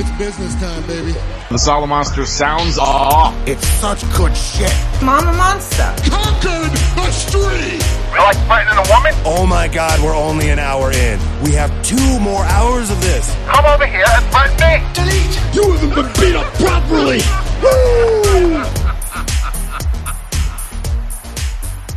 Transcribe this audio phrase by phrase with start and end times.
[0.00, 1.12] It's business time, baby.
[1.50, 3.36] The Solomonster sounds off.
[3.46, 4.72] It's such good shit.
[5.02, 5.94] Mama Monster.
[6.08, 7.84] Conquered a street.
[8.10, 9.12] You like fighting a woman?
[9.26, 11.20] Oh my god, we're only an hour in.
[11.42, 13.30] We have two more hours of this.
[13.44, 14.82] Come over here and fight me.
[14.94, 15.54] Delete.
[15.54, 17.20] You haven't been beat up properly.
[17.62, 18.52] Woo!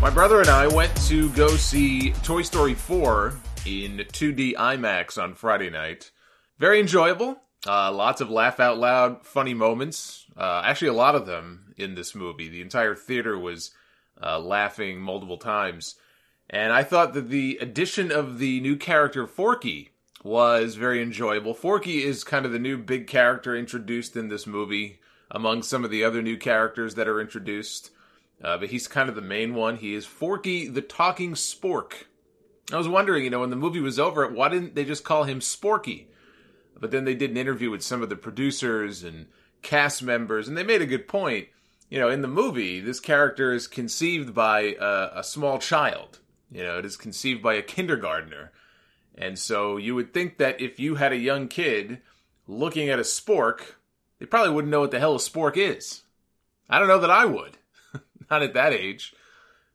[0.01, 3.33] My brother and I went to go see Toy Story 4
[3.65, 6.11] in 2D IMAX on Friday night.
[6.59, 7.37] Very enjoyable.
[7.65, 10.25] Uh, lots of laugh out loud, funny moments.
[10.35, 12.49] Uh, actually, a lot of them in this movie.
[12.49, 13.71] The entire theater was
[14.21, 15.95] uh, laughing multiple times.
[16.49, 19.91] And I thought that the addition of the new character Forky
[20.23, 21.53] was very enjoyable.
[21.53, 24.99] Forky is kind of the new big character introduced in this movie
[25.31, 27.91] among some of the other new characters that are introduced.
[28.43, 29.77] Uh, but he's kind of the main one.
[29.77, 32.03] He is Forky the Talking Spork.
[32.71, 35.23] I was wondering, you know, when the movie was over, why didn't they just call
[35.23, 36.05] him Sporky?
[36.83, 39.27] But then they did an interview with some of the producers and
[39.61, 41.47] cast members, and they made a good point.
[41.89, 46.19] You know, in the movie, this character is conceived by a, a small child.
[46.51, 48.51] You know, it is conceived by a kindergartner.
[49.15, 52.01] And so you would think that if you had a young kid
[52.49, 53.75] looking at a spork,
[54.19, 56.01] they probably wouldn't know what the hell a spork is.
[56.69, 57.59] I don't know that I would.
[58.29, 59.15] Not at that age.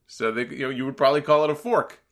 [0.06, 2.02] So they, you know, you would probably call it a fork.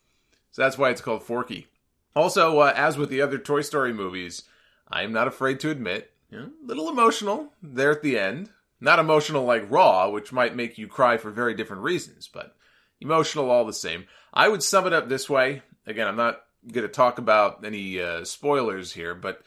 [0.52, 1.66] So that's why it's called Forky.
[2.14, 4.44] Also, uh, as with the other Toy Story movies,
[4.88, 8.50] I am not afraid to admit, a little emotional there at the end.
[8.80, 12.54] Not emotional like Raw, which might make you cry for very different reasons, but
[13.00, 14.04] emotional all the same.
[14.34, 15.62] I would sum it up this way.
[15.86, 19.42] Again, I'm not going to talk about any uh, spoilers here, but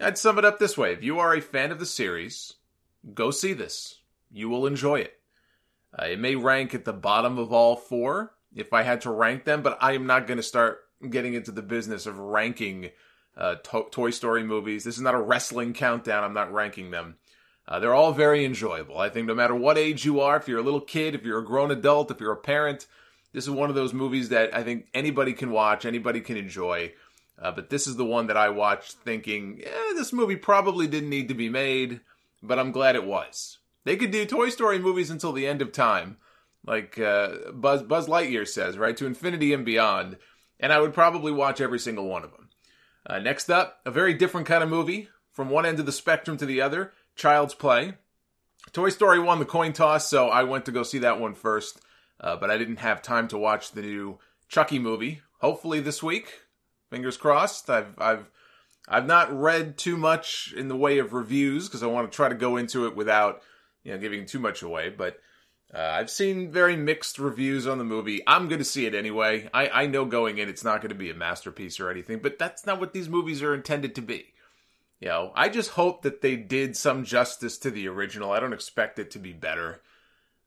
[0.00, 0.92] I'd sum it up this way.
[0.92, 2.54] If you are a fan of the series,
[3.14, 3.98] go see this.
[4.30, 5.14] You will enjoy it.
[5.98, 9.44] Uh, it may rank at the bottom of all four if I had to rank
[9.44, 12.90] them, but I am not going to start getting into the business of ranking
[13.38, 14.84] uh, to- Toy Story movies.
[14.84, 16.24] This is not a wrestling countdown.
[16.24, 17.16] I'm not ranking them.
[17.66, 18.98] Uh, they're all very enjoyable.
[18.98, 21.38] I think no matter what age you are, if you're a little kid, if you're
[21.38, 22.86] a grown adult, if you're a parent,
[23.32, 26.92] this is one of those movies that I think anybody can watch, anybody can enjoy.
[27.40, 31.10] Uh, but this is the one that I watched thinking, yeah, this movie probably didn't
[31.10, 32.00] need to be made,
[32.42, 33.58] but I'm glad it was.
[33.84, 36.16] They could do Toy Story movies until the end of time,
[36.66, 40.16] like uh, Buzz Buzz Lightyear says, right to infinity and beyond,
[40.58, 42.47] and I would probably watch every single one of them.
[43.08, 46.36] Uh, next up, a very different kind of movie from one end of the spectrum
[46.36, 46.92] to the other.
[47.16, 47.94] Child's Play.
[48.72, 51.80] Toy Story won the coin toss, so I went to go see that one first,
[52.20, 55.22] uh, but I didn't have time to watch the new Chucky movie.
[55.40, 56.42] Hopefully this week,
[56.90, 57.70] fingers crossed.
[57.70, 58.30] I've I've
[58.88, 62.28] I've not read too much in the way of reviews because I want to try
[62.28, 63.40] to go into it without
[63.84, 64.90] you know giving too much away.
[64.90, 65.18] But
[65.74, 68.22] uh, I've seen very mixed reviews on the movie.
[68.26, 69.50] I'm going to see it anyway.
[69.52, 72.38] I I know going in it's not going to be a masterpiece or anything, but
[72.38, 74.32] that's not what these movies are intended to be.
[75.00, 78.32] You know, I just hope that they did some justice to the original.
[78.32, 79.82] I don't expect it to be better,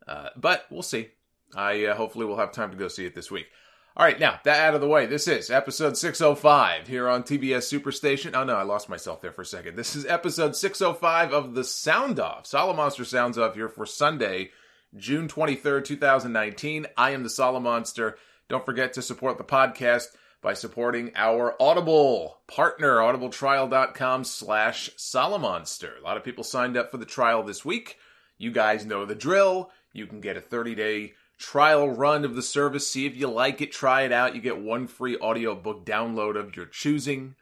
[0.07, 1.09] uh, but we'll see.
[1.55, 3.47] I uh, hopefully will have time to go see it this week.
[3.95, 7.67] All right, now that out of the way, this is episode 605 here on TBS
[7.67, 8.33] Superstation.
[8.33, 9.75] Oh no, I lost myself there for a second.
[9.75, 12.45] This is episode 605 of the Sound Off.
[12.45, 14.51] Solomonster Sounds Off here for Sunday,
[14.97, 16.85] June 23rd, 2019.
[16.97, 18.15] I am the Solomonster.
[18.49, 20.07] Don't forget to support the podcast
[20.41, 25.97] by supporting our Audible partner, audibletrial.com slash Solomonster.
[25.97, 27.97] A lot of people signed up for the trial this week.
[28.37, 29.71] You guys know the drill.
[29.93, 32.91] You can get a 30-day trial run of the service.
[32.91, 33.71] See if you like it.
[33.71, 34.35] Try it out.
[34.35, 37.35] You get one free audiobook download of your choosing.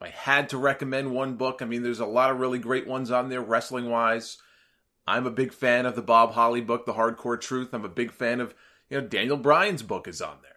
[0.00, 3.10] I had to recommend one book, I mean, there's a lot of really great ones
[3.10, 4.38] on there, wrestling wise.
[5.06, 7.74] I'm a big fan of the Bob Holly book, The Hardcore Truth.
[7.74, 8.54] I'm a big fan of,
[8.88, 10.52] you know, Daniel Bryan's book is on there.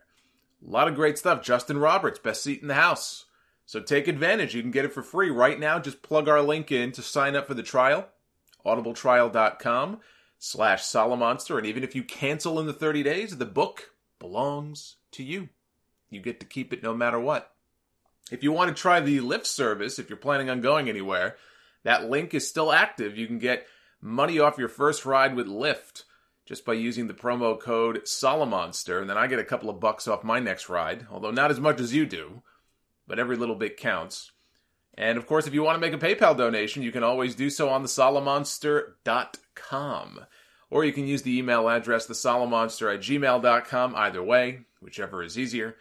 [0.66, 1.44] A lot of great stuff.
[1.44, 3.26] Justin Roberts, best seat in the house.
[3.66, 4.56] So take advantage.
[4.56, 5.80] You can get it for free right now.
[5.80, 8.08] Just plug our link in to sign up for the trial.
[8.66, 10.00] Audibletrial.com
[10.40, 11.58] slash Solomonster.
[11.58, 15.50] And even if you cancel in the 30 days, the book belongs to you.
[16.10, 17.52] You get to keep it no matter what.
[18.32, 21.36] If you want to try the Lyft service, if you're planning on going anywhere,
[21.84, 23.18] that link is still active.
[23.18, 23.68] You can get
[24.02, 26.04] money off your first ride with Lyft
[26.46, 30.08] just by using the promo code Solomonster, and then I get a couple of bucks
[30.08, 32.42] off my next ride, although not as much as you do,
[33.06, 34.32] but every little bit counts.
[34.98, 37.50] And of course, if you want to make a PayPal donation, you can always do
[37.50, 40.22] so on thesolomonster.com.
[40.70, 45.76] Or you can use the email address thesolomonster at gmail.com, either way, whichever is easier.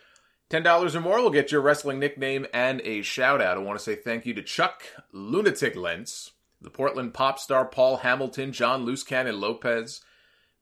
[0.51, 3.57] $10 or more will get your wrestling nickname and a shout out.
[3.57, 7.99] I want to say thank you to Chuck Lunatic Lentz, the Portland pop star Paul
[7.99, 10.00] Hamilton, John Loose Cannon Lopez,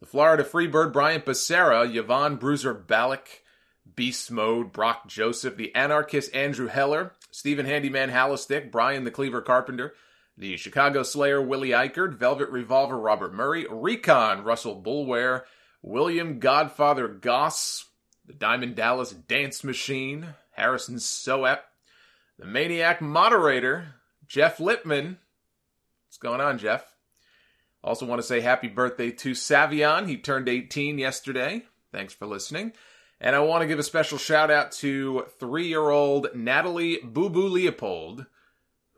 [0.01, 3.41] the Florida Freebird Brian Becerra, Yvonne Bruiser Ballack,
[3.97, 9.95] Beast Mode, Brock Joseph, the Anarchist Andrew Heller, Stephen Handyman Hallistick, Brian the Cleaver Carpenter,
[10.37, 15.43] the Chicago Slayer Willie Eichert, Velvet Revolver Robert Murray, Recon Russell Bulware,
[15.83, 17.87] William Godfather Goss,
[18.27, 21.61] the Diamond Dallas Dance Machine, Harrison Soep,
[22.39, 23.95] the Maniac Moderator,
[24.27, 25.19] Jeff Lippman.
[26.15, 26.95] What's going on, Jeff?
[27.83, 30.07] Also want to say happy birthday to Savion.
[30.07, 31.65] He turned 18 yesterday.
[31.91, 32.73] Thanks for listening.
[33.21, 37.31] And I want to give a special shout out to three year old Natalie Boo
[37.31, 38.27] Boo Leopold,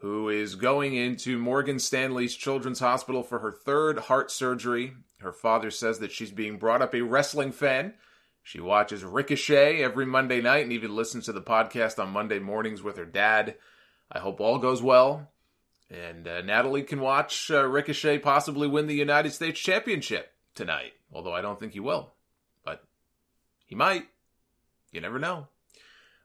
[0.00, 4.92] who is going into Morgan Stanley's Children's Hospital for her third heart surgery.
[5.20, 7.94] Her father says that she's being brought up a wrestling fan.
[8.42, 12.82] She watches Ricochet every Monday night and even listens to the podcast on Monday mornings
[12.82, 13.54] with her dad.
[14.12, 15.30] I hope all goes well.
[15.90, 21.34] And uh, Natalie can watch uh, Ricochet possibly win the United States Championship tonight, although
[21.34, 22.12] I don't think he will.
[22.64, 22.84] But
[23.66, 24.06] he might.
[24.90, 25.46] You never know.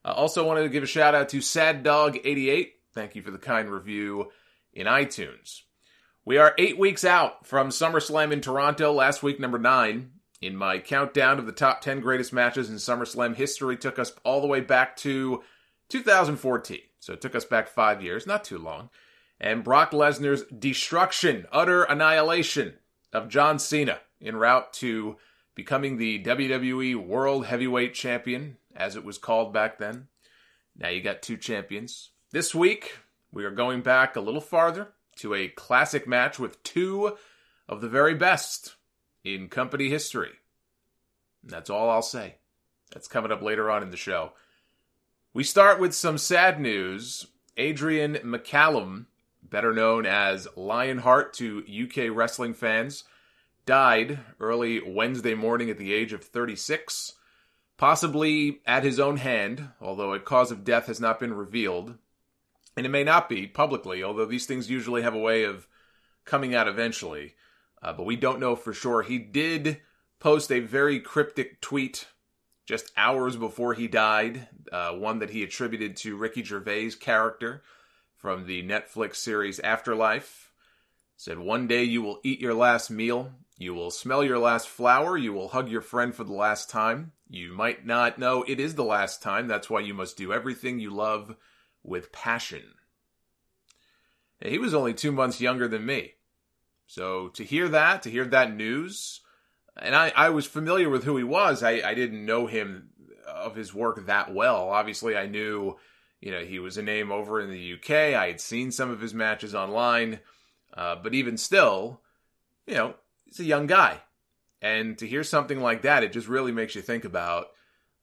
[0.04, 2.74] I also wanted to give a shout out to Sad Dog 88.
[2.94, 4.32] Thank you for the kind review
[4.74, 5.62] in iTunes.
[6.26, 10.12] We are eight weeks out from SummerSlam in Toronto, last week, number nine.
[10.40, 14.42] In my countdown of the top 10 greatest matches in SummerSlam history, took us all
[14.42, 15.44] the way back to
[15.90, 16.80] 2014.
[17.00, 18.90] So it took us back five years, not too long.
[19.42, 22.76] And Brock Lesnar's destruction, utter annihilation
[23.12, 25.18] of John Cena en route to
[25.56, 30.10] becoming the WWE World Heavyweight Champion, as it was called back then.
[30.78, 32.12] Now you got two champions.
[32.32, 33.00] This week,
[33.32, 37.18] we are going back a little farther to a classic match with two
[37.68, 38.76] of the very best
[39.24, 40.34] in company history.
[41.42, 42.36] And that's all I'll say.
[42.94, 44.34] That's coming up later on in the show.
[45.34, 47.26] We start with some sad news.
[47.58, 49.06] Adrian McCallum,
[49.52, 53.04] better known as Lionheart to UK wrestling fans,
[53.68, 57.14] died early Wednesday morning at the age of 36,
[57.78, 61.96] possibly at his own hand, although a cause of death has not been revealed.
[62.76, 65.68] And it may not be publicly, although these things usually have a way of
[66.26, 67.36] coming out eventually.
[67.84, 69.04] Uh, but we don't know for sure.
[69.04, 69.82] He did
[70.20, 72.08] post a very cryptic tweet
[72.66, 77.64] just hours before he died, uh, one that he attributed to Ricky Gervais' character
[78.22, 80.52] from the Netflix series Afterlife.
[81.18, 85.18] Said, One day you will eat your last meal, you will smell your last flower,
[85.18, 87.14] you will hug your friend for the last time.
[87.28, 90.80] You might not know it is the last time, that's why you must do everything
[90.80, 91.36] you love
[91.84, 92.64] with passion.
[94.40, 96.14] he was only two months younger than me.
[96.86, 99.22] So to hear that, to hear that news,
[99.78, 101.64] and I, I was familiar with who he was.
[101.64, 102.90] I, I didn't know him
[103.26, 104.70] of his work that well.
[104.70, 105.78] Obviously, I knew,
[106.22, 108.16] you know, he was a name over in the UK.
[108.16, 110.20] I had seen some of his matches online,
[110.74, 112.00] uh, but even still,
[112.68, 112.94] you know,
[113.26, 114.00] he's a young guy,
[114.62, 117.48] and to hear something like that, it just really makes you think about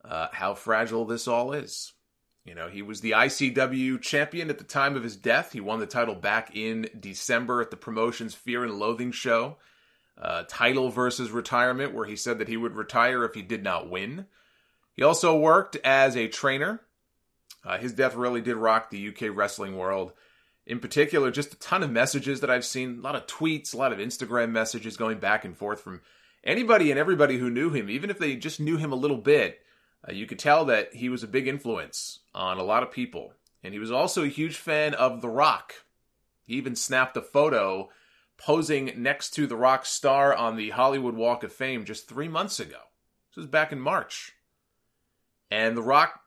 [0.05, 1.93] uh, how fragile this all is.
[2.45, 5.53] You know, he was the ICW champion at the time of his death.
[5.53, 9.59] He won the title back in December at the promotion's Fear and Loathing show.
[10.17, 13.89] Uh, title versus retirement, where he said that he would retire if he did not
[13.91, 14.27] win.
[14.95, 16.81] He also worked as a trainer.
[17.65, 20.13] Uh, his death really did rock the UK wrestling world.
[20.67, 23.77] In particular, just a ton of messages that I've seen, a lot of tweets, a
[23.77, 26.03] lot of Instagram messages going back and forth from
[26.45, 29.61] anybody and everybody who knew him, even if they just knew him a little bit
[30.07, 33.33] uh, you could tell that he was a big influence on a lot of people.
[33.63, 35.75] And he was also a huge fan of The Rock.
[36.45, 37.89] He even snapped a photo
[38.37, 42.61] posing next to The Rock star on the Hollywood Walk of Fame just three months
[42.61, 42.79] ago.
[43.31, 44.33] This was back in March.
[45.51, 46.21] And The Rock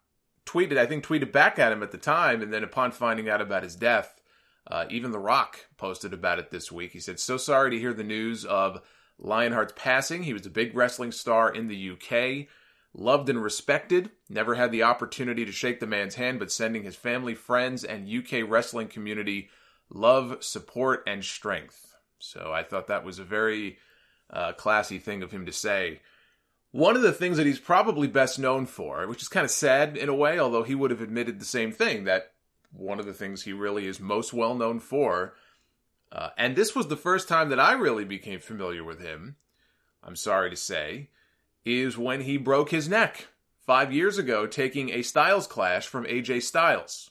[0.51, 2.41] tweeted, I think, tweeted back at him at the time.
[2.41, 4.19] And then upon finding out about his death,
[4.67, 6.91] uh, even The Rock posted about it this week.
[6.91, 8.81] He said, So sorry to hear the news of
[9.19, 10.23] Lionheart's passing.
[10.23, 12.47] He was a big wrestling star in the UK
[12.93, 16.95] Loved and respected, never had the opportunity to shake the man's hand, but sending his
[16.95, 19.49] family, friends, and UK wrestling community
[19.89, 21.95] love, support, and strength.
[22.19, 23.77] So I thought that was a very
[24.29, 26.01] uh, classy thing of him to say.
[26.71, 29.97] One of the things that he's probably best known for, which is kind of sad
[29.97, 32.31] in a way, although he would have admitted the same thing, that
[32.71, 35.33] one of the things he really is most well known for,
[36.11, 39.35] uh, and this was the first time that I really became familiar with him,
[40.03, 41.09] I'm sorry to say,
[41.65, 43.27] is when he broke his neck
[43.65, 47.10] five years ago taking a Styles clash from AJ Styles.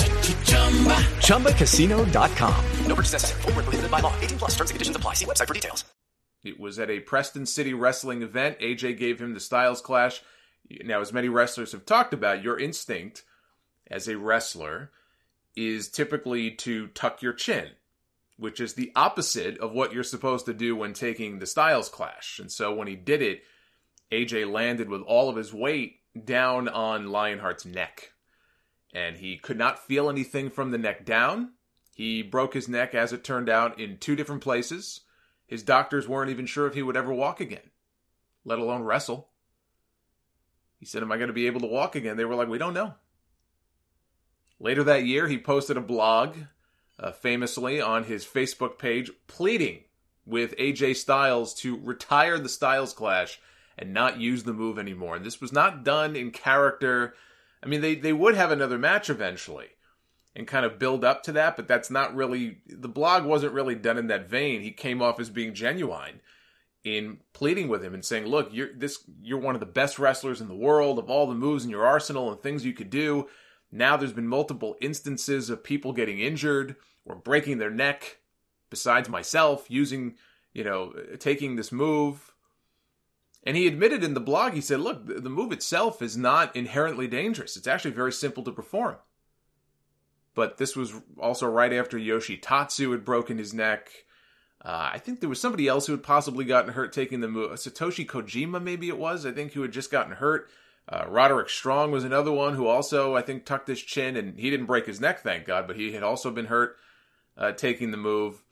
[1.21, 2.65] ChumbaCasino.com.
[2.85, 3.41] No purchase necessary.
[3.41, 4.13] Full prohibited by law.
[4.19, 5.13] 18 plus terms and conditions apply.
[5.15, 5.85] See website for details.
[6.43, 8.59] It was at a Preston City wrestling event.
[8.59, 10.21] AJ gave him the Styles Clash.
[10.83, 13.23] Now, as many wrestlers have talked about, your instinct
[13.89, 14.91] as a wrestler
[15.55, 17.69] is typically to tuck your chin,
[18.37, 22.39] which is the opposite of what you're supposed to do when taking the Styles Clash.
[22.39, 23.43] And so when he did it,
[24.11, 28.10] AJ landed with all of his weight down on Lionheart's neck
[28.93, 31.51] and he could not feel anything from the neck down.
[31.95, 35.01] He broke his neck, as it turned out, in two different places.
[35.45, 37.71] His doctors weren't even sure if he would ever walk again,
[38.45, 39.29] let alone wrestle.
[40.79, 42.17] He said, Am I going to be able to walk again?
[42.17, 42.95] They were like, We don't know.
[44.59, 46.35] Later that year, he posted a blog,
[46.99, 49.83] uh, famously on his Facebook page, pleading
[50.25, 53.39] with AJ Styles to retire the Styles Clash
[53.77, 55.15] and not use the move anymore.
[55.15, 57.15] And this was not done in character
[57.63, 59.67] I mean, they, they would have another match eventually
[60.35, 63.75] and kind of build up to that, but that's not really, the blog wasn't really
[63.75, 64.61] done in that vein.
[64.61, 66.21] He came off as being genuine
[66.83, 70.41] in pleading with him and saying, look, you're this, you're one of the best wrestlers
[70.41, 73.27] in the world of all the moves in your arsenal and things you could do.
[73.71, 76.75] Now there's been multiple instances of people getting injured
[77.05, 78.19] or breaking their neck
[78.69, 80.15] besides myself using,
[80.53, 82.30] you know, taking this move
[83.43, 87.07] and he admitted in the blog, he said, look, the move itself is not inherently
[87.07, 87.57] dangerous.
[87.57, 88.97] It's actually very simple to perform.
[90.33, 93.89] But this was also right after Yoshitatsu had broken his neck.
[94.63, 97.51] Uh, I think there was somebody else who had possibly gotten hurt taking the move.
[97.53, 100.49] Satoshi Kojima, maybe it was, I think, who had just gotten hurt.
[100.87, 104.49] Uh, Roderick Strong was another one who also, I think, tucked his chin, and he
[104.49, 106.77] didn't break his neck, thank God, but he had also been hurt
[107.37, 108.43] uh, taking the move.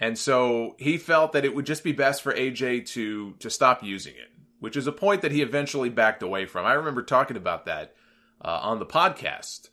[0.00, 3.84] And so he felt that it would just be best for AJ to to stop
[3.84, 6.64] using it, which is a point that he eventually backed away from.
[6.64, 7.94] I remember talking about that
[8.42, 9.68] uh, on the podcast,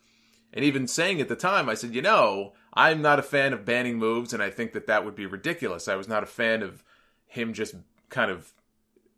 [0.51, 3.65] and even saying at the time, I said, you know, I'm not a fan of
[3.65, 5.87] banning moves, and I think that that would be ridiculous.
[5.87, 6.83] I was not a fan of
[7.25, 7.75] him just
[8.09, 8.51] kind of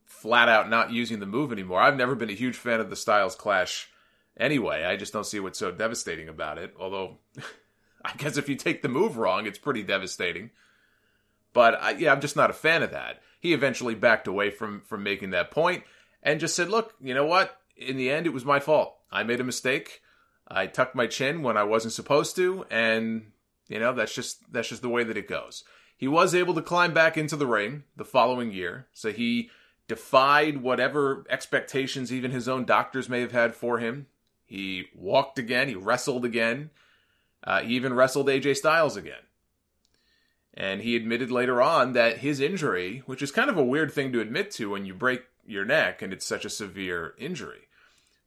[0.06, 1.82] flat out not using the move anymore.
[1.82, 3.90] I've never been a huge fan of the Styles Clash
[4.38, 4.84] anyway.
[4.84, 6.76] I just don't see what's so devastating about it.
[6.80, 7.18] Although,
[8.06, 10.52] I guess if you take the move wrong, it's pretty devastating.
[11.54, 13.22] But I, yeah, I'm just not a fan of that.
[13.40, 15.84] He eventually backed away from from making that point
[16.22, 17.60] and just said, "Look, you know what?
[17.78, 18.96] In the end, it was my fault.
[19.12, 20.02] I made a mistake.
[20.48, 23.32] I tucked my chin when I wasn't supposed to, and
[23.68, 25.64] you know that's just that's just the way that it goes."
[25.96, 29.50] He was able to climb back into the ring the following year, so he
[29.90, 34.08] defied whatever expectations even his own doctors may have had for him.
[34.46, 35.68] He walked again.
[35.68, 36.70] He wrestled again.
[37.44, 39.22] Uh, he even wrestled AJ Styles again.
[40.60, 44.12] And he admitted later on that his injury, which is kind of a weird thing
[44.12, 47.70] to admit to when you break your neck and it's such a severe injury,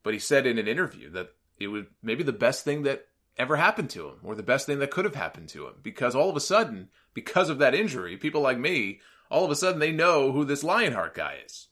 [0.01, 3.05] but he said in an interview that it was maybe the best thing that
[3.37, 6.15] ever happened to him or the best thing that could have happened to him because
[6.15, 8.99] all of a sudden, because of that injury, people like me,
[9.29, 11.67] all of a sudden they know who this Lionheart guy is.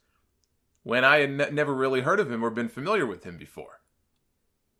[0.83, 3.81] When I had n- never really heard of him or been familiar with him before.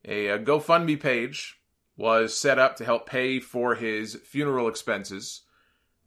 [0.05, 1.59] A, a GoFundMe page
[1.97, 5.41] was set up to help pay for his funeral expenses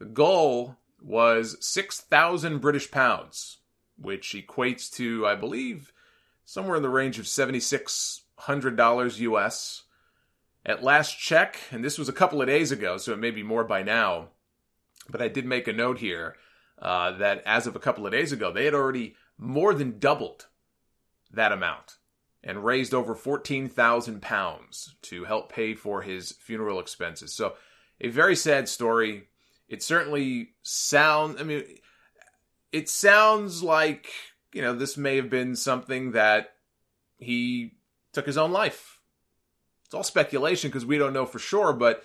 [0.05, 3.61] the goal was 6,000 British pounds,
[3.97, 5.95] which equates to, I believe,
[6.45, 9.85] somewhere in the range of $7,600 US.
[10.67, 13.43] At last check, and this was a couple of days ago, so it may be
[13.43, 14.29] more by now,
[15.09, 16.37] but I did make a note here
[16.83, 20.49] uh, that as of a couple of days ago, they had already more than doubled
[21.31, 21.97] that amount
[22.43, 27.33] and raised over 14,000 pounds to help pay for his funeral expenses.
[27.33, 27.55] So,
[28.03, 29.29] a very sad story
[29.75, 31.65] it certainly sounds, I mean,
[32.71, 34.09] it sounds like,
[34.53, 36.53] you know, this may have been something that
[37.19, 37.73] he
[38.13, 39.01] took his own life.
[39.85, 42.05] It's all speculation because we don't know for sure, but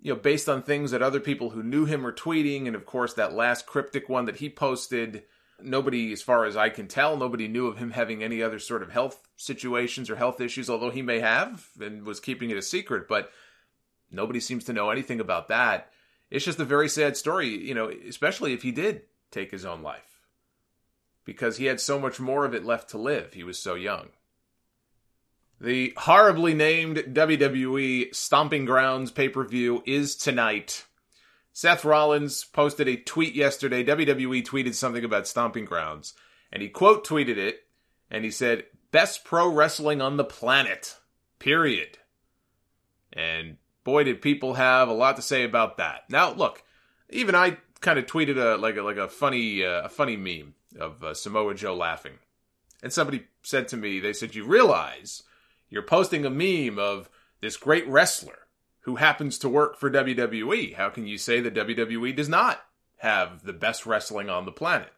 [0.00, 2.86] you know, based on things that other people who knew him were tweeting, and of
[2.86, 5.24] course that last cryptic one that he posted,
[5.62, 8.82] nobody, as far as I can tell, nobody knew of him having any other sort
[8.82, 12.62] of health situations or health issues, although he may have and was keeping it a
[12.62, 13.30] secret, but
[14.10, 15.92] nobody seems to know anything about that.
[16.32, 19.82] It's just a very sad story, you know, especially if he did take his own
[19.82, 20.22] life.
[21.26, 23.34] Because he had so much more of it left to live.
[23.34, 24.08] He was so young.
[25.60, 30.86] The horribly named WWE Stomping Grounds pay per view is tonight.
[31.52, 33.84] Seth Rollins posted a tweet yesterday.
[33.84, 36.14] WWE tweeted something about Stomping Grounds,
[36.50, 37.60] and he quote tweeted it,
[38.10, 40.96] and he said, Best pro wrestling on the planet.
[41.38, 41.98] Period.
[43.12, 46.04] And boy, did people have a lot to say about that.
[46.08, 46.62] Now, look,
[47.10, 50.54] even I kind of tweeted a like a like a funny uh, a funny meme
[50.78, 52.14] of uh, Samoa Joe laughing,
[52.82, 55.22] and somebody said to me, they said, "You realize
[55.68, 57.08] you're posting a meme of
[57.40, 58.46] this great wrestler
[58.80, 60.74] who happens to work for WWE.
[60.74, 62.64] How can you say that WWE does not
[62.98, 64.92] have the best wrestling on the planet?"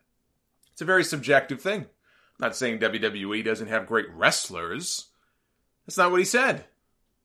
[0.73, 1.83] It's a very subjective thing.
[1.83, 5.07] I'm not saying WWE doesn't have great wrestlers.
[5.87, 6.64] That's not what he said.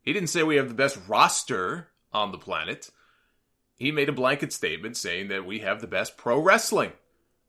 [0.01, 2.89] He didn't say we have the best roster on the planet.
[3.75, 6.91] He made a blanket statement saying that we have the best pro wrestling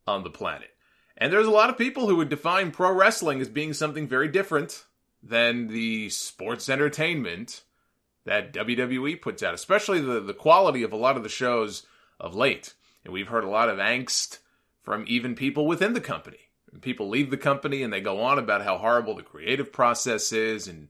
[0.07, 0.71] on the planet.
[1.16, 4.28] And there's a lot of people who would define pro wrestling as being something very
[4.28, 4.85] different
[5.23, 7.62] than the sports entertainment
[8.25, 11.87] that WWE puts out, especially the, the quality of a lot of the shows
[12.19, 12.75] of late.
[13.04, 14.38] And we've heard a lot of angst
[14.83, 16.38] from even people within the company.
[16.80, 20.69] People leave the company and they go on about how horrible the creative process is
[20.69, 20.88] and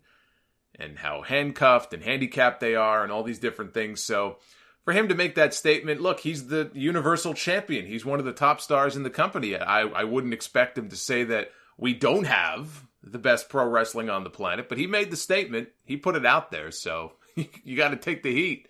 [0.80, 4.00] and how handcuffed and handicapped they are and all these different things.
[4.00, 4.38] So
[4.84, 7.86] for him to make that statement, look, he's the universal champion.
[7.86, 9.56] He's one of the top stars in the company.
[9.56, 14.10] I, I wouldn't expect him to say that we don't have the best pro wrestling
[14.10, 15.68] on the planet, but he made the statement.
[15.84, 16.70] He put it out there.
[16.70, 17.12] So
[17.64, 18.68] you got to take the heat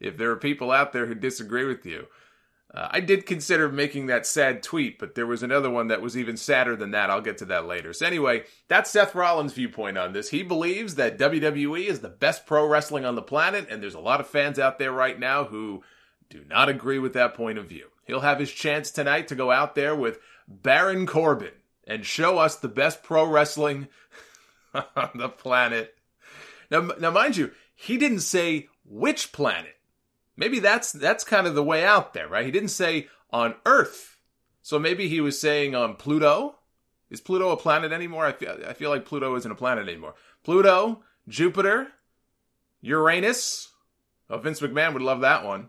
[0.00, 2.06] if there are people out there who disagree with you.
[2.74, 6.16] Uh, I did consider making that sad tweet, but there was another one that was
[6.16, 7.08] even sadder than that.
[7.08, 7.92] I'll get to that later.
[7.92, 10.30] So, anyway, that's Seth Rollins' viewpoint on this.
[10.30, 14.00] He believes that WWE is the best pro wrestling on the planet, and there's a
[14.00, 15.84] lot of fans out there right now who
[16.28, 17.86] do not agree with that point of view.
[18.06, 20.18] He'll have his chance tonight to go out there with
[20.48, 21.52] Baron Corbin
[21.86, 23.86] and show us the best pro wrestling
[24.74, 25.94] on the planet.
[26.70, 29.73] Now, now, mind you, he didn't say which planet.
[30.36, 32.44] Maybe that's that's kind of the way out there, right?
[32.44, 34.18] He didn't say on Earth.
[34.62, 36.56] So maybe he was saying on Pluto.
[37.10, 38.26] Is Pluto a planet anymore?
[38.26, 40.14] I feel I feel like Pluto isn't a planet anymore.
[40.42, 41.88] Pluto, Jupiter,
[42.80, 43.68] Uranus.
[44.28, 45.68] Oh, Vince McMahon would love that one.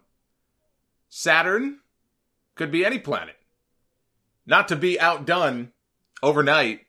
[1.09, 1.79] Saturn
[2.55, 3.35] could be any planet.
[4.45, 5.71] Not to be outdone
[6.23, 6.81] overnight,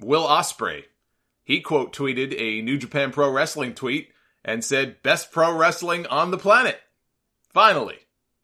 [0.00, 0.84] Will Ospreay.
[1.44, 4.10] He quote tweeted a New Japan Pro Wrestling tweet
[4.44, 6.80] and said, "Best pro wrestling on the planet."
[7.52, 7.98] Finally,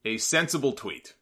[0.05, 1.15] a sensible tweet.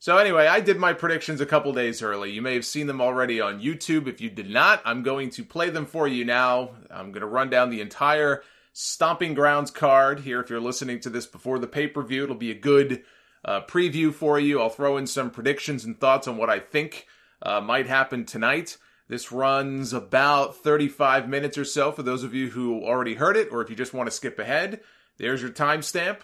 [0.00, 2.30] So anyway, I did my predictions a couple days early.
[2.30, 4.06] You may have seen them already on YouTube.
[4.06, 6.70] If you did not, I'm going to play them for you now.
[6.88, 10.40] I'm going to run down the entire Stomping Grounds card here.
[10.40, 13.02] If you're listening to this before the pay-per-view, it'll be a good
[13.44, 14.60] uh, preview for you.
[14.60, 17.08] I'll throw in some predictions and thoughts on what I think
[17.42, 18.76] uh, might happen tonight.
[19.08, 23.48] This runs about 35 minutes or so for those of you who already heard it,
[23.50, 24.80] or if you just want to skip ahead.
[25.16, 26.18] There's your timestamp.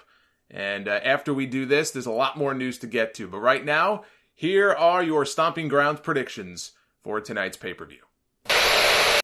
[0.51, 3.27] And uh, after we do this, there's a lot more news to get to.
[3.29, 4.05] But right now,
[4.35, 8.03] here are your Stomping Grounds predictions for tonight's pay per view.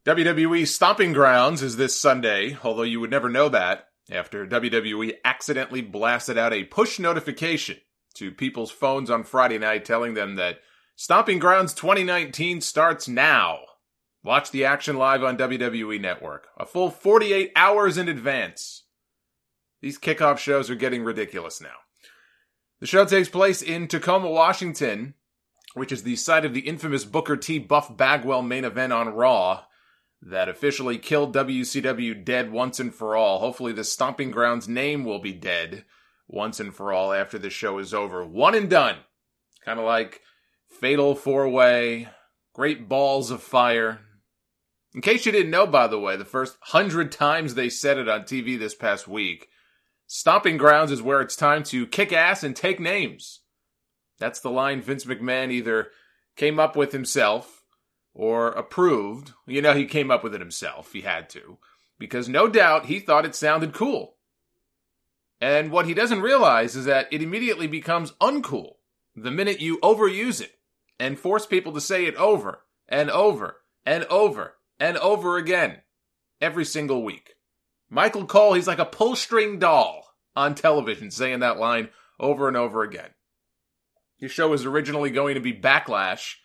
[0.07, 5.83] WWE Stomping Grounds is this Sunday, although you would never know that after WWE accidentally
[5.83, 7.77] blasted out a push notification
[8.15, 10.61] to people's phones on Friday night telling them that
[10.97, 13.59] Stomping Grounds 2019 starts now.
[14.23, 18.85] Watch the action live on WWE Network, a full 48 hours in advance.
[19.81, 21.77] These kickoff shows are getting ridiculous now.
[22.81, 25.15] The show takes place in Tacoma, Washington,
[25.75, 27.59] which is the site of the infamous Booker T.
[27.59, 29.65] Buff Bagwell main event on Raw
[30.23, 33.39] that officially killed WCW dead once and for all.
[33.39, 35.85] Hopefully, the Stomping Grounds name will be dead
[36.29, 38.25] once and for all after the show is over.
[38.25, 38.97] One and done.
[39.65, 40.21] Kind of like
[40.69, 42.09] Fatal Four Way,
[42.55, 44.01] Great Balls of Fire.
[44.95, 48.09] In case you didn't know, by the way, the first hundred times they said it
[48.09, 49.49] on TV this past week,
[50.13, 53.43] Stomping Grounds is where it's time to kick ass and take names.
[54.19, 55.93] That's the line Vince McMahon either
[56.35, 57.63] came up with himself
[58.13, 59.35] or approved.
[59.47, 60.93] You know, he came up with it himself.
[60.93, 61.59] He had to.
[61.97, 64.17] Because no doubt he thought it sounded cool.
[65.41, 68.79] And what he doesn't realize is that it immediately becomes uncool
[69.15, 70.59] the minute you overuse it
[70.99, 75.83] and force people to say it over and over and over and over again
[76.41, 77.37] every single week.
[77.91, 80.07] Michael Cole, he's like a pull string doll.
[80.37, 83.11] on television saying that line over and over again.
[84.17, 86.37] His show was originally going to be Backlash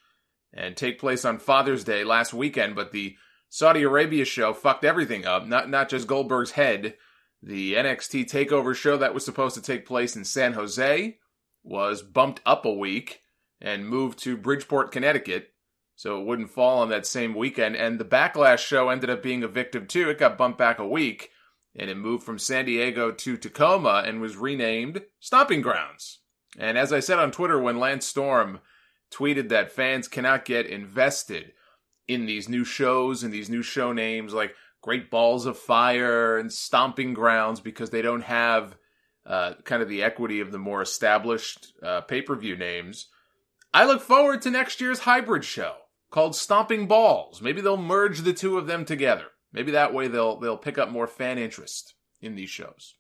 [0.52, 3.16] and take place on Father's Day last weekend, but the
[3.50, 5.46] Saudi Arabia show fucked everything up.
[5.46, 6.96] Not not just Goldberg's head.
[7.44, 11.18] The NXT Takeover show that was supposed to take place in San Jose
[11.64, 13.22] was bumped up a week
[13.62, 15.50] and moved to Bridgeport, Connecticut,
[15.96, 17.76] so it wouldn't fall on that same weekend.
[17.76, 20.10] And the Backlash show ended up being a victim too.
[20.10, 21.30] It got bumped back a week,
[21.76, 26.20] and it moved from San Diego to Tacoma and was renamed Stomping Grounds.
[26.58, 28.60] And as I said on Twitter when Lance Storm
[29.12, 31.54] tweeted that fans cannot get invested
[32.08, 36.52] in these new shows and these new show names like Great Balls of Fire and
[36.52, 38.78] Stomping Grounds because they don't have
[39.26, 43.08] uh, kind of the equity of the more established uh, pay per view names.
[43.74, 45.74] I look forward to next year's hybrid show
[46.12, 47.42] called Stomping Balls.
[47.42, 49.26] Maybe they'll merge the two of them together.
[49.56, 52.94] Maybe that way they'll they'll pick up more fan interest in these shows.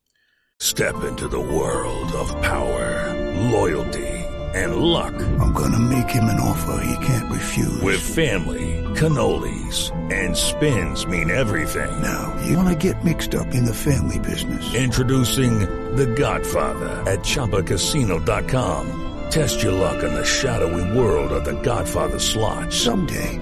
[0.59, 3.13] Step into the world of power,
[3.51, 4.07] loyalty,
[4.55, 5.13] and luck.
[5.41, 7.81] I'm gonna make him an offer he can't refuse.
[7.81, 12.01] With family, cannolis, and spins mean everything.
[12.01, 14.73] Now, you wanna get mixed up in the family business.
[14.73, 15.59] Introducing
[15.97, 19.01] The Godfather at ChumbaCasino.com.
[19.29, 22.71] Test your luck in the shadowy world of The Godfather slot.
[22.71, 23.41] Someday,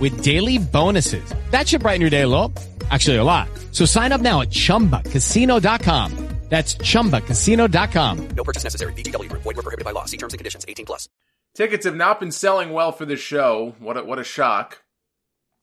[0.00, 1.24] with daily bonuses.
[1.50, 2.52] That should brighten your day a little.
[2.90, 3.48] Actually, a lot.
[3.70, 6.32] So sign up now at chumbacasino.com.
[6.52, 8.28] That's chumbacasino.com.
[8.36, 8.92] No purchase necessary.
[8.92, 9.40] VGW Group.
[9.40, 10.04] Void were prohibited by law.
[10.04, 10.66] See terms and conditions.
[10.68, 11.08] 18 plus.
[11.54, 13.74] Tickets have not been selling well for this show.
[13.78, 14.82] What a, what a shock.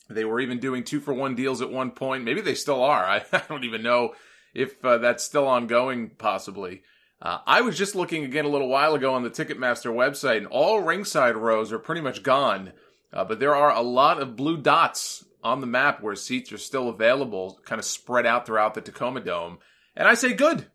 [0.10, 2.24] They were even doing two for one deals at one point.
[2.24, 3.04] Maybe they still are.
[3.06, 4.16] I, I don't even know
[4.56, 6.82] if uh, that's still ongoing, possibly.
[7.22, 10.48] Uh, I was just looking again a little while ago on the Ticketmaster website, and
[10.48, 12.72] all ringside rows are pretty much gone.
[13.12, 16.58] Uh, but there are a lot of blue dots on the map where seats are
[16.58, 19.60] still available, kind of spread out throughout the Tacoma Dome.
[19.96, 20.68] And I say, good.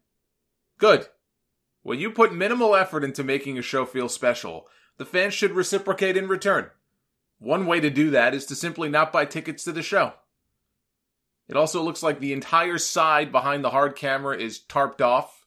[0.78, 1.06] Good.
[1.82, 4.66] When you put minimal effort into making a show feel special,
[4.96, 6.70] the fans should reciprocate in return.
[7.38, 10.14] One way to do that is to simply not buy tickets to the show.
[11.46, 15.44] It also looks like the entire side behind the hard camera is tarped off.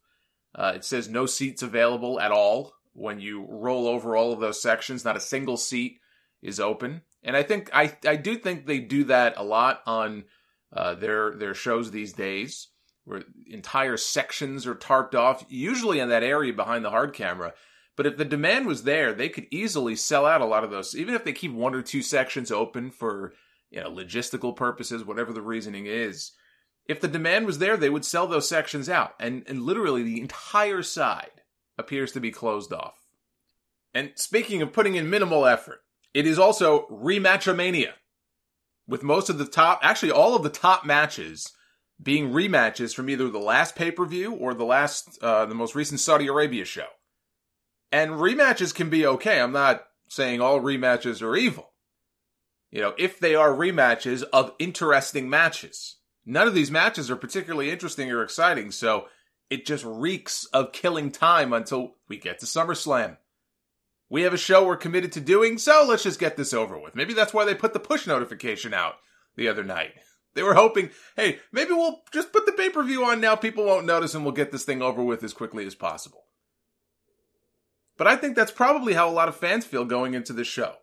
[0.54, 2.74] Uh, it says no seats available at all.
[2.94, 6.00] When you roll over all of those sections, not a single seat
[6.42, 7.02] is open.
[7.24, 10.26] And I think I I do think they do that a lot on
[10.72, 12.70] uh, their their shows these days,
[13.06, 17.54] where entire sections are tarped off, usually in that area behind the hard camera.
[17.96, 20.96] But if the demand was there, they could easily sell out a lot of those,
[20.96, 23.34] even if they keep one or two sections open for
[23.72, 26.32] you know logistical purposes, whatever the reasoning is.
[26.86, 30.22] If the demand was there, they would sell those sections out, and and literally the
[30.22, 31.42] entire side
[31.78, 33.08] appears to be closed off.
[33.94, 35.82] And speaking of putting in minimal effort,
[36.14, 37.94] it is also rematchamania,
[38.88, 41.52] with most of the top, actually all of the top matches
[42.02, 45.76] being rematches from either the last pay per view or the last, uh, the most
[45.76, 46.88] recent Saudi Arabia show.
[47.92, 49.40] And rematches can be okay.
[49.40, 51.72] I'm not saying all rematches are evil.
[52.72, 55.96] You know, if they are rematches of interesting matches.
[56.26, 59.06] None of these matches are particularly interesting or exciting, so
[59.50, 63.18] it just reeks of killing time until we get to SummerSlam.
[64.10, 66.96] We have a show we're committed to doing, so let's just get this over with.
[66.96, 68.96] Maybe that's why they put the push notification out
[69.36, 69.94] the other night.
[70.34, 73.66] They were hoping, hey, maybe we'll just put the pay per view on now, people
[73.66, 76.26] won't notice, and we'll get this thing over with as quickly as possible.
[77.98, 80.76] But I think that's probably how a lot of fans feel going into the show.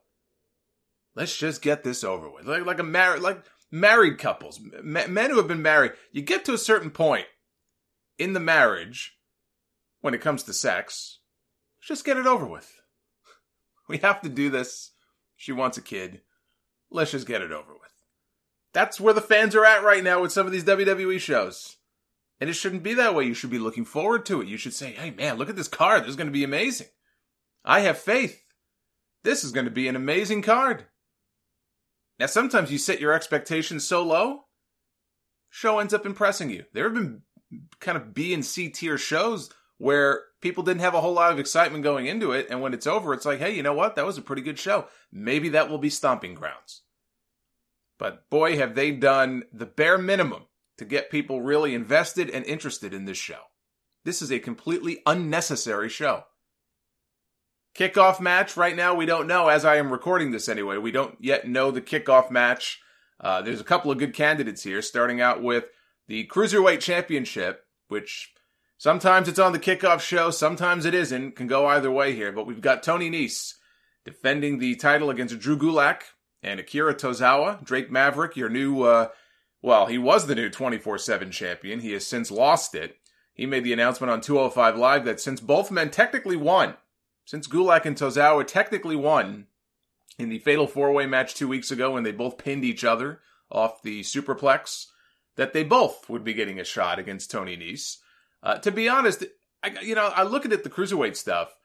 [1.15, 2.47] Let's just get this over with.
[2.47, 6.55] Like, like a married, like married couples, men who have been married, you get to
[6.55, 7.27] a certain point
[8.19, 9.17] in the marriage
[10.01, 11.21] when it comes to sex,
[11.81, 12.74] just get it over with.
[13.89, 14.93] We have to do this.
[15.37, 16.23] She wants a kid.
[16.91, 17.93] Let's just get it over with.
[18.73, 21.77] That's where the fans are at right now with some of these WWE shows.
[22.41, 23.25] And it shouldn't be that way.
[23.25, 24.49] You should be looking forward to it.
[24.49, 26.03] You should say, hey man, look at this card.
[26.03, 26.89] This is going to be amazing.
[27.65, 28.43] I have faith.
[29.23, 30.87] This is going to be an amazing card.
[32.19, 34.45] Now, sometimes you set your expectations so low,
[35.51, 36.65] show ends up impressing you.
[36.73, 37.23] There have been
[37.81, 41.39] kind of B and C tier shows where people didn't have a whole lot of
[41.39, 42.49] excitement going into it.
[42.51, 43.97] And when it's over, it's like, hey, you know what?
[43.97, 44.87] That was a pretty good show.
[45.11, 46.83] Maybe that will be stomping grounds.
[47.99, 50.43] But boy, have they done the bare minimum
[50.77, 53.41] to get people really invested and interested in this show.
[54.05, 56.25] This is a completely unnecessary show.
[57.75, 60.77] Kickoff match right now, we don't know, as I am recording this anyway.
[60.77, 62.81] We don't yet know the kickoff match.
[63.19, 65.65] Uh, there's a couple of good candidates here, starting out with
[66.07, 68.34] the Cruiserweight Championship, which
[68.85, 71.35] sometimes it's on the kickoff show, sometimes it isn't.
[71.37, 73.55] Can go either way here, but we've got Tony Nese
[74.05, 76.03] defending the title against Drew Gulak
[76.43, 77.65] and Akira Tozawa.
[77.65, 79.09] Drake Maverick, your new, uh,
[79.63, 81.81] well, he was the new 24 7 champion.
[81.81, 82.99] He has since lost it.
[83.33, 86.75] He made the announcement on 205 Live that since both men technically won,
[87.25, 89.47] since Gulak and Tozawa technically won
[90.19, 93.21] in the fatal four way match two weeks ago when they both pinned each other
[93.51, 94.89] off the superplex,
[95.37, 97.97] that they both would be getting a shot against Tony Nese.
[98.45, 99.25] Uh, to be honest,
[99.63, 101.57] I, you know, I look at the cruiserweight stuff,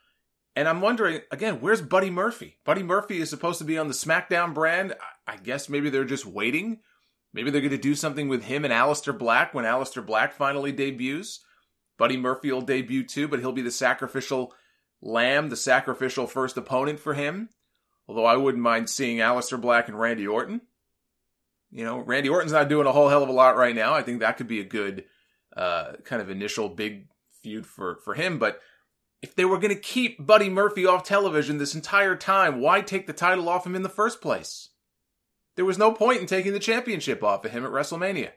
[0.55, 2.57] and I'm wondering again, where's Buddy Murphy?
[2.65, 4.95] Buddy Murphy is supposed to be on the SmackDown brand.
[5.27, 6.79] I guess maybe they're just waiting.
[7.33, 10.71] Maybe they're going to do something with him and Aleister Black when Aleister Black finally
[10.71, 11.41] debuts.
[11.97, 14.53] Buddy Murphy will debut too, but he'll be the sacrificial
[15.01, 17.49] lamb, the sacrificial first opponent for him.
[18.07, 20.61] Although I wouldn't mind seeing Aleister Black and Randy Orton.
[21.71, 23.93] You know, Randy Orton's not doing a whole hell of a lot right now.
[23.93, 25.03] I think that could be a good
[25.55, 27.07] uh, kind of initial big
[27.41, 28.39] feud for for him.
[28.39, 28.59] But
[29.21, 33.07] if they were going to keep Buddy Murphy off television this entire time, why take
[33.07, 34.69] the title off him in the first place?
[35.55, 38.31] There was no point in taking the championship off of him at WrestleMania.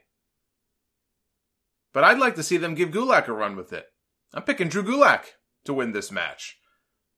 [1.93, 3.85] But I'd like to see them give Gulak a run with it.
[4.33, 5.25] I'm picking Drew Gulak
[5.65, 6.57] to win this match.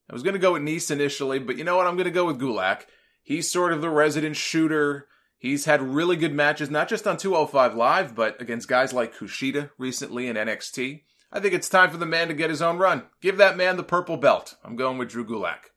[0.10, 1.88] I was going to go with Nese initially, but you know what?
[1.88, 2.81] I'm going to go with Gulak.
[3.23, 5.08] He's sort of the resident shooter.
[5.45, 9.69] He's had really good matches, not just on 205 Live, but against guys like Kushida
[9.77, 11.03] recently in NXT.
[11.31, 13.03] I think it's time for the man to get his own run.
[13.21, 14.55] Give that man the purple belt.
[14.63, 15.69] I'm going with Drew Gulak.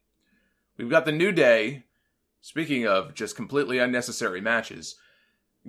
[0.79, 1.85] We've got the New Day.
[2.41, 4.97] Speaking of just completely unnecessary matches,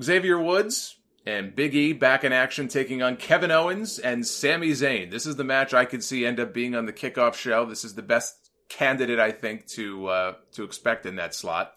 [0.02, 5.12] Xavier Woods and Big E back in action taking on Kevin Owens and Sami Zayn.
[5.12, 7.66] This is the match I could see end up being on the kickoff show.
[7.66, 11.74] This is the best candidate I think to uh, to expect in that slot.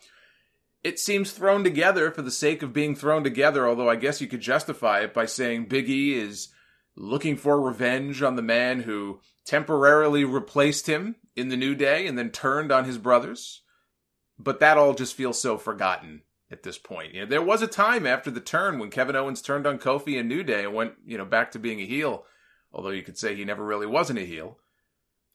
[0.83, 4.27] It seems thrown together for the sake of being thrown together, although I guess you
[4.27, 6.49] could justify it by saying Big E is
[6.97, 12.19] looking for revenge on the man who temporarily replaced him in the New Day and
[12.19, 13.63] then turned on his brothers.
[14.39, 17.15] But that all just feels so forgotten at this point.
[17.15, 20.19] You know, there was a time after the turn when Kevin Owens turned on Kofi
[20.19, 22.25] and New Day and went, you know, back to being a heel,
[22.73, 24.59] although you could say he never really wasn't a heel.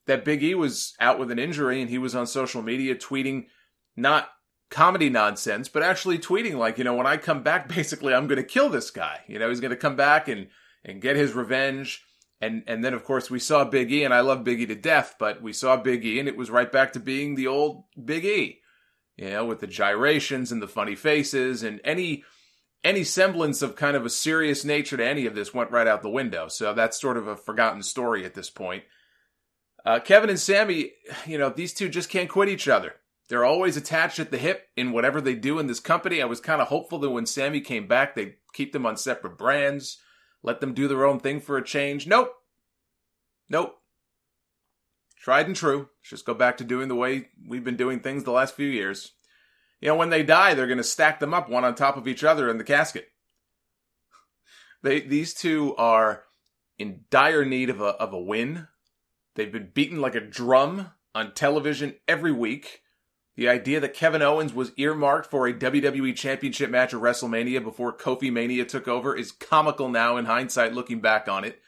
[0.06, 3.48] That Big E was out with an injury and he was on social media tweeting
[3.96, 4.30] not
[4.70, 8.38] comedy nonsense, but actually tweeting like, you know, when I come back, basically I'm going
[8.38, 9.22] to kill this guy.
[9.28, 10.48] You know, he's going to come back and
[10.84, 12.04] and get his revenge.
[12.40, 14.76] And and then of course we saw Big E, and I love Big E to
[14.76, 17.86] death, but we saw Big E, and it was right back to being the old
[18.04, 18.60] Big E.
[19.16, 22.24] You know, with the gyrations and the funny faces, and any
[22.84, 26.04] any semblance of kind of a serious nature to any of this went right out
[26.04, 26.48] the window.
[26.48, 28.84] So that's sort of a forgotten story at this point.
[29.84, 30.92] Uh, Kevin and Sami,
[31.26, 32.94] you know, these two just can't quit each other.
[33.30, 36.22] They're always attached at the hip in whatever they do in this company.
[36.22, 39.38] I was kind of hopeful that when Sami came back, they'd keep them on separate
[39.38, 39.98] brands
[40.44, 42.08] let them do their own thing for a change.
[42.08, 42.34] Nope.
[43.50, 43.76] Nope.
[45.20, 45.90] Tried and true.
[46.02, 49.14] just go back to doing the way we've been doing things the last few years.
[49.82, 52.08] You know, when they die, they're going to stack them up one on top of
[52.08, 53.10] each other in the casket.
[54.84, 56.26] They, these two are
[56.78, 58.68] in dire need of a, of a win.
[59.34, 62.82] They've been beaten like a drum on television every week.
[63.38, 67.96] The idea that Kevin Owens was earmarked for a WWE Championship match at WrestleMania before
[67.96, 71.62] Kofi Mania took over is comical now in hindsight, looking back on it.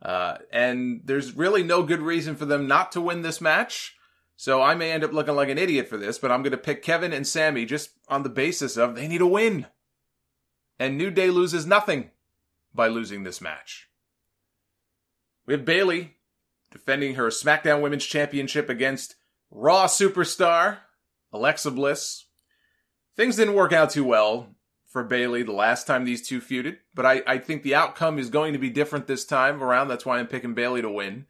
[0.00, 3.96] Uh, and there's really no good reason for them not to win this match.
[4.36, 6.56] So I may end up looking like an idiot for this, but I'm going to
[6.56, 9.66] pick Kevin and Sami just on the basis of they need a win.
[10.78, 12.12] And New Day loses nothing
[12.72, 13.88] by losing this match.
[15.46, 16.14] We have Bayley
[16.70, 19.16] defending her SmackDown Women's Championship against
[19.50, 20.78] Raw superstar
[21.32, 22.26] Alexa Bliss.
[23.16, 24.54] Things didn't work out too well
[24.86, 28.28] for Bayley the last time these two feuded, but I, I think the outcome is
[28.28, 29.88] going to be different this time around.
[29.88, 31.26] That's why I'm picking Bayley to win.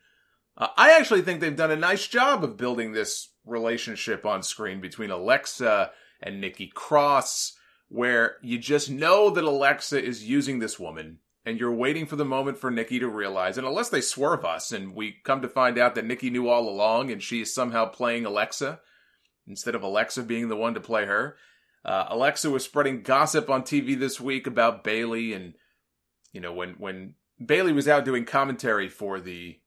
[0.56, 4.80] Uh, I actually think they've done a nice job of building this relationship on screen
[4.80, 7.56] between Alexa and Nikki Cross,
[7.88, 12.24] where you just know that Alexa is using this woman and you're waiting for the
[12.24, 15.78] moment for Nikki to realize, and unless they swerve us and we come to find
[15.78, 18.80] out that Nikki knew all along and she is somehow playing Alexa,
[19.46, 21.36] instead of Alexa being the one to play her.
[21.84, 25.54] Uh, Alexa was spreading gossip on TV this week about Bayley, and
[26.32, 29.58] you know when when Bayley was out doing commentary for the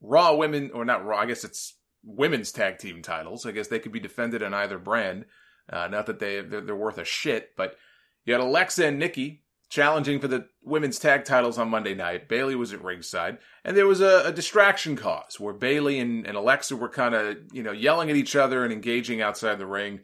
[0.00, 3.44] Raw Women, or not Raw, I guess it's women's tag team titles.
[3.44, 5.26] I guess they could be defended on either brand.
[5.70, 7.76] Uh, not that they they're, they're worth a shit, but
[8.24, 12.28] you had Alexa and Nikki challenging for the women's tag titles on Monday night.
[12.28, 16.36] Bayley was at ringside, and there was a, a distraction cause where Bayley and, and
[16.36, 20.00] Alexa were kind of, you know, yelling at each other and engaging outside the ring,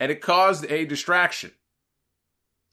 [0.00, 1.52] and it caused a distraction.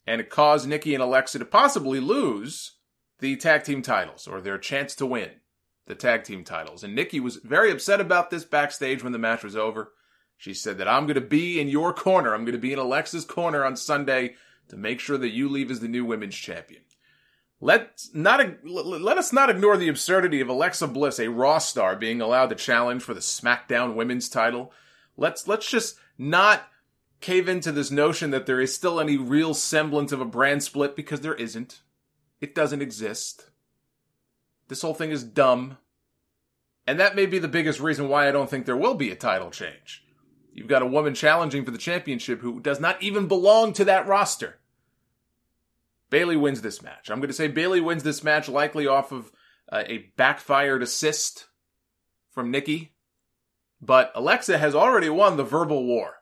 [0.06, 2.76] And it caused Nikki and Alexa to possibly lose
[3.20, 5.30] the tag team titles or their chance to win
[5.88, 6.84] the tag team titles.
[6.84, 9.94] And Nikki was very upset about this backstage when the match was over.
[10.36, 12.34] She said that I'm going to be in your corner.
[12.34, 14.36] I'm going to be in Alexa's corner on Sunday
[14.70, 16.82] to make sure that you leave as the new women's champion.
[17.62, 22.20] Let not let us not ignore the absurdity of Alexa Bliss, a Raw star, being
[22.20, 24.74] allowed to challenge for the SmackDown Women's title.
[25.16, 26.68] Let's let's just not
[27.22, 30.94] cave into this notion that there is still any real semblance of a brand split
[30.94, 31.82] because there isn't.
[32.42, 33.50] It doesn't exist.
[34.68, 35.78] This whole thing is dumb.
[36.86, 39.16] And that may be the biggest reason why I don't think there will be a
[39.16, 40.04] title change.
[40.54, 44.08] You've got a woman challenging for the championship who does not even belong to that
[44.08, 44.60] roster.
[46.12, 47.10] Bayley wins this match.
[47.10, 49.32] I'm going to say Bayley wins this match likely off of
[49.72, 51.48] uh, a backfired assist
[52.30, 52.94] from Nikki.
[53.82, 56.18] But Alexa has already won the verbal war.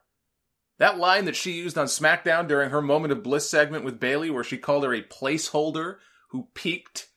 [0.78, 4.30] That line that she used on SmackDown during her moment of bliss segment with Bayley,
[4.30, 5.98] where she called her a placeholder
[6.30, 7.08] who peaked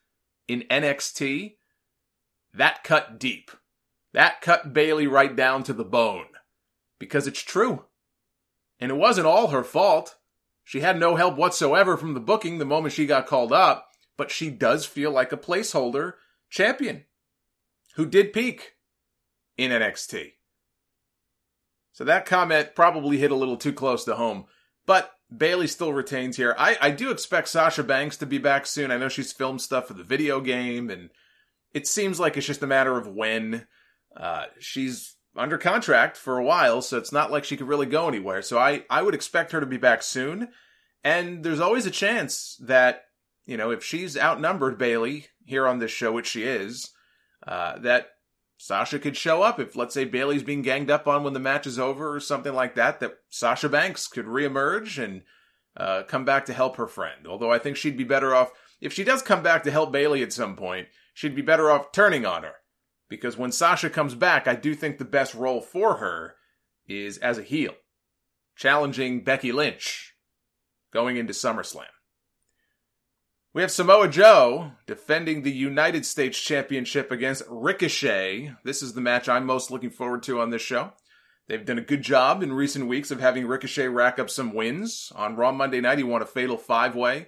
[0.48, 1.56] in NXT,
[2.54, 3.52] that cut deep.
[4.14, 6.28] That cut Bayley right down to the bone.
[7.00, 7.86] Because it's true.
[8.80, 10.16] And it wasn't all her fault.
[10.64, 14.32] She had no help whatsoever from the booking the moment she got called up, but
[14.32, 16.14] she does feel like a placeholder
[16.50, 17.06] champion
[17.96, 18.74] who did peak
[19.58, 20.34] in NXT.
[21.94, 24.46] So that comment probably hit a little too close to home.
[24.86, 26.56] But Bayley still retains here.
[26.58, 28.92] I, I do expect Sasha Banks to be back soon.
[28.92, 31.10] I know she's filmed stuff for the video game, and
[31.74, 33.66] it seems like it's just a matter of when.
[34.16, 38.08] Uh, she's under contract for a while, so it's not like she could really go
[38.08, 38.42] anywhere.
[38.42, 40.50] So I, I would expect her to be back soon.
[41.04, 43.04] And there's always a chance that,
[43.46, 46.90] you know, if she's outnumbered Bayley here on this show, which she is,
[47.46, 48.08] uh, that
[48.58, 51.68] Sasha could show up if, let's say, Bayley's being ganged up on when the match
[51.68, 55.24] is over or something like that, that Sasha Banks could reemerge and
[55.78, 57.28] uh, come back to help her friend.
[57.28, 60.24] Although I think she'd be better off, if she does come back to help Bayley
[60.24, 62.56] at some point, she'd be better off turning on her.
[63.10, 66.36] Because when Sasha comes back, I do think the best role for her
[66.88, 67.74] is as a heel,
[68.56, 70.16] challenging Becky Lynch
[70.92, 71.86] going into SummerSlam.
[73.54, 78.54] We have Samoa Joe defending the United States Championship against Ricochet.
[78.66, 80.92] This is the match I'm most looking forward to on this show.
[81.48, 85.12] They've done a good job in recent weeks of having Ricochet rack up some wins.
[85.16, 87.28] On Raw Monday night, he won a fatal five way,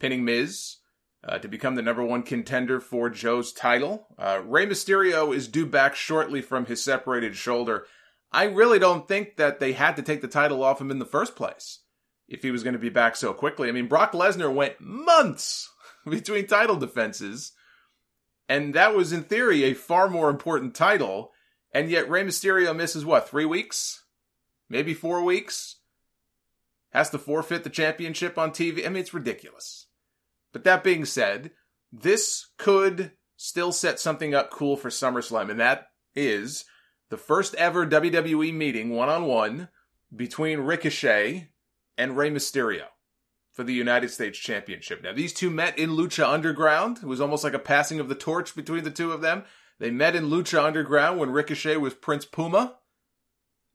[0.00, 0.78] pinning Miz
[1.24, 4.06] uh, to become the number one contender for Joe's title.
[4.18, 7.86] Uh, Rey Mysterio is due back shortly from his separated shoulder.
[8.30, 11.06] I really don't think that they had to take the title off him in the
[11.06, 11.80] first place
[12.28, 13.68] if he was going to be back so quickly.
[13.68, 15.70] I mean, Brock Lesnar went months
[16.08, 17.52] between title defenses,
[18.48, 21.32] and that was in theory a far more important title.
[21.72, 24.04] And yet Rey Mysterio misses what, three weeks?
[24.70, 25.76] Maybe four weeks?
[26.90, 28.86] Has to forfeit the championship on TV?
[28.86, 29.86] I mean, it's ridiculous.
[30.58, 31.52] But that being said,
[31.92, 36.64] this could still set something up cool for SummerSlam, and that is
[37.10, 39.68] the first ever WWE meeting one on one
[40.14, 41.50] between Ricochet
[41.96, 42.86] and Rey Mysterio
[43.52, 45.00] for the United States Championship.
[45.00, 46.98] Now, these two met in Lucha Underground.
[47.00, 49.44] It was almost like a passing of the torch between the two of them.
[49.78, 52.78] They met in Lucha Underground when Ricochet was Prince Puma.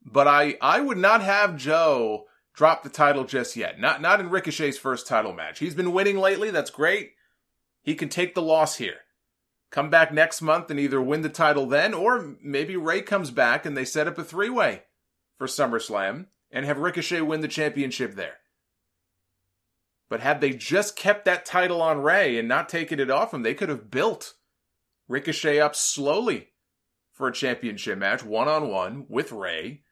[0.04, 3.80] But I, I would not have Joe drop the title just yet.
[3.80, 5.58] Not, not in Ricochet's first title match.
[5.58, 6.50] He's been winning lately.
[6.50, 7.12] That's great.
[7.82, 8.98] He can take the loss here.
[9.70, 13.66] Come back next month and either win the title then, or maybe Rey comes back
[13.66, 14.84] and they set up a three way
[15.36, 18.36] for SummerSlam and have Ricochet win the championship there.
[20.08, 23.42] But had they just kept that title on Rey and not taken it off him,
[23.42, 24.34] they could have built
[25.08, 26.50] Ricochet up slowly
[27.12, 29.82] for a championship match, one on one with Rey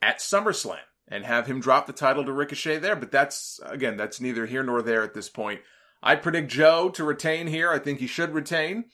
[0.00, 0.78] at SummerSlam
[1.10, 2.96] and have him drop the title to Ricochet there.
[2.96, 5.60] But that's, again, that's neither here nor there at this point.
[6.02, 7.70] I predict Joe to retain here.
[7.70, 8.84] I think he should retain.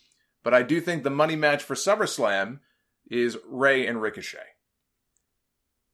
[0.42, 2.60] But I do think the money match for SummerSlam
[3.10, 4.38] is Rey and Ricochet.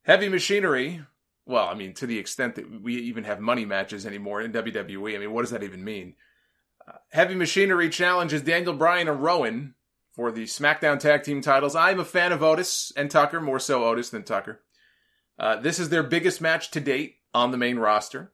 [0.03, 1.03] Heavy machinery.
[1.45, 5.15] Well, I mean, to the extent that we even have money matches anymore in WWE,
[5.15, 6.15] I mean, what does that even mean?
[6.87, 9.75] Uh, Heavy Machinery challenges Daniel Bryan and Rowan
[10.13, 11.75] for the SmackDown Tag Team titles.
[11.75, 14.61] I'm a fan of Otis and Tucker, more so Otis than Tucker.
[15.39, 18.33] Uh, this is their biggest match to date on the main roster,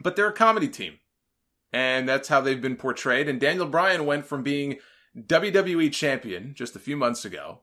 [0.00, 0.98] but they're a comedy team,
[1.72, 3.28] and that's how they've been portrayed.
[3.28, 4.78] And Daniel Bryan went from being
[5.16, 7.60] WWE champion just a few months ago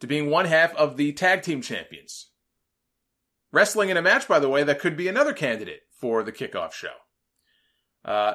[0.00, 2.28] to being one half of the tag team champions
[3.56, 6.72] Wrestling in a match, by the way, that could be another candidate for the kickoff
[6.72, 6.92] show.
[8.04, 8.34] Uh,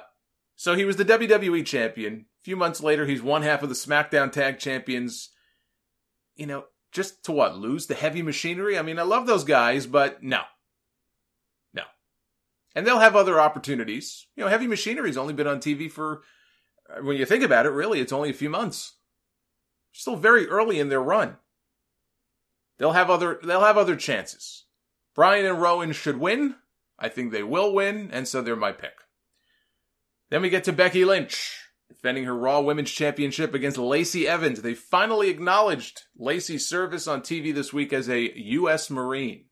[0.56, 2.26] so he was the WWE champion.
[2.42, 5.30] A few months later, he's one half of the SmackDown Tag Champions.
[6.36, 7.58] You know, just to what?
[7.58, 8.78] Lose the heavy machinery?
[8.78, 10.42] I mean, I love those guys, but no.
[11.74, 11.84] No.
[12.76, 14.28] And they'll have other opportunities.
[14.36, 16.24] You know, heavy machinery's only been on TV for,
[16.90, 18.96] uh, when you think about it, really, it's only a few months.
[19.94, 21.38] Still very early in their run.
[22.78, 24.66] They'll have other, they'll have other chances.
[25.14, 26.56] Bryan and Rowan should win.
[26.98, 28.94] I think they will win, and so they're my pick.
[30.30, 31.61] Then we get to Becky Lynch
[31.92, 34.62] defending her Raw Women's Championship against Lacey Evans.
[34.62, 38.90] They finally acknowledged Lacey's service on TV this week as a U.S.
[38.90, 39.46] Marine.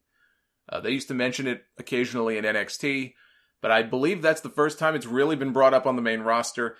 [0.67, 3.13] Uh, they used to mention it occasionally in NXT,
[3.61, 6.21] but I believe that's the first time it's really been brought up on the main
[6.21, 6.77] roster.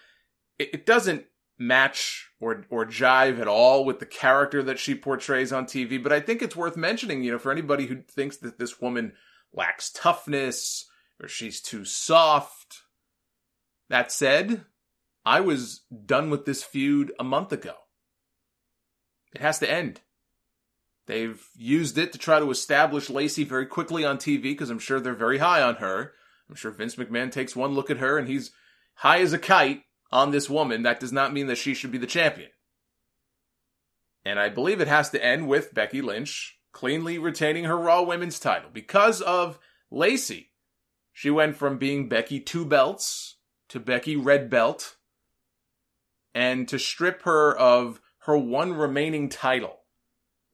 [0.58, 1.26] It, it doesn't
[1.58, 6.14] match or or jive at all with the character that she portrays on TV, but
[6.14, 9.14] I think it's worth mentioning, you know, for anybody who thinks that this woman
[9.54, 10.86] lacks toughness
[11.22, 12.84] or she's too soft.
[13.90, 14.66] That said,
[15.26, 17.76] I was done with this feud a month ago.
[19.34, 20.02] It has to end.
[21.08, 25.00] They've used it to try to establish Lacey very quickly on TV because I'm sure
[25.00, 26.14] they're very high on her.
[26.48, 28.52] I'm sure Vince McMahon takes one look at her and he's
[28.96, 30.84] high as a kite on this woman.
[30.84, 32.50] That does not mean that she should be the champion.
[34.26, 38.40] And I believe it has to end with Becky Lynch cleanly retaining her Raw Women's
[38.40, 39.60] title because of
[39.90, 40.52] Lacey.
[41.12, 43.38] She went from being Becky Two Belts
[43.70, 44.96] to Becky Red Belt
[46.34, 49.80] and to strip her of her one remaining title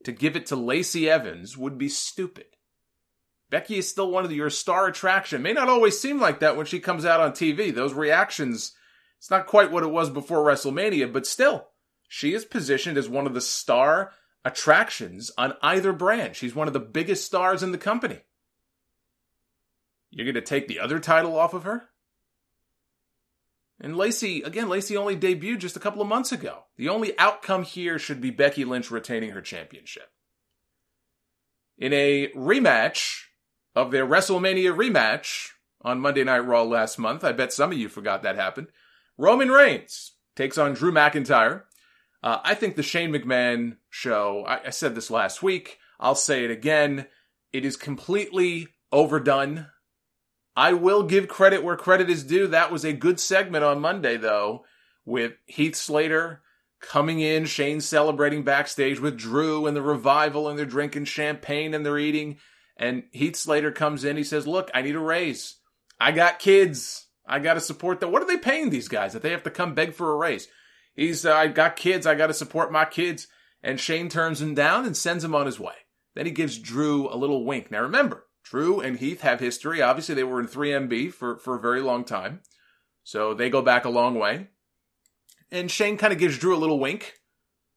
[0.03, 2.45] to give it to Lacey Evans would be stupid.
[3.49, 5.41] Becky is still one of your star attraction.
[5.41, 7.73] May not always seem like that when she comes out on TV.
[7.73, 8.73] Those reactions,
[9.17, 11.67] it's not quite what it was before WrestleMania, but still,
[12.07, 14.11] she is positioned as one of the star
[14.43, 16.35] attractions on either brand.
[16.35, 18.21] She's one of the biggest stars in the company.
[20.11, 21.89] You're going to take the other title off of her?
[23.79, 26.63] And Lacey, again, Lacey only debuted just a couple of months ago.
[26.77, 30.09] The only outcome here should be Becky Lynch retaining her championship.
[31.77, 33.23] In a rematch
[33.75, 35.49] of their WrestleMania rematch
[35.81, 38.67] on Monday Night Raw last month, I bet some of you forgot that happened.
[39.17, 41.63] Roman Reigns takes on Drew McIntyre.
[42.23, 46.45] Uh, I think the Shane McMahon show, I, I said this last week, I'll say
[46.45, 47.07] it again.
[47.51, 49.67] It is completely overdone.
[50.55, 52.47] I will give credit where credit is due.
[52.47, 54.63] That was a good segment on Monday, though,
[55.05, 56.41] with Heath Slater
[56.81, 61.85] coming in, Shane celebrating backstage with Drew and the revival, and they're drinking champagne and
[61.85, 62.37] they're eating.
[62.77, 64.17] And Heath Slater comes in.
[64.17, 65.57] He says, Look, I need a raise.
[65.99, 67.07] I got kids.
[67.27, 68.11] I got to support them.
[68.11, 70.47] What are they paying these guys that they have to come beg for a raise?
[70.95, 72.05] He's, uh, I got kids.
[72.05, 73.27] I got to support my kids.
[73.63, 75.73] And Shane turns him down and sends him on his way.
[76.13, 77.71] Then he gives Drew a little wink.
[77.71, 79.81] Now remember, Drew and Heath have history.
[79.81, 82.41] Obviously, they were in 3MB for, for a very long time.
[83.03, 84.47] So they go back a long way.
[85.51, 87.15] And Shane kind of gives Drew a little wink.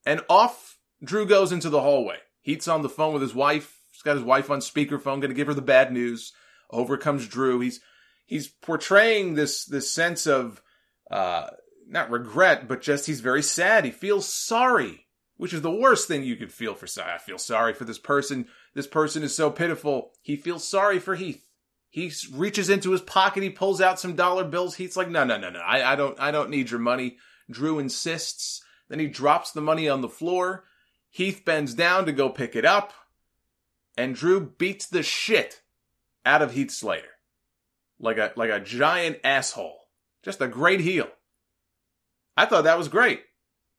[0.05, 2.19] And off Drew goes into the hallway.
[2.43, 3.81] Heath's on the phone with his wife.
[3.93, 6.33] He's got his wife on speakerphone, going to give her the bad news.
[6.71, 7.61] Over comes Drew.
[7.61, 7.81] He's
[8.27, 10.63] he's portraying this this sense of
[11.11, 11.49] uh,
[11.87, 13.85] not regret, but just he's very sad.
[13.85, 15.07] He feels sorry,
[15.37, 16.87] which is the worst thing you could feel for.
[17.03, 18.49] I feel sorry for this person
[18.79, 20.13] this person is so pitiful.
[20.23, 21.45] He feels sorry for Heath.
[21.91, 23.43] He reaches into his pocket.
[23.43, 24.77] He pulls out some dollar bills.
[24.77, 25.59] Heath's like, no, no, no, no.
[25.59, 27.17] I, I don't, I don't need your money.
[27.51, 28.63] Drew insists.
[28.89, 30.63] Then he drops the money on the floor.
[31.11, 32.93] Heath bends down to go pick it up.
[33.97, 35.61] And Drew beats the shit
[36.25, 37.17] out of Heath Slater.
[37.99, 39.89] Like a, like a giant asshole.
[40.23, 41.09] Just a great heel.
[42.37, 43.23] I thought that was great.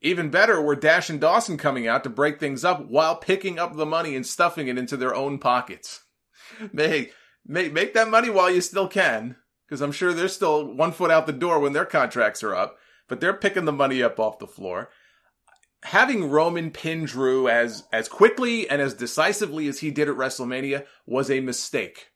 [0.01, 3.75] Even better were Dash and Dawson coming out to break things up while picking up
[3.75, 6.03] the money and stuffing it into their own pockets.
[6.75, 7.11] Hey,
[7.45, 9.35] make, make that money while you still can,
[9.67, 12.77] because I'm sure they're still one foot out the door when their contracts are up,
[13.07, 14.89] but they're picking the money up off the floor.
[15.83, 20.85] Having Roman pin Drew as, as quickly and as decisively as he did at WrestleMania
[21.05, 22.07] was a mistake.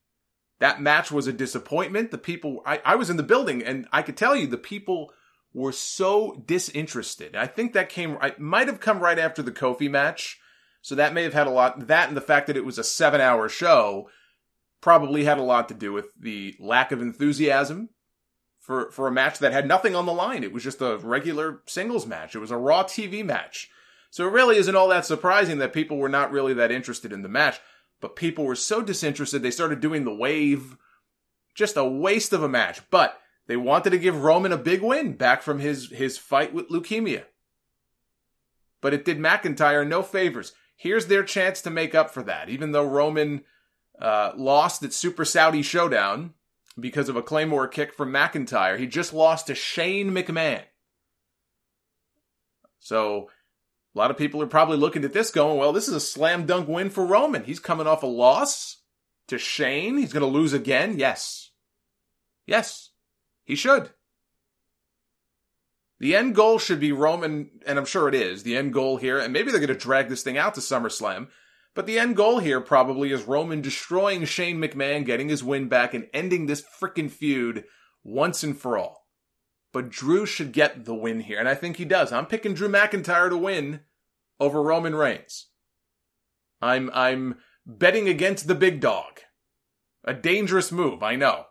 [0.60, 2.10] That match was a disappointment.
[2.10, 5.14] The people, I, I was in the building and I could tell you the people
[5.54, 7.36] were so disinterested.
[7.36, 10.40] I think that came, I might have come right after the Kofi match.
[10.82, 12.84] So that may have had a lot, that and the fact that it was a
[12.84, 14.10] seven hour show
[14.82, 17.90] probably had a lot to do with the lack of enthusiasm
[18.60, 20.44] for, for a match that had nothing on the line.
[20.44, 22.36] It was just a regular singles match.
[22.36, 23.70] It was a Raw TV match.
[24.10, 27.22] So it really isn't all that surprising that people were not really that interested in
[27.22, 27.60] the match,
[28.02, 30.78] but people were so disinterested they started doing the wave.
[31.56, 32.82] Just a waste of a match.
[32.90, 33.18] But
[33.48, 37.26] they wanted to give Roman a big win back from his, his fight with leukemia.
[38.82, 40.54] But it did McIntyre no favors.
[40.76, 42.50] Here's their chance to make up for that.
[42.50, 43.44] Even though Roman
[44.00, 46.34] uh, lost at Super Saudi Showdown,
[46.80, 48.80] because of a Claymore kick from McIntyre.
[48.80, 50.64] He just lost to Shane McMahon.
[52.80, 53.30] So
[53.96, 56.46] a lot of people are probably looking at this going, well, this is a slam
[56.46, 57.44] dunk win for Roman.
[57.44, 58.78] He's coming off a loss
[59.28, 59.98] to Shane.
[59.98, 60.98] He's going to lose again.
[60.98, 61.52] Yes.
[62.46, 62.90] Yes.
[63.44, 63.92] He should.
[66.00, 69.20] The end goal should be Roman, and I'm sure it is, the end goal here,
[69.20, 71.28] and maybe they're going to drag this thing out to SummerSlam,
[71.76, 75.94] but the end goal here probably is Roman destroying Shane McMahon, getting his win back,
[75.94, 77.64] and ending this frickin' feud
[78.04, 79.08] once and for all.
[79.72, 82.12] But Drew should get the win here, and I think he does.
[82.12, 83.82] I'm picking Drew McIntyre to win
[84.40, 85.48] over Roman Reigns.
[86.62, 89.22] I'm I'm betting against the big dog.
[90.04, 91.46] A dangerous move, I know.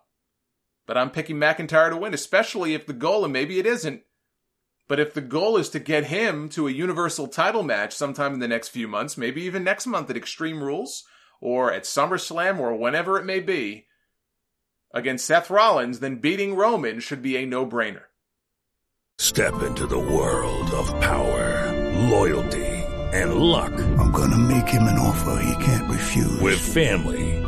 [0.86, 4.02] But I'm picking McIntyre to win, especially if the goal, and maybe it isn't,
[4.88, 8.40] but if the goal is to get him to a universal title match sometime in
[8.40, 11.04] the next few months, maybe even next month at Extreme Rules,
[11.40, 13.86] or at SummerSlam, or whenever it may be,
[14.92, 18.02] against Seth Rollins, then beating Roman should be a no brainer.
[19.18, 21.72] Step into the world of power,
[22.10, 22.66] loyalty,
[23.12, 23.72] and luck.
[23.72, 26.40] I'm gonna make him an offer he can't refuse.
[26.40, 27.41] With family,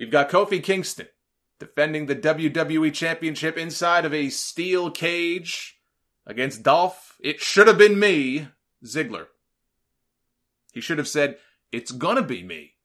[0.00, 1.08] We've got Kofi Kingston
[1.58, 5.78] defending the WWE Championship inside of a steel cage
[6.26, 7.18] against Dolph.
[7.20, 8.48] It should have been me,
[8.82, 9.26] Ziggler.
[10.72, 11.36] He should have said,
[11.70, 12.76] It's gonna be me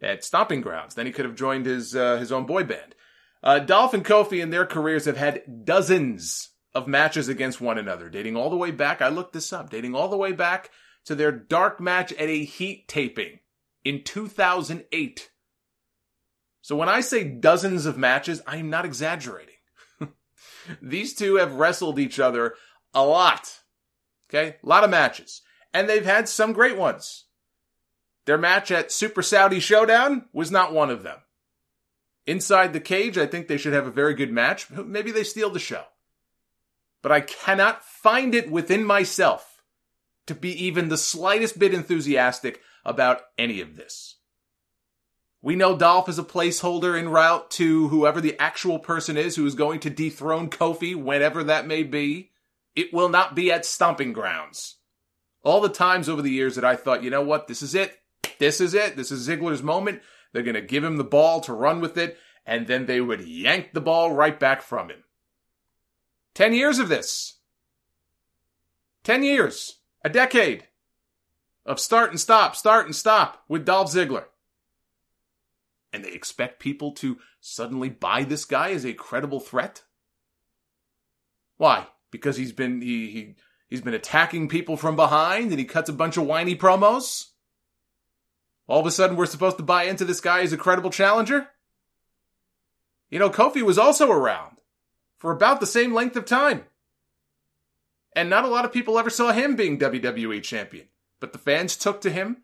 [0.00, 0.94] at Stomping Grounds.
[0.94, 2.94] Then he could have joined his uh, his own boy band.
[3.42, 8.08] Uh, Dolph and Kofi in their careers have had dozens of matches against one another,
[8.08, 9.02] dating all the way back.
[9.02, 10.70] I looked this up, dating all the way back
[11.06, 13.40] to their dark match at a Heat taping
[13.84, 15.30] in 2008.
[16.64, 19.56] So when I say dozens of matches, I am not exaggerating.
[20.80, 22.54] These two have wrestled each other
[22.94, 23.60] a lot.
[24.30, 25.42] Okay, a lot of matches,
[25.74, 27.26] and they've had some great ones.
[28.24, 31.18] Their match at Super Saudi Showdown was not one of them.
[32.26, 34.70] Inside the cage, I think they should have a very good match.
[34.70, 35.84] Maybe they steal the show.
[37.02, 39.60] But I cannot find it within myself
[40.28, 44.13] to be even the slightest bit enthusiastic about any of this.
[45.44, 49.44] We know Dolph is a placeholder en route to whoever the actual person is who
[49.44, 52.30] is going to dethrone Kofi, whenever that may be.
[52.74, 54.76] It will not be at Stomping Grounds.
[55.42, 57.98] All the times over the years that I thought, you know what, this is it.
[58.38, 58.96] This is it.
[58.96, 60.00] This is Ziggler's moment.
[60.32, 62.16] They're going to give him the ball to run with it,
[62.46, 65.04] and then they would yank the ball right back from him.
[66.32, 67.34] Ten years of this.
[69.02, 69.80] Ten years.
[70.02, 70.68] A decade.
[71.66, 74.24] Of start and stop, start and stop with Dolph Ziggler.
[75.94, 79.84] And they expect people to suddenly buy this guy as a credible threat?
[81.56, 81.86] Why?
[82.10, 83.34] Because he's been he, he
[83.68, 87.28] he's been attacking people from behind and he cuts a bunch of whiny promos?
[88.66, 91.50] All of a sudden, we're supposed to buy into this guy as a credible challenger?
[93.08, 94.56] You know, Kofi was also around
[95.18, 96.64] for about the same length of time.
[98.16, 100.88] And not a lot of people ever saw him being WWE champion,
[101.20, 102.38] but the fans took to him.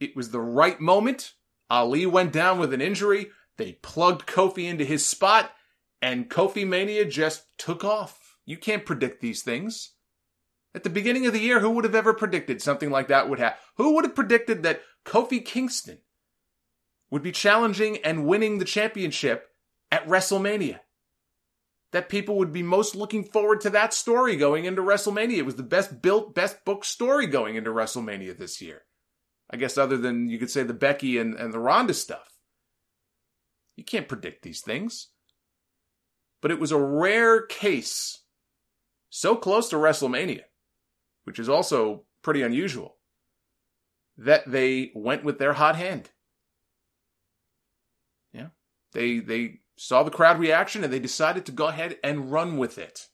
[0.00, 1.34] It was the right moment.
[1.68, 3.30] Ali went down with an injury.
[3.56, 5.52] They plugged Kofi into his spot,
[6.00, 8.36] and Kofi Mania just took off.
[8.44, 9.92] You can't predict these things.
[10.74, 13.38] At the beginning of the year, who would have ever predicted something like that would
[13.38, 13.58] happen?
[13.76, 15.98] Who would have predicted that Kofi Kingston
[17.10, 19.48] would be challenging and winning the championship
[19.90, 20.80] at WrestleMania?
[21.92, 25.38] That people would be most looking forward to that story going into WrestleMania.
[25.38, 28.82] It was the best built, best booked story going into WrestleMania this year.
[29.50, 32.38] I guess other than you could say the Becky and, and the Ronda stuff.
[33.76, 35.08] You can't predict these things.
[36.42, 38.22] But it was a rare case
[39.10, 40.42] so close to WrestleMania
[41.26, 42.96] which is also pretty unusual,
[44.16, 46.08] that they went with their hot hand.
[48.32, 48.48] Yeah.
[48.92, 52.78] They they saw the crowd reaction and they decided to go ahead and run with
[52.78, 53.08] it.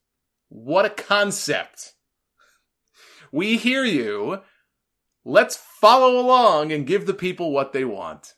[0.50, 1.94] What a concept.
[3.32, 4.42] We hear you.
[5.24, 8.34] Let's follow along and give the people what they want.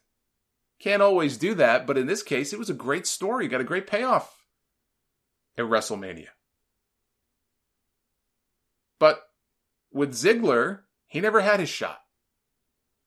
[0.79, 3.49] Can't always do that, but in this case, it was a great story.
[3.49, 4.45] Got a great payoff
[5.57, 6.29] at WrestleMania.
[8.99, 9.23] But
[9.93, 12.01] with Ziggler, he never had his shot.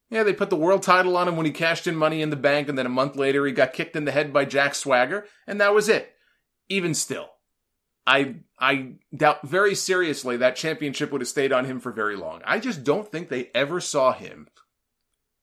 [0.09, 2.35] Yeah, they put the world title on him when he cashed in money in the
[2.35, 5.25] bank, and then a month later he got kicked in the head by Jack Swagger,
[5.45, 6.13] and that was it.
[6.69, 7.29] Even still,
[8.07, 12.41] I I doubt very seriously that championship would have stayed on him for very long.
[12.45, 14.47] I just don't think they ever saw him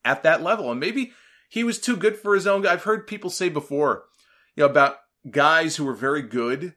[0.04, 0.70] at that level.
[0.70, 1.12] And maybe
[1.48, 2.66] he was too good for his own.
[2.66, 4.04] I've heard people say before,
[4.56, 4.96] you know, about
[5.30, 6.74] guys who were very good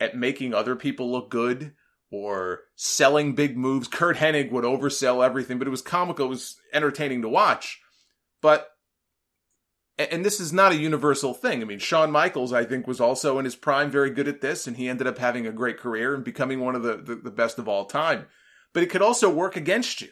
[0.00, 1.72] at making other people look good
[2.10, 3.88] or selling big moves.
[3.88, 6.26] Curt Hennig would oversell everything, but it was comical.
[6.26, 7.80] It was entertaining to watch.
[8.40, 8.68] But,
[9.98, 11.62] and this is not a universal thing.
[11.62, 14.66] I mean, Shawn Michaels, I think, was also in his prime very good at this,
[14.66, 17.30] and he ended up having a great career and becoming one of the, the, the
[17.30, 18.26] best of all time.
[18.74, 20.08] But it could also work against you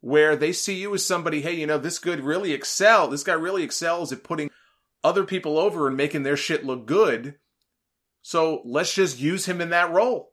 [0.00, 3.08] where they see you as somebody, hey, you know, this good really excel.
[3.08, 4.50] This guy really excels at putting
[5.04, 7.36] other people over and making their shit look good.
[8.22, 10.32] So let's just use him in that role.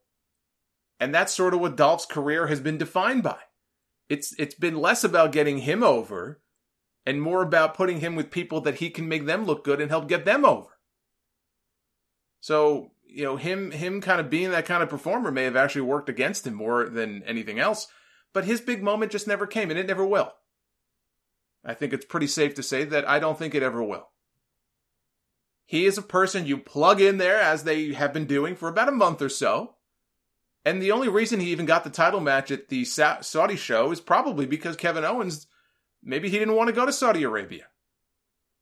[1.00, 3.38] And that's sort of what Dolph's career has been defined by.
[4.10, 6.42] It's it's been less about getting him over
[7.06, 9.90] and more about putting him with people that he can make them look good and
[9.90, 10.68] help get them over.
[12.42, 15.82] So, you know, him him kind of being that kind of performer may have actually
[15.82, 17.88] worked against him more than anything else,
[18.34, 20.34] but his big moment just never came and it never will.
[21.66, 24.08] I think it's pretty safe to say that I don't think it ever will.
[25.66, 28.90] He is a person you plug in there as they have been doing for about
[28.90, 29.76] a month or so
[30.66, 34.02] and the only reason he even got the title match at the Saudi show is
[34.02, 35.48] probably because Kevin Owens,
[36.04, 37.66] maybe he didn't want to go to Saudi Arabia.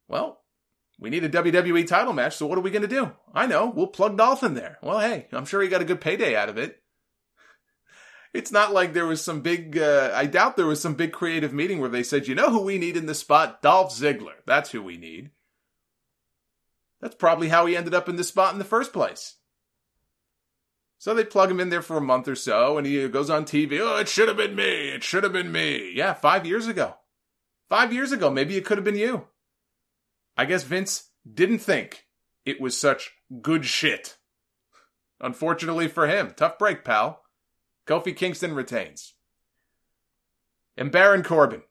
[0.08, 0.40] Well,
[0.98, 3.12] we need a WWE title match, so what are we going to do?
[3.32, 4.78] I know, we'll plug Dolph in there.
[4.82, 6.82] Well, hey, I'm sure he got a good payday out of it.
[8.34, 11.52] It's not like there was some big, uh, I doubt there was some big creative
[11.52, 13.62] meeting where they said, you know who we need in this spot?
[13.62, 14.34] Dolph Ziggler.
[14.46, 15.30] That's who we need.
[17.00, 19.36] That's probably how he ended up in this spot in the first place.
[20.98, 23.44] So they plug him in there for a month or so, and he goes on
[23.44, 23.78] TV.
[23.80, 24.88] Oh, it should have been me.
[24.90, 25.92] It should have been me.
[25.94, 26.96] Yeah, five years ago.
[27.68, 29.26] Five years ago, maybe it could have been you.
[30.36, 32.06] I guess Vince didn't think
[32.44, 33.12] it was such
[33.42, 34.16] good shit.
[35.20, 37.22] Unfortunately for him, tough break, pal.
[37.86, 39.14] Kofi Kingston retains.
[40.76, 41.62] And Baron Corbin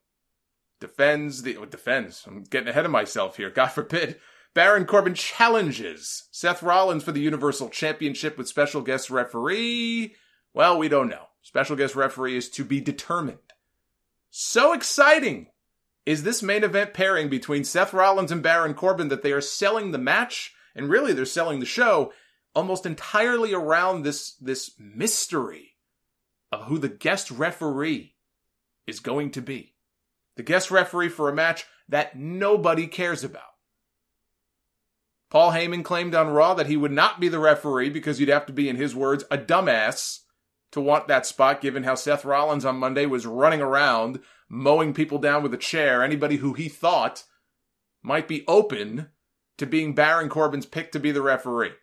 [0.79, 2.25] defends the oh, defends.
[2.27, 3.49] I'm getting ahead of myself here.
[3.49, 4.19] God forbid.
[4.53, 10.15] Baron Corbin challenges Seth Rollins for the Universal Championship with special guest referee.
[10.53, 11.27] Well, we don't know.
[11.41, 13.37] Special guest referee is to be determined.
[14.29, 15.47] So exciting
[16.07, 19.91] is this main event pairing between Seth Rollins and Baron Corbin that they are selling
[19.91, 22.13] the match, and really they're selling the show,
[22.55, 25.75] almost entirely around this, this mystery
[26.49, 28.15] of who the guest referee
[28.87, 29.75] is going to be.
[30.37, 33.43] The guest referee for a match that nobody cares about.
[35.29, 38.45] Paul Heyman claimed on Raw that he would not be the referee because you'd have
[38.45, 40.19] to be, in his words, a dumbass
[40.71, 45.17] to want that spot, given how Seth Rollins on Monday was running around, mowing people
[45.17, 47.23] down with a chair, anybody who he thought
[48.01, 49.09] might be open
[49.57, 51.73] to being Baron Corbin's pick to be the referee.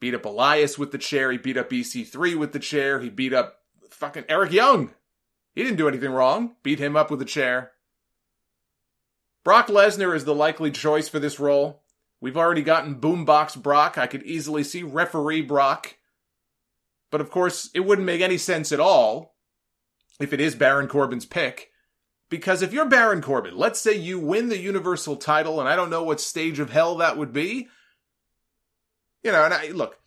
[0.00, 3.32] Beat up Elias with the chair, he beat up EC3 with the chair, he beat
[3.32, 3.58] up
[3.90, 4.90] fucking Eric Young.
[5.54, 6.56] He didn't do anything wrong.
[6.62, 7.72] Beat him up with a chair.
[9.44, 11.82] Brock Lesnar is the likely choice for this role.
[12.20, 13.98] We've already gotten Boombox Brock.
[13.98, 15.96] I could easily see Referee Brock.
[17.10, 19.31] But of course, it wouldn't make any sense at all
[20.20, 21.70] if it is Baron Corbin's pick.
[22.28, 25.90] Because if you're Baron Corbin, let's say you win the Universal title, and I don't
[25.90, 27.68] know what stage of hell that would be.
[29.22, 29.98] You know, and I look,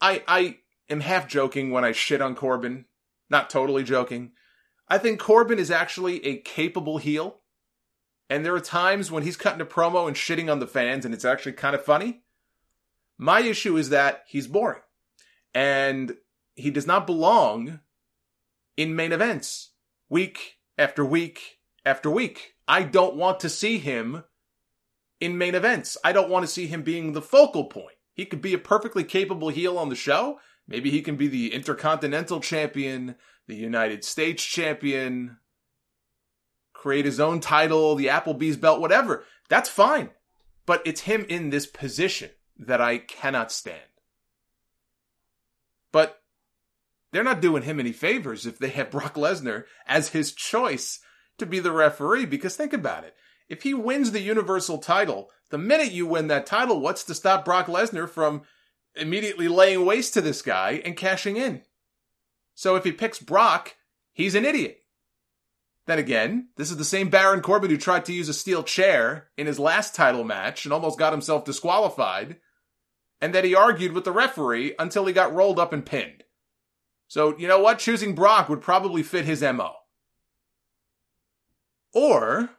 [0.00, 0.58] I I
[0.90, 2.86] am half joking when I shit on Corbin.
[3.30, 4.32] Not totally joking.
[4.88, 7.40] I think Corbin is actually a capable heel.
[8.28, 11.14] And there are times when he's cutting a promo and shitting on the fans, and
[11.14, 12.22] it's actually kind of funny.
[13.18, 14.80] My issue is that he's boring.
[15.54, 16.16] And
[16.54, 17.80] he does not belong
[18.76, 19.70] in main events
[20.08, 22.54] week after week after week.
[22.68, 24.24] I don't want to see him
[25.20, 25.96] in main events.
[26.04, 27.96] I don't want to see him being the focal point.
[28.12, 30.40] He could be a perfectly capable heel on the show.
[30.66, 33.14] Maybe he can be the Intercontinental Champion,
[33.46, 35.38] the United States Champion,
[36.72, 39.24] create his own title, the Applebee's belt, whatever.
[39.48, 40.10] That's fine.
[40.64, 43.80] But it's him in this position that I cannot stand.
[45.92, 46.20] But
[47.16, 51.00] they're not doing him any favors if they have Brock Lesnar as his choice
[51.38, 53.16] to be the referee because think about it.
[53.48, 57.42] If he wins the Universal title, the minute you win that title, what's to stop
[57.42, 58.42] Brock Lesnar from
[58.94, 61.62] immediately laying waste to this guy and cashing in.
[62.54, 63.76] So if he picks Brock,
[64.12, 64.80] he's an idiot.
[65.86, 69.28] Then again, this is the same Baron Corbin who tried to use a steel chair
[69.38, 72.36] in his last title match and almost got himself disqualified,
[73.22, 76.24] and that he argued with the referee until he got rolled up and pinned.
[77.08, 77.78] So, you know what?
[77.78, 79.74] Choosing Brock would probably fit his MO.
[81.94, 82.50] Or,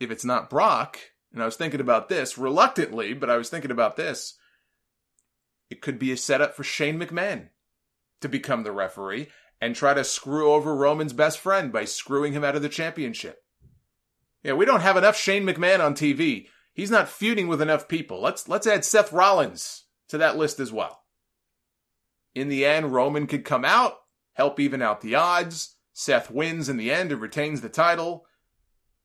[0.00, 0.98] if it's not Brock,
[1.32, 4.36] and I was thinking about this reluctantly, but I was thinking about this,
[5.70, 7.48] it could be a setup for Shane McMahon
[8.20, 9.28] to become the referee
[9.60, 13.42] and try to screw over Roman's best friend by screwing him out of the championship.
[14.42, 16.48] Yeah, we don't have enough Shane McMahon on TV.
[16.74, 18.20] He's not feuding with enough people.
[18.20, 21.03] Let's let's add Seth Rollins to that list as well.
[22.34, 23.94] In the end, Roman could come out,
[24.34, 25.76] help even out the odds.
[25.92, 28.26] Seth wins in the end and retains the title.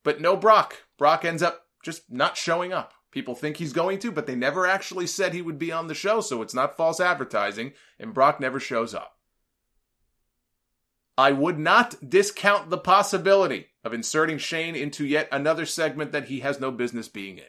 [0.04, 0.84] But no Brock.
[0.98, 2.94] Brock ends up just not showing up.
[3.12, 5.96] People think he's going to, but they never actually said he would be on the
[5.96, 9.18] show, so it's not false advertising, and Brock never shows up.
[11.18, 16.40] I would not discount the possibility of inserting Shane into yet another segment that he
[16.42, 17.46] has no business being in.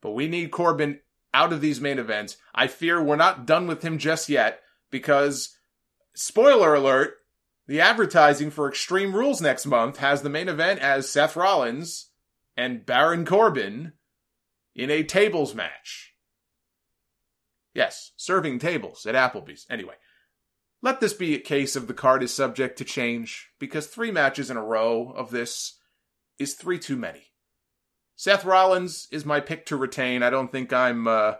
[0.00, 1.00] But we need Corbin
[1.34, 2.36] out of these main events.
[2.54, 4.60] I fear we're not done with him just yet
[4.90, 5.56] because,
[6.14, 7.14] spoiler alert,
[7.66, 12.10] the advertising for Extreme Rules next month has the main event as Seth Rollins
[12.56, 13.92] and Baron Corbin
[14.74, 16.14] in a tables match.
[17.74, 19.66] Yes, serving tables at Applebee's.
[19.70, 19.94] Anyway,
[20.82, 24.50] let this be a case of the card is subject to change, because three matches
[24.50, 25.78] in a row of this
[26.38, 27.31] is three too many.
[28.16, 30.22] Seth Rollins is my pick to retain.
[30.22, 31.34] I don't think I'm uh,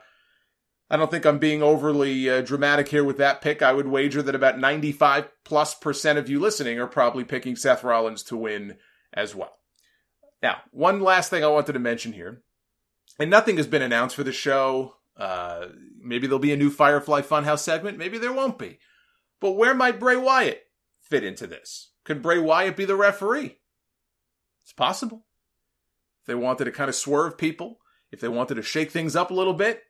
[0.90, 3.62] I don't think I'm being overly uh, dramatic here with that pick.
[3.62, 7.82] I would wager that about 95 plus percent of you listening are probably picking Seth
[7.82, 8.76] Rollins to win
[9.12, 9.56] as well.
[10.42, 12.42] Now, one last thing I wanted to mention here,
[13.18, 14.96] and nothing has been announced for the show.
[15.16, 15.66] Uh,
[15.98, 17.96] maybe there'll be a new Firefly Funhouse segment.
[17.96, 18.78] Maybe there won't be.
[19.40, 20.62] But where might Bray Wyatt
[21.00, 21.92] fit into this?
[22.04, 23.58] Could Bray Wyatt be the referee?
[24.62, 25.24] It's possible.
[26.22, 27.78] If they wanted to kind of swerve people,
[28.10, 29.82] if they wanted to shake things up a little bit,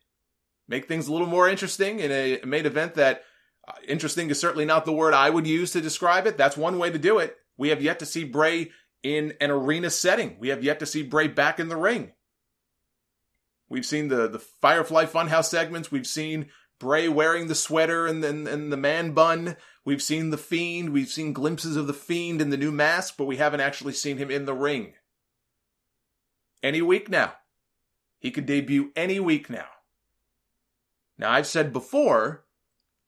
[0.67, 3.23] make things a little more interesting in a main event that
[3.69, 6.39] uh, interesting is certainly not the word I would use to describe it.
[6.39, 7.37] That's one way to do it.
[7.57, 8.71] We have yet to see Bray
[9.03, 10.37] in an arena setting.
[10.41, 12.13] We have yet to see Bray back in the ring.
[13.69, 15.91] We've seen the the Firefly Funhouse segments.
[15.91, 19.57] We've seen Bray wearing the sweater and, and, and the man bun.
[19.85, 20.91] We've seen the Fiend.
[20.91, 24.17] We've seen glimpses of the Fiend in the new mask, but we haven't actually seen
[24.17, 24.95] him in the ring.
[26.63, 27.35] Any week now.
[28.19, 29.67] He could debut any week now.
[31.19, 32.45] Now, I've said before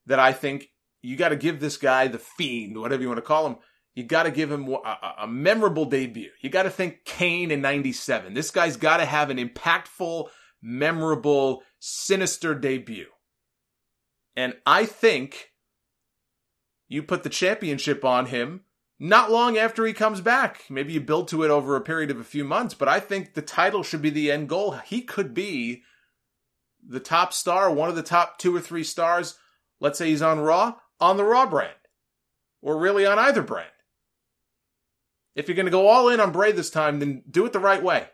[0.07, 0.71] that I think
[1.03, 3.57] you got to give this guy the Fiend, whatever you want to call him.
[3.95, 6.31] You got to give him a, a memorable debut.
[6.41, 8.35] You got to think Kane in 97.
[8.35, 10.29] This guy's got to have an impactful,
[10.61, 13.07] memorable, sinister debut.
[14.35, 15.53] And I think
[16.89, 18.63] you put the championship on him
[19.09, 20.65] not long after he comes back.
[20.71, 23.35] Maybe you build to it over a period of a few months, but I think
[23.35, 24.73] the title should be the end goal.
[24.73, 25.83] He could be
[26.87, 29.39] the top star, one of the top two or three stars.
[29.79, 31.75] Let's say he's on Raw, on the Raw brand,
[32.63, 33.69] or really on either brand.
[35.35, 37.59] If you're going to go all in on Bray this time, then do it the
[37.59, 38.09] right way.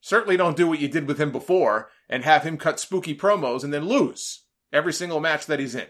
[0.00, 3.62] Certainly don't do what you did with him before and have him cut spooky promos
[3.62, 5.86] and then lose every single match that he's in.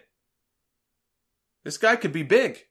[1.64, 2.64] This guy could be big.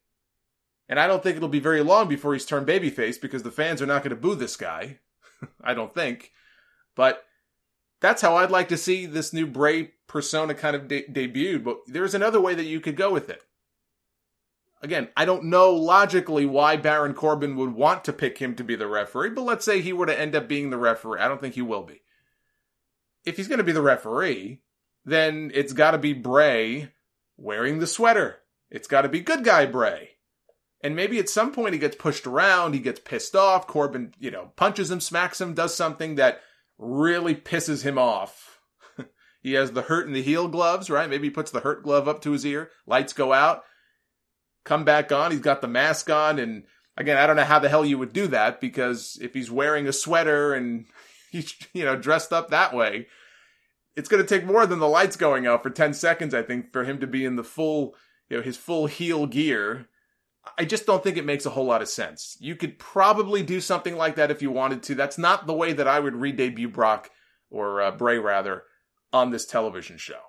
[0.89, 3.81] And I don't think it'll be very long before he's turned babyface because the fans
[3.81, 4.99] are not going to boo this guy.
[5.63, 6.31] I don't think.
[6.95, 7.23] But
[7.99, 11.63] that's how I'd like to see this new Bray persona kind of de- debuted.
[11.63, 13.41] But there's another way that you could go with it.
[14.81, 18.75] Again, I don't know logically why Baron Corbin would want to pick him to be
[18.75, 21.19] the referee, but let's say he were to end up being the referee.
[21.19, 22.01] I don't think he will be.
[23.25, 24.61] If he's going to be the referee,
[25.03, 26.91] then it's got to be Bray
[27.37, 28.37] wearing the sweater.
[28.69, 30.16] It's got to be good guy Bray.
[30.87, 33.67] And maybe at some point he gets pushed around, he gets pissed off.
[33.67, 36.39] Corbin, you know, punches him, smacks him, does something that
[36.77, 38.61] really pisses him off.
[39.43, 41.09] he has the hurt and the heel gloves, right?
[41.09, 43.65] Maybe he puts the hurt glove up to his ear, lights go out,
[44.63, 46.39] come back on, he's got the mask on.
[46.39, 46.63] And
[46.95, 49.87] again, I don't know how the hell you would do that because if he's wearing
[49.87, 50.85] a sweater and
[51.33, 53.07] he's, you know, dressed up that way,
[53.97, 56.71] it's going to take more than the lights going out for 10 seconds, I think,
[56.71, 57.93] for him to be in the full,
[58.29, 59.89] you know, his full heel gear.
[60.57, 62.37] I just don't think it makes a whole lot of sense.
[62.39, 64.95] You could probably do something like that if you wanted to.
[64.95, 67.09] That's not the way that I would re-debut Brock
[67.49, 68.63] or uh, Bray rather
[69.13, 70.19] on this television show.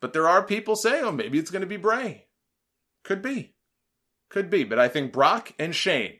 [0.00, 2.26] But there are people saying, oh, maybe it's going to be Bray.
[3.02, 3.54] Could be.
[4.28, 4.64] Could be.
[4.64, 6.18] But I think Brock and Shane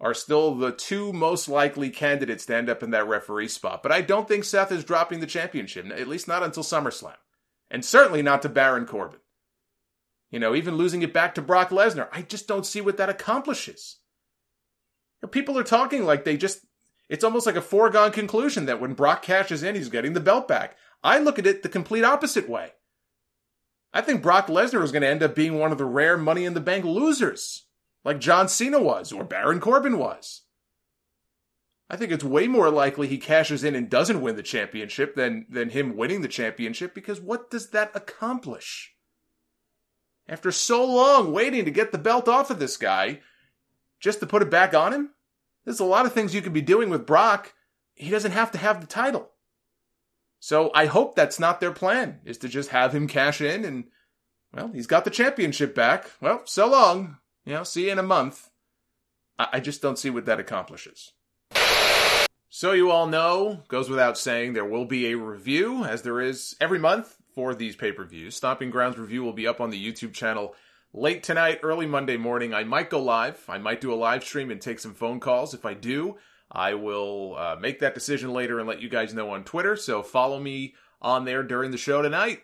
[0.00, 3.82] are still the two most likely candidates to end up in that referee spot.
[3.82, 7.14] But I don't think Seth is dropping the championship, at least not until SummerSlam.
[7.70, 9.20] And certainly not to Baron Corbin.
[10.32, 13.10] You know, even losing it back to Brock Lesnar, I just don't see what that
[13.10, 13.98] accomplishes.
[15.30, 16.66] People are talking like they just,
[17.08, 20.48] it's almost like a foregone conclusion that when Brock cashes in, he's getting the belt
[20.48, 20.76] back.
[21.04, 22.72] I look at it the complete opposite way.
[23.92, 26.46] I think Brock Lesnar is going to end up being one of the rare Money
[26.46, 27.66] in the Bank losers
[28.02, 30.42] like John Cena was or Baron Corbin was.
[31.90, 35.44] I think it's way more likely he cashes in and doesn't win the championship than,
[35.50, 38.94] than him winning the championship because what does that accomplish?
[40.28, 43.20] After so long waiting to get the belt off of this guy,
[44.00, 45.10] just to put it back on him?
[45.64, 47.54] There's a lot of things you could be doing with Brock.
[47.94, 49.30] He doesn't have to have the title.
[50.40, 53.84] So I hope that's not their plan, is to just have him cash in and,
[54.52, 56.10] well, he's got the championship back.
[56.20, 57.18] Well, so long.
[57.44, 58.50] You know, see you in a month.
[59.38, 61.12] I, I just don't see what that accomplishes.
[62.48, 66.56] So you all know, goes without saying, there will be a review, as there is
[66.60, 68.36] every month for these pay-per-views.
[68.36, 70.54] Stomping Grounds review will be up on the YouTube channel
[70.92, 72.52] late tonight, early Monday morning.
[72.52, 73.44] I might go live.
[73.48, 75.54] I might do a live stream and take some phone calls.
[75.54, 76.16] If I do,
[76.50, 79.76] I will uh, make that decision later and let you guys know on Twitter.
[79.76, 82.42] So follow me on there during the show tonight.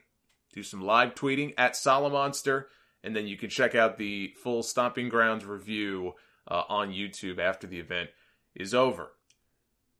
[0.54, 2.64] Do some live tweeting at Solomonster
[3.04, 6.14] and then you can check out the full Stomping Grounds review
[6.48, 8.10] uh, on YouTube after the event
[8.54, 9.12] is over.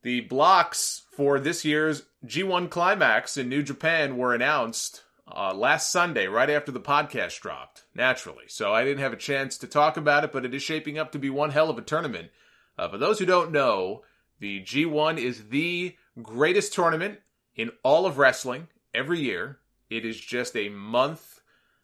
[0.03, 6.27] The blocks for this year's G1 Climax in New Japan were announced uh, last Sunday,
[6.27, 8.45] right after the podcast dropped, naturally.
[8.47, 11.13] So I didn't have a chance to talk about it, but it is shaping up
[11.13, 12.31] to be one hell of a tournament.
[12.79, 14.05] Uh, for those who don't know,
[14.39, 17.19] the G1 is the greatest tournament
[17.57, 19.59] in all of wrestling every year.
[19.91, 21.41] It is just a month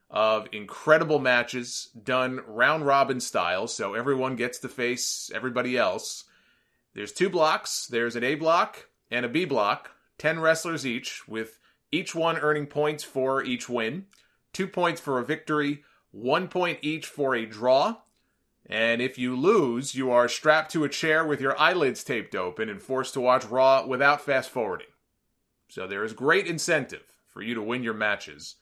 [0.08, 6.24] of incredible matches done round robin style, so everyone gets to face everybody else.
[6.94, 7.86] There's two blocks.
[7.86, 11.58] There's an A block and a B block, 10 wrestlers each, with
[11.90, 14.06] each one earning points for each win,
[14.52, 17.96] two points for a victory, one point each for a draw.
[18.66, 22.68] And if you lose, you are strapped to a chair with your eyelids taped open
[22.68, 24.86] and forced to watch Raw without fast forwarding.
[25.68, 28.56] So there is great incentive for you to win your matches.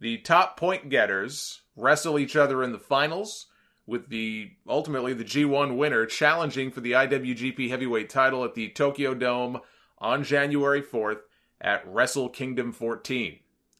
[0.00, 3.46] The top point getters wrestle each other in the finals,
[3.86, 9.14] with the ultimately the G1 winner challenging for the IWGP Heavyweight title at the Tokyo
[9.14, 9.60] Dome
[9.98, 11.20] on January 4th
[11.60, 13.38] at Wrestle Kingdom 14.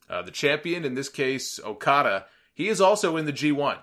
[0.09, 3.79] Uh, the champion, in this case Okada, he is also in the G1.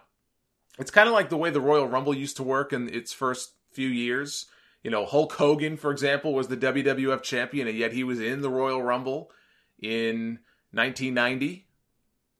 [0.78, 3.53] It's kind of like the way the Royal Rumble used to work in its first
[3.72, 4.45] few years.
[4.84, 8.41] You know, Hulk Hogan, for example, was the WWF champion, and yet he was in
[8.41, 9.32] the Royal Rumble
[9.80, 10.39] in
[10.72, 11.65] 1990.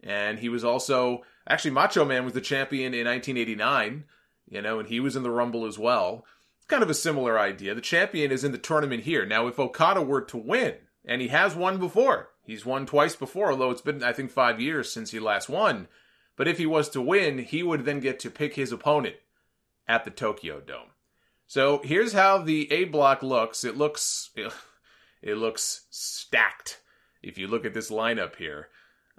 [0.01, 4.05] And he was also actually Macho Man was the champion in 1989,
[4.49, 6.25] you know, and he was in the Rumble as well.
[6.67, 7.73] Kind of a similar idea.
[7.73, 9.25] The champion is in the tournament here.
[9.25, 13.51] Now, if Okada were to win, and he has won before, he's won twice before,
[13.51, 15.87] although it's been, I think, five years since he last won.
[16.35, 19.15] But if he was to win, he would then get to pick his opponent
[19.87, 20.91] at the Tokyo Dome.
[21.47, 23.63] So here's how the A block looks.
[23.63, 24.29] It looks
[25.21, 26.79] it looks stacked
[27.23, 28.69] if you look at this lineup here.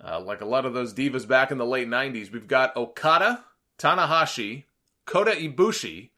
[0.02, 3.44] Uh, like a lot of those divas back in the late 90s, we've got Okada,
[3.78, 4.64] Tanahashi,
[5.04, 6.10] Kota Ibushi,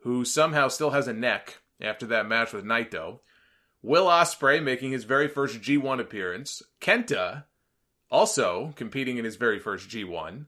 [0.00, 3.20] who somehow still has a neck after that match with Naito,
[3.82, 7.44] Will Ospreay making his very first G1 appearance, Kenta
[8.10, 10.46] also competing in his very first G1,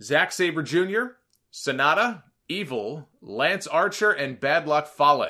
[0.00, 1.04] Zack Sabre Jr.,
[1.52, 5.28] Sanada, Evil, Lance Archer, and Bad Luck Fale.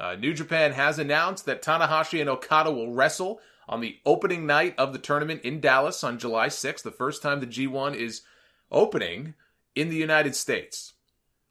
[0.00, 4.74] Uh, New Japan has announced that Tanahashi and Okada will wrestle on the opening night
[4.78, 8.22] of the tournament in Dallas on July 6th, the first time the G1 is
[8.70, 9.34] opening
[9.74, 10.94] in the United States.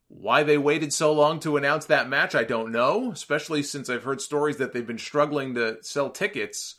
[0.09, 4.03] Why they waited so long to announce that match, I don't know, especially since I've
[4.03, 6.75] heard stories that they've been struggling to sell tickets.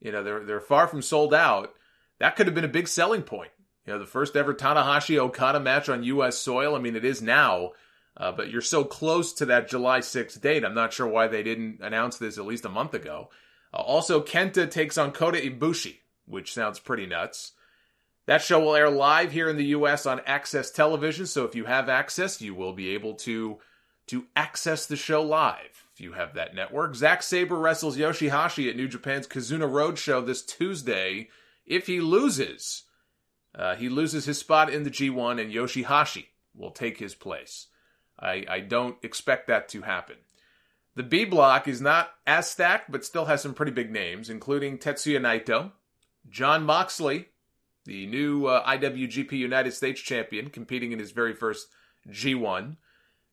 [0.00, 1.74] You know, they're they're far from sold out.
[2.20, 3.50] That could have been a big selling point.
[3.84, 6.76] You know, the first ever Tanahashi Okada match on US soil.
[6.76, 7.72] I mean, it is now,
[8.16, 10.64] uh, but you're so close to that July 6th date.
[10.64, 13.30] I'm not sure why they didn't announce this at least a month ago.
[13.72, 15.96] Uh, also, Kenta takes on Kota Ibushi,
[16.26, 17.52] which sounds pretty nuts.
[18.26, 21.64] That show will air live here in the US on AXS Television, so if you
[21.64, 23.58] have access, you will be able to
[24.08, 26.94] to access the show live if you have that network.
[26.94, 31.28] Zack Sabre wrestles Yoshihashi at New Japan's Kizuna Road show this Tuesday.
[31.66, 32.84] If he loses,
[33.54, 37.66] uh, he loses his spot in the G1, and Yoshihashi will take his place.
[38.18, 40.16] I, I don't expect that to happen.
[40.98, 44.78] The B block is not as stacked, but still has some pretty big names, including
[44.78, 45.70] Tetsuya Naito,
[46.28, 47.28] John Moxley,
[47.84, 51.68] the new uh, IWGP United States champion, competing in his very first
[52.08, 52.78] G1,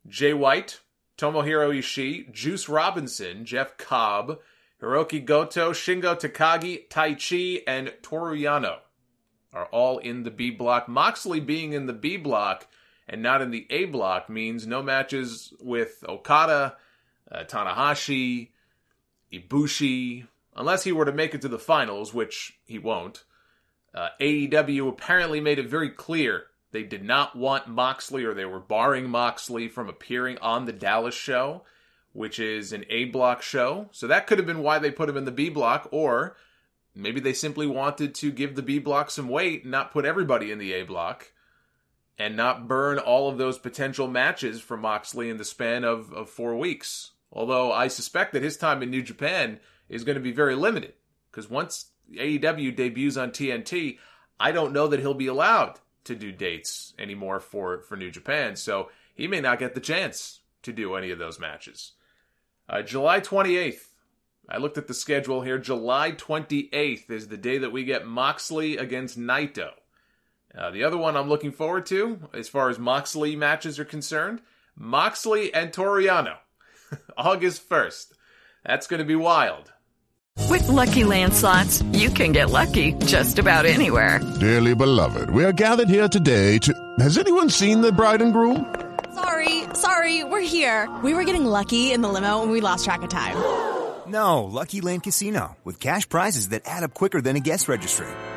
[0.07, 0.81] Jay White,
[1.17, 4.37] Tomohiro Ishii, Juice Robinson, Jeff Cobb,
[4.79, 8.81] Hiroki Goto, Shingo Takagi, Taichi, and Toru Yano
[9.51, 10.87] are all in the B block.
[10.87, 12.67] Moxley being in the B block
[13.09, 16.75] and not in the A block means no matches with Okada,
[17.31, 18.49] uh, Tanahashi,
[19.31, 23.23] Ibushi, unless he were to make it to the finals, which he won't.
[23.93, 28.59] Uh, AEW apparently made it very clear they did not want Moxley or they were
[28.59, 31.63] barring Moxley from appearing on the Dallas show,
[32.11, 33.87] which is an A block show.
[33.93, 36.35] So that could have been why they put him in the B block, or
[36.93, 40.51] maybe they simply wanted to give the B block some weight and not put everybody
[40.51, 41.31] in the A block
[42.17, 46.29] and not burn all of those potential matches for Moxley in the span of, of
[46.29, 47.11] four weeks.
[47.35, 49.59] Although I suspect that his time in New Japan
[49.89, 50.93] is going to be very limited
[51.29, 53.99] because once AEW debuts on TNT,
[54.39, 58.55] I don't know that he'll be allowed to do dates anymore for, for New Japan.
[58.55, 61.91] So he may not get the chance to do any of those matches.
[62.69, 63.87] Uh, July 28th,
[64.47, 65.57] I looked at the schedule here.
[65.57, 69.71] July 28th is the day that we get Moxley against Naito.
[70.57, 74.41] Uh, the other one I'm looking forward to, as far as Moxley matches are concerned,
[74.75, 76.37] Moxley and Toru Yano,
[77.17, 78.13] August 1st.
[78.65, 79.71] That's going to be wild.
[80.49, 84.19] With lucky landslots, you can get lucky just about anywhere.
[84.39, 86.73] Dearly beloved, we are gathered here today to.
[86.99, 88.75] Has anyone seen the bride and groom?
[89.13, 90.89] Sorry, sorry, we're here.
[91.03, 93.37] We were getting lucky in the limo and we lost track of time.
[94.07, 98.07] No, Lucky Land Casino, with cash prizes that add up quicker than a guest registry.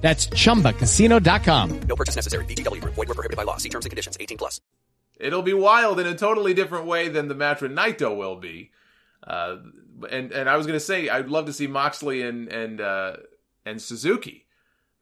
[0.00, 1.80] That's chumbacasino.com.
[1.82, 2.44] No purchase necessary.
[2.46, 2.94] VGW Group.
[2.94, 3.58] Void were prohibited by law.
[3.58, 4.16] See terms and conditions.
[4.18, 4.60] 18 plus.
[5.18, 8.70] It'll be wild in a totally different way than the match with Naito will be.
[9.22, 9.56] Uh,
[10.10, 13.16] and and I was gonna say I'd love to see Moxley and and uh,
[13.66, 14.46] and Suzuki,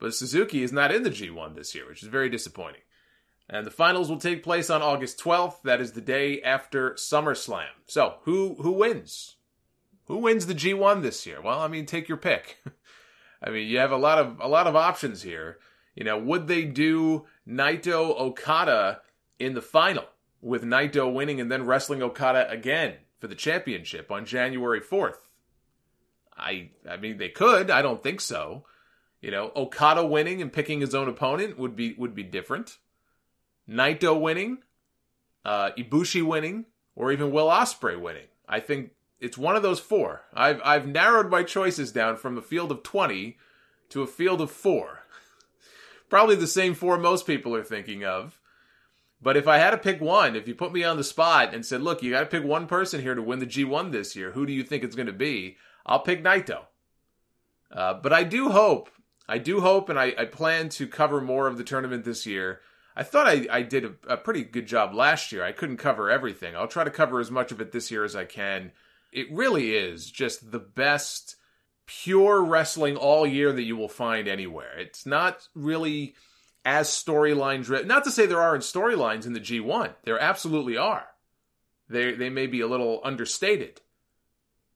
[0.00, 2.80] but Suzuki is not in the G1 this year, which is very disappointing.
[3.48, 5.62] And the finals will take place on August 12th.
[5.62, 7.68] That is the day after SummerSlam.
[7.86, 9.36] So who who wins?
[10.06, 11.40] Who wins the G1 this year?
[11.40, 12.58] Well, I mean, take your pick.
[13.42, 15.58] I mean, you have a lot of a lot of options here.
[15.94, 19.00] You know, would they do Naito Okada
[19.38, 20.04] in the final
[20.40, 25.18] with Naito winning and then wrestling Okada again for the championship on January 4th?
[26.36, 27.70] I I mean, they could.
[27.70, 28.64] I don't think so.
[29.20, 32.78] You know, Okada winning and picking his own opponent would be would be different.
[33.68, 34.58] Naito winning,
[35.44, 38.28] uh, Ibushi winning, or even Will Ospreay winning.
[38.48, 40.22] I think it's one of those four.
[40.32, 43.38] I've I've narrowed my choices down from a field of twenty
[43.90, 45.00] to a field of four.
[46.08, 48.40] Probably the same four most people are thinking of.
[49.20, 51.66] But if I had to pick one, if you put me on the spot and
[51.66, 54.32] said, "Look, you got to pick one person here to win the G1 this year.
[54.32, 56.66] Who do you think it's going to be?" I'll pick Naito.
[57.72, 58.90] Uh, but I do hope,
[59.28, 62.60] I do hope, and I, I, plan to cover more of the tournament this year.
[62.96, 65.44] I thought I, I did a, a pretty good job last year.
[65.44, 66.56] I couldn't cover everything.
[66.56, 68.72] I'll try to cover as much of it this year as I can
[69.12, 71.36] it really is just the best
[71.86, 74.78] pure wrestling all year that you will find anywhere.
[74.78, 76.14] It's not really
[76.64, 77.88] as storyline driven.
[77.88, 79.94] Not to say there aren't storylines in the G1.
[80.04, 81.06] There absolutely are.
[81.88, 83.80] They they may be a little understated.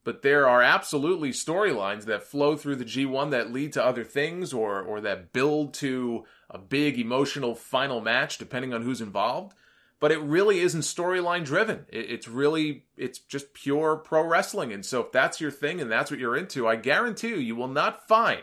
[0.04, 4.52] But there are absolutely storylines that flow through the G1 that lead to other things
[4.52, 9.54] or or that build to a big emotional final match depending on who's involved
[10.02, 11.86] but it really isn't storyline driven.
[11.88, 14.72] it's really it's just pure pro wrestling.
[14.72, 17.54] And so if that's your thing and that's what you're into, I guarantee you you
[17.54, 18.42] will not find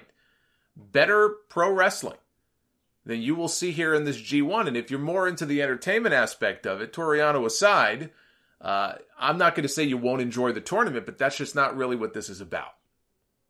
[0.77, 2.19] better pro wrestling
[3.05, 4.69] than you will see here in this G1.
[4.69, 8.11] And if you're more into the entertainment aspect of it, Toru Yano aside,
[8.61, 11.75] uh, I'm not going to say you won't enjoy the tournament, but that's just not
[11.75, 12.75] really what this is about.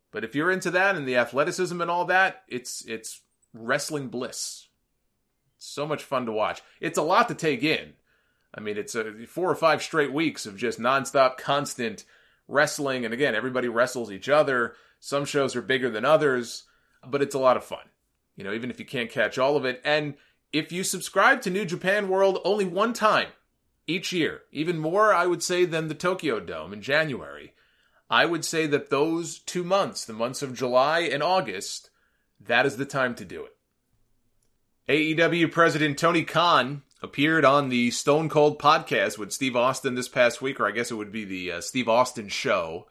[0.10, 3.22] But if you're into that and the athleticism and all that, it's it's
[3.54, 4.66] wrestling bliss.
[5.60, 6.64] So much fun to watch.
[6.82, 7.94] It's a lot to take in.
[8.54, 12.04] I mean, it's a four or five straight weeks of just nonstop, constant
[12.48, 13.06] wrestling.
[13.06, 14.74] And again, everybody wrestles each other.
[15.00, 16.64] Some shows are bigger than others,
[17.06, 17.86] but it's a lot of fun.
[18.36, 19.82] You know, even if you can't catch all of it.
[19.84, 20.16] And
[20.52, 23.28] if you subscribe to New Japan World only one time
[23.86, 27.54] each year, even more, I would say, than the Tokyo Dome in January,
[28.10, 31.92] I would say that those two months, the months of July and August,
[32.40, 33.56] that is the time to do it.
[34.90, 40.42] AEW President Tony Khan appeared on the Stone Cold podcast with Steve Austin this past
[40.42, 42.88] week, or I guess it would be the uh, Steve Austin show.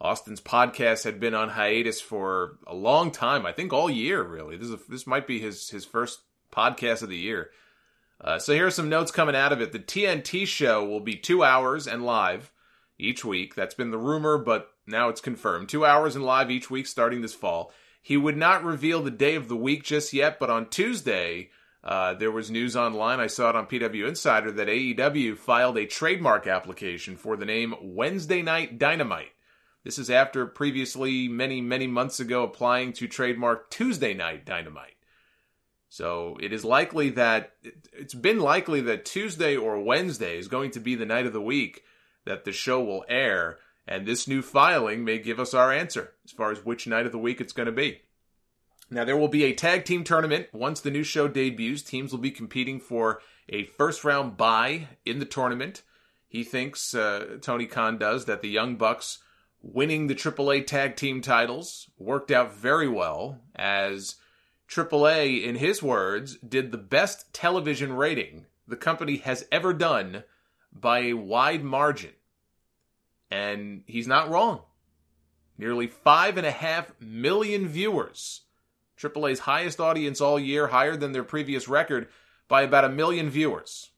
[0.00, 3.46] Austin's podcast had been on hiatus for a long time.
[3.46, 4.56] I think all year, really.
[4.56, 6.20] This is a, this might be his his first
[6.52, 7.50] podcast of the year.
[8.20, 9.72] Uh, so here are some notes coming out of it.
[9.72, 12.50] The TNT show will be two hours and live
[12.98, 13.54] each week.
[13.54, 15.68] That's been the rumor, but now it's confirmed.
[15.68, 17.72] Two hours and live each week starting this fall.
[18.02, 21.50] He would not reveal the day of the week just yet, but on Tuesday,
[21.86, 23.20] uh, there was news online.
[23.20, 27.76] I saw it on PW Insider that AEW filed a trademark application for the name
[27.80, 29.30] Wednesday Night Dynamite.
[29.84, 34.96] This is after previously, many, many months ago, applying to trademark Tuesday Night Dynamite.
[35.88, 37.52] So it is likely that
[37.92, 41.40] it's been likely that Tuesday or Wednesday is going to be the night of the
[41.40, 41.84] week
[42.24, 46.32] that the show will air, and this new filing may give us our answer as
[46.32, 48.00] far as which night of the week it's going to be.
[48.88, 51.82] Now, there will be a tag team tournament once the new show debuts.
[51.82, 55.82] Teams will be competing for a first round bye in the tournament.
[56.28, 59.18] He thinks, uh, Tony Khan does, that the Young Bucks
[59.60, 64.16] winning the AAA tag team titles worked out very well as
[64.68, 70.24] AAA, in his words, did the best television rating the company has ever done
[70.72, 72.10] by a wide margin.
[73.30, 74.62] And he's not wrong.
[75.58, 78.42] Nearly five and a half million viewers.
[78.98, 82.08] AAA's highest audience all year, higher than their previous record
[82.48, 83.90] by about a million viewers.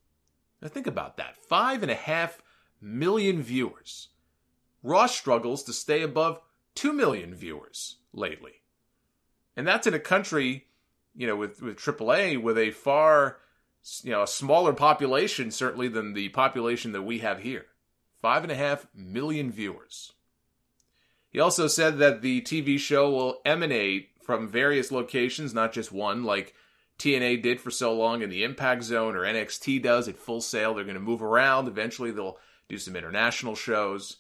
[0.61, 1.37] Now think about that.
[1.37, 2.43] Five and a half
[2.81, 4.09] million viewers.
[4.83, 6.41] Raw struggles to stay above
[6.75, 8.63] 2 million viewers lately.
[9.57, 10.67] And that's in a country,
[11.17, 13.39] you know, with, with AAA with a far,
[14.03, 17.67] you know, a smaller population, certainly than the population that we have here.
[18.21, 20.13] Five and a half million viewers.
[21.31, 26.23] He also said that the TV show will emanate from various locations, not just one,
[26.23, 26.55] like
[26.99, 30.75] TNA did for so long in the Impact Zone or NXT does at Full Sail.
[30.75, 31.67] They're going to move around.
[31.67, 32.37] Eventually, they'll
[32.69, 34.19] do some international shows.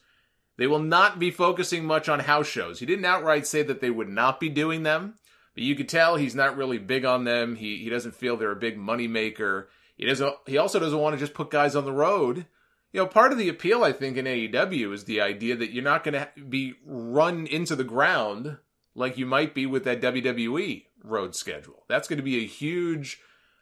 [0.57, 2.81] They will not be focusing much on house shows.
[2.81, 5.17] He didn't outright say that they would not be doing them,
[5.55, 7.57] but you could tell he's not really big on them.
[7.57, 9.69] He he doesn't feel they're a big money maker.
[9.99, 10.35] He doesn't.
[10.47, 12.47] He also doesn't want to just put guys on the road.
[12.95, 15.85] You know, part of the appeal I think in AEW is the idea that you're
[15.85, 18.57] not going to be run into the ground
[18.99, 21.85] like you might be with that WWE road schedule.
[21.89, 23.21] That's going to be a huge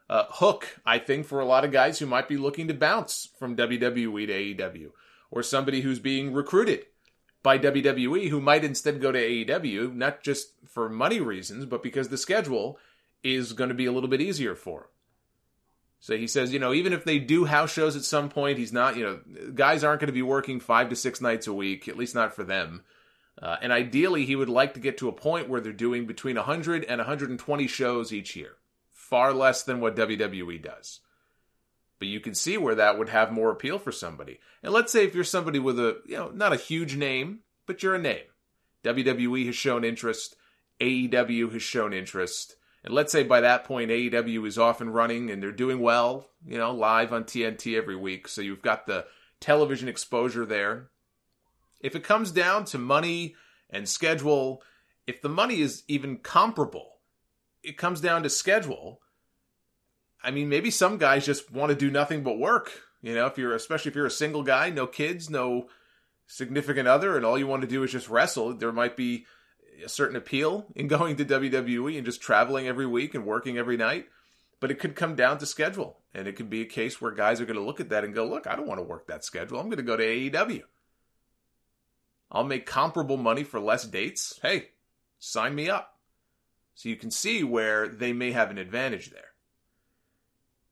[0.09, 3.29] uh, hook, I think, for a lot of guys who might be looking to bounce
[3.39, 4.91] from WWE to AEW
[5.31, 6.87] or somebody who's being recruited
[7.43, 12.09] by WWE who might instead go to AEW, not just for money reasons, but because
[12.09, 12.79] the schedule
[13.23, 14.87] is going to be a little bit easier for him.
[16.01, 18.73] So he says, you know, even if they do house shows at some point, he's
[18.73, 21.89] not, you know, guys aren't going to be working five to six nights a week,
[21.89, 22.83] at least not for them.
[23.41, 26.37] Uh, and ideally, he would like to get to a point where they're doing between
[26.37, 28.53] 100 and 120 shows each year,
[28.93, 31.01] far less than what WWE does.
[31.99, 34.39] But you can see where that would have more appeal for somebody.
[34.63, 37.83] And let's say if you're somebody with a, you know, not a huge name, but
[37.83, 38.25] you're a name.
[38.85, 40.37] WWE has shown interest,
[40.81, 42.57] AEW has shown interest.
[42.85, 46.29] And let's say by that point AEW is off and running and they're doing well,
[46.47, 48.29] you know, live on TNT every week.
[48.29, 49.07] So you've got the
[49.41, 50.91] television exposure there.
[51.81, 53.35] If it comes down to money
[53.71, 54.63] and schedule,
[55.07, 56.99] if the money is even comparable,
[57.63, 59.01] it comes down to schedule
[60.27, 62.83] I mean, maybe some guys just want to do nothing but work.
[63.01, 65.69] You know, if you're especially if you're a single guy, no kids, no
[66.27, 69.25] significant other, and all you want to do is just wrestle, there might be
[69.85, 73.77] a certain appeal in going to WWE and just traveling every week and working every
[73.77, 74.07] night.
[74.59, 75.99] But it could come down to schedule.
[76.13, 78.15] And it could be a case where guys are going to look at that and
[78.15, 79.61] go, look, I don't want to work that schedule.
[79.61, 80.63] I'm going to go to AEW.
[82.31, 84.39] I'll make comparable money for less dates.
[84.43, 84.71] Hey,
[85.19, 85.99] sign me up.
[86.75, 89.33] So you can see where they may have an advantage there.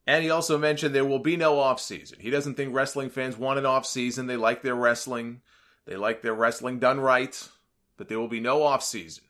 [0.07, 2.19] And he also mentioned there will be no off season.
[2.21, 4.27] He doesn't think wrestling fans want an off season.
[4.27, 5.41] They like their wrestling.
[5.87, 7.49] They like their wrestling done right,
[7.97, 9.25] but there will be no off season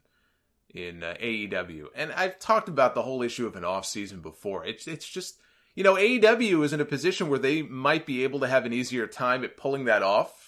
[0.75, 1.87] in uh, AEW.
[1.95, 4.65] And I've talked about the whole issue of an off season before.
[4.65, 5.41] It's it's just
[5.75, 8.73] you know AEW is in a position where they might be able to have an
[8.73, 10.44] easier time at pulling that off.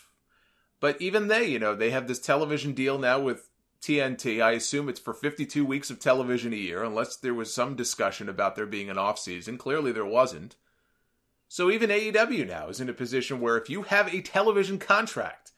[0.86, 3.48] But even they, you know, they have this television deal now with
[3.82, 4.40] TNT.
[4.40, 8.28] I assume it's for 52 weeks of television a year, unless there was some discussion
[8.28, 9.58] about there being an off season.
[9.58, 10.54] Clearly, there wasn't.
[11.48, 15.50] So even AEW now is in a position where if you have a television contract,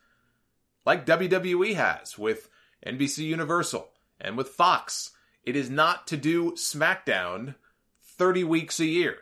[0.86, 2.48] like WWE has with
[2.86, 5.10] NBC Universal and with Fox,
[5.44, 7.54] it is not to do SmackDown
[8.02, 9.18] 30 weeks a year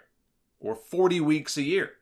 [0.61, 1.95] or 40 weeks a year.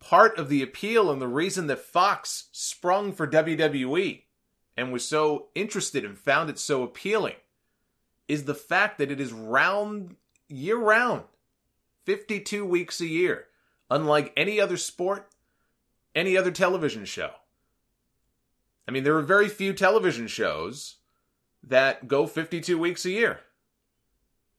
[0.00, 4.22] Part of the appeal and the reason that Fox sprung for WWE
[4.76, 7.36] and was so interested and found it so appealing
[8.26, 10.16] is the fact that it is round
[10.48, 11.24] year round,
[12.06, 13.46] 52 weeks a year,
[13.90, 15.28] unlike any other sport,
[16.14, 17.30] any other television show.
[18.88, 20.96] I mean, there are very few television shows
[21.62, 23.40] that go 52 weeks a year.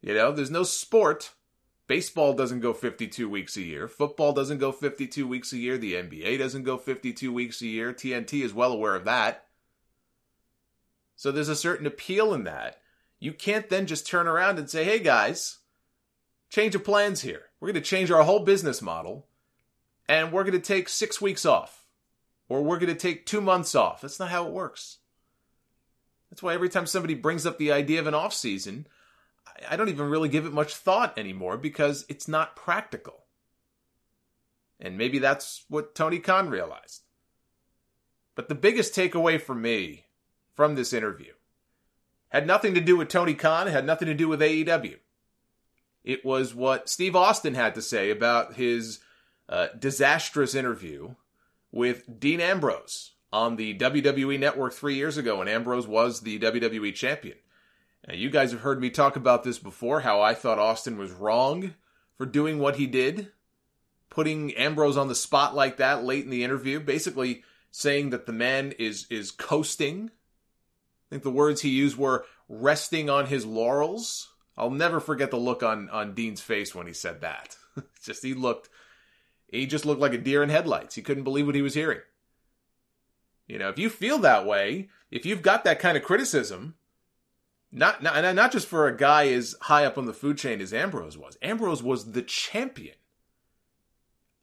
[0.02, 1.32] You know, there's no sport.
[1.92, 3.86] Baseball doesn't go 52 weeks a year.
[3.86, 5.78] Football doesn't go 52 weeks a year.
[5.78, 7.92] The NBA doesn't go 52 weeks a year.
[7.92, 9.48] TNT is well aware of that.
[11.18, 12.80] So there's a certain appeal in that.
[13.20, 15.58] You can't then just turn around and say, hey guys,
[16.50, 17.48] change of plans here.
[17.60, 19.28] We're going to change our whole business model
[20.08, 21.88] and we're going to take six weeks off
[22.48, 24.00] or we're going to take two months off.
[24.00, 25.00] That's not how it works.
[26.30, 28.88] That's why every time somebody brings up the idea of an off season,
[29.70, 33.26] I don't even really give it much thought anymore because it's not practical.
[34.80, 37.04] And maybe that's what Tony Khan realized.
[38.36, 40.06] But the biggest takeaway for me
[40.56, 41.34] from this interview
[42.30, 44.98] had nothing to do with Tony Khan, had nothing to do with AEW.
[46.04, 49.00] It was what Steve Austin had to say about his
[49.48, 51.16] uh, disastrous interview
[51.72, 56.96] with Dean Ambrose on the WWE Network three years ago when Ambrose was the WWE
[56.96, 57.38] champion.
[58.08, 61.12] Now, you guys have heard me talk about this before how I thought Austin was
[61.12, 61.76] wrong
[62.18, 63.32] for doing what he did,
[64.10, 68.34] putting Ambrose on the spot like that late in the interview, basically saying that the
[68.34, 70.10] man is is coasting.
[70.10, 74.34] I think the words he used were resting on his laurels.
[74.58, 77.56] I'll never forget the look on on Dean's face when he said that.
[78.04, 78.70] just he looked
[79.48, 80.96] he just looked like a deer in headlights.
[80.96, 82.00] He couldn't believe what he was hearing.
[83.48, 86.76] You know, if you feel that way, if you've got that kind of criticism,
[87.72, 90.74] not, not not just for a guy as high up on the food chain as
[90.74, 91.38] Ambrose was.
[91.42, 92.96] Ambrose was the champion.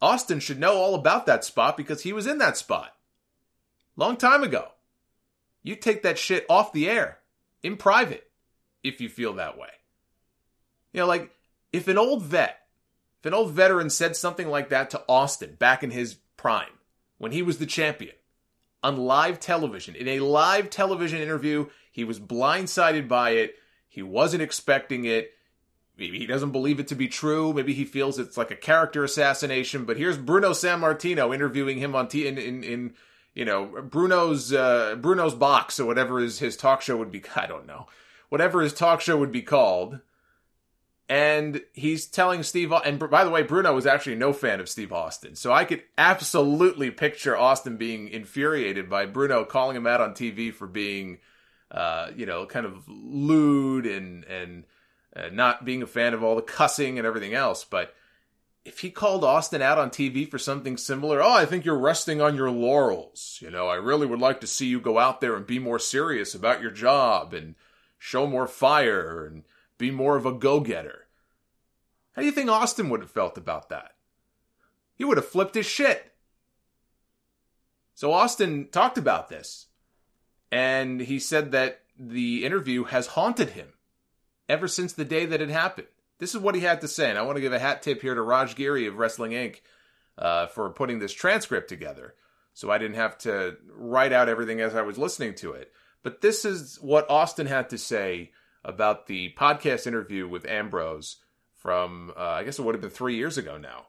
[0.00, 2.94] Austin should know all about that spot because he was in that spot.
[3.96, 4.68] Long time ago.
[5.62, 7.18] You take that shit off the air
[7.62, 8.30] in private
[8.82, 9.68] if you feel that way.
[10.92, 11.30] You know, like
[11.72, 12.60] if an old vet,
[13.20, 16.78] if an old veteran said something like that to Austin back in his prime,
[17.18, 18.14] when he was the champion,
[18.82, 21.66] on live television, in a live television interview,
[21.98, 23.56] he was blindsided by it.
[23.88, 25.32] He wasn't expecting it.
[25.98, 27.52] Maybe he doesn't believe it to be true.
[27.52, 29.84] Maybe he feels it's like a character assassination.
[29.84, 32.94] But here's Bruno Sammartino interviewing him on T in, in, in
[33.34, 37.20] you know Bruno's uh, Bruno's box or whatever his his talk show would be.
[37.34, 37.88] I don't know,
[38.28, 39.98] whatever his talk show would be called
[41.08, 42.72] and he's telling Steve.
[42.72, 45.82] And by the way, Bruno was actually no fan of Steve Austin, so I could
[45.96, 51.18] absolutely picture Austin being infuriated by Bruno calling him out on TV for being,
[51.70, 54.64] uh, you know, kind of lewd and and
[55.14, 57.64] uh, not being a fan of all the cussing and everything else.
[57.64, 57.94] But
[58.64, 62.20] if he called Austin out on TV for something similar, oh, I think you're resting
[62.20, 63.38] on your laurels.
[63.40, 65.78] You know, I really would like to see you go out there and be more
[65.78, 67.54] serious about your job and
[67.98, 69.44] show more fire and
[69.78, 71.06] be more of a go getter.
[72.12, 73.92] How do you think Austin would have felt about that?
[74.96, 76.12] He would have flipped his shit.
[77.94, 79.66] So Austin talked about this,
[80.50, 83.68] and he said that the interview has haunted him
[84.48, 85.88] ever since the day that it happened.
[86.18, 88.02] This is what he had to say, and I want to give a hat tip
[88.02, 89.60] here to Raj Giri of Wrestling Inc.
[90.16, 92.12] Uh, for putting this transcript together,
[92.52, 95.70] so I didn't have to write out everything as I was listening to it.
[96.02, 98.32] But this is what Austin had to say
[98.64, 101.18] about the podcast interview with Ambrose
[101.54, 103.86] from, uh, I guess it would have been three years ago now.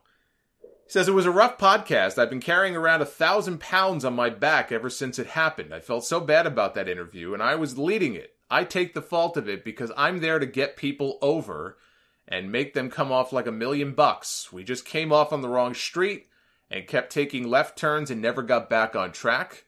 [0.90, 2.18] He says, It was a rough podcast.
[2.18, 5.72] I've been carrying around a thousand pounds on my back ever since it happened.
[5.72, 8.34] I felt so bad about that interview, and I was leading it.
[8.50, 11.78] I take the fault of it because I'm there to get people over
[12.26, 14.52] and make them come off like a million bucks.
[14.52, 16.26] We just came off on the wrong street
[16.68, 19.66] and kept taking left turns and never got back on track.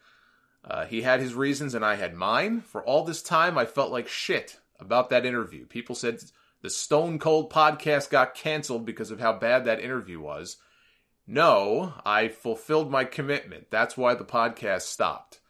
[0.64, 2.62] Uh, he had his reasons and I had mine.
[2.62, 5.66] For all this time, I felt like shit about that interview.
[5.66, 6.20] People said
[6.62, 10.56] the Stone Cold podcast got canceled because of how bad that interview was.
[11.26, 13.70] No, I fulfilled my commitment.
[13.70, 15.40] That's why the podcast stopped.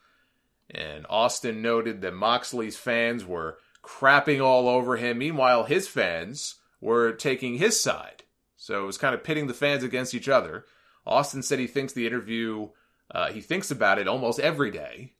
[0.71, 5.19] And Austin noted that Moxley's fans were crapping all over him.
[5.19, 8.23] Meanwhile, his fans were taking his side.
[8.57, 10.65] So it was kind of pitting the fans against each other.
[11.07, 12.69] Austin said he thinks the interview,
[13.11, 15.15] uh, he thinks about it almost every day.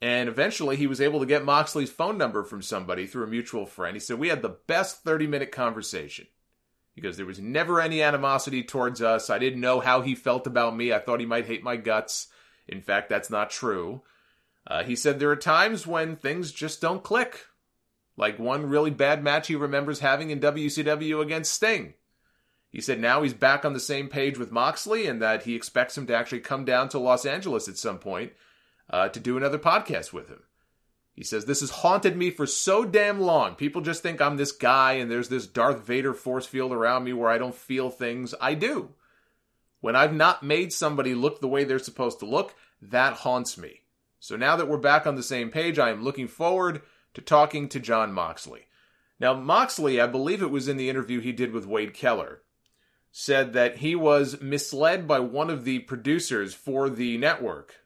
[0.00, 3.66] And eventually he was able to get Moxley's phone number from somebody through a mutual
[3.66, 3.96] friend.
[3.96, 6.26] He said, We had the best 30 minute conversation
[6.96, 9.28] because there was never any animosity towards us.
[9.30, 10.92] I didn't know how he felt about me.
[10.92, 12.28] I thought he might hate my guts.
[12.66, 14.02] In fact, that's not true.
[14.66, 17.46] Uh, he said there are times when things just don't click.
[18.16, 21.94] Like one really bad match he remembers having in WCW against Sting.
[22.70, 25.96] He said now he's back on the same page with Moxley and that he expects
[25.96, 28.32] him to actually come down to Los Angeles at some point
[28.88, 30.42] uh, to do another podcast with him.
[31.16, 33.54] He says, This has haunted me for so damn long.
[33.54, 37.14] People just think I'm this guy and there's this Darth Vader force field around me
[37.14, 38.34] where I don't feel things.
[38.38, 38.90] I do.
[39.80, 43.80] When I've not made somebody look the way they're supposed to look, that haunts me.
[44.20, 46.82] So now that we're back on the same page, I am looking forward
[47.14, 48.66] to talking to Jon Moxley.
[49.18, 52.42] Now, Moxley, I believe it was in the interview he did with Wade Keller,
[53.10, 57.76] said that he was misled by one of the producers for the network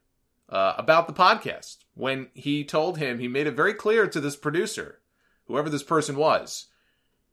[0.48, 4.36] uh, about the podcast when he told him, he made it very clear to this
[4.36, 5.00] producer,
[5.46, 6.66] whoever this person was,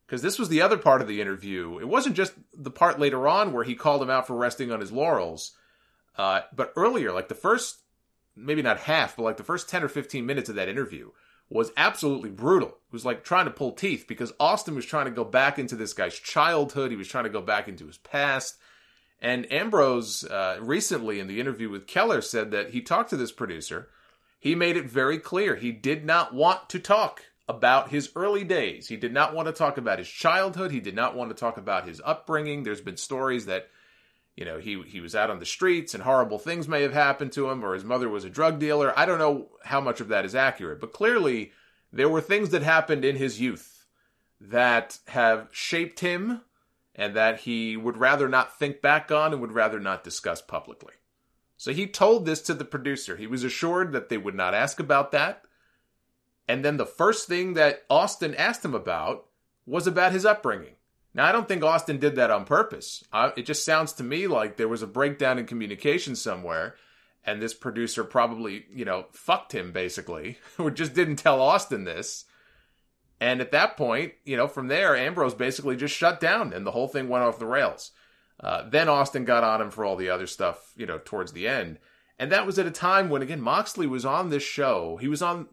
[0.06, 1.78] because this was the other part of the interview.
[1.78, 4.80] It wasn't just the part later on where he called him out for resting on
[4.80, 5.56] his laurels,
[6.16, 7.78] uh, but earlier, like the first,
[8.34, 11.10] maybe not half, but like the first 10 or 15 minutes of that interview
[11.50, 12.68] was absolutely brutal.
[12.68, 15.76] It was like trying to pull teeth because Austin was trying to go back into
[15.76, 16.90] this guy's childhood.
[16.90, 18.58] He was trying to go back into his past.
[19.20, 23.32] And Ambrose uh, recently in the interview with Keller said that he talked to this
[23.32, 23.88] producer.
[24.38, 28.88] He made it very clear he did not want to talk about his early days.
[28.88, 30.70] He did not want to talk about his childhood.
[30.70, 32.62] He did not want to talk about his upbringing.
[32.62, 33.68] There's been stories that,
[34.36, 37.32] you know, he he was out on the streets and horrible things may have happened
[37.32, 38.96] to him, or his mother was a drug dealer.
[38.96, 41.52] I don't know how much of that is accurate, but clearly
[41.92, 43.86] there were things that happened in his youth
[44.40, 46.42] that have shaped him
[46.94, 50.94] and that he would rather not think back on and would rather not discuss publicly.
[51.58, 53.16] So he told this to the producer.
[53.16, 55.42] He was assured that they would not ask about that.
[56.46, 59.26] And then the first thing that Austin asked him about
[59.66, 60.76] was about his upbringing.
[61.12, 63.04] Now, I don't think Austin did that on purpose.
[63.12, 66.76] Uh, it just sounds to me like there was a breakdown in communication somewhere,
[67.24, 72.24] and this producer probably, you know, fucked him basically, or just didn't tell Austin this.
[73.20, 76.70] And at that point, you know, from there, Ambrose basically just shut down and the
[76.70, 77.90] whole thing went off the rails.
[78.40, 81.48] Uh, then Austin got on him for all the other stuff, you know, towards the
[81.48, 81.78] end.
[82.18, 84.96] And that was at a time when, again, Moxley was on this show.
[85.00, 85.48] He was on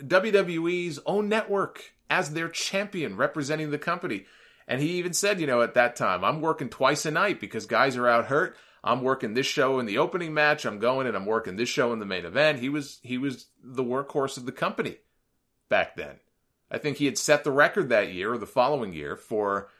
[0.00, 4.26] WWE's own network as their champion, representing the company.
[4.66, 7.66] And he even said, you know, at that time, I'm working twice a night because
[7.66, 8.56] guys are out hurt.
[8.84, 10.64] I'm working this show in the opening match.
[10.64, 12.60] I'm going and I'm working this show in the main event.
[12.60, 14.98] He was he was the workhorse of the company
[15.68, 16.20] back then.
[16.70, 19.70] I think he had set the record that year or the following year for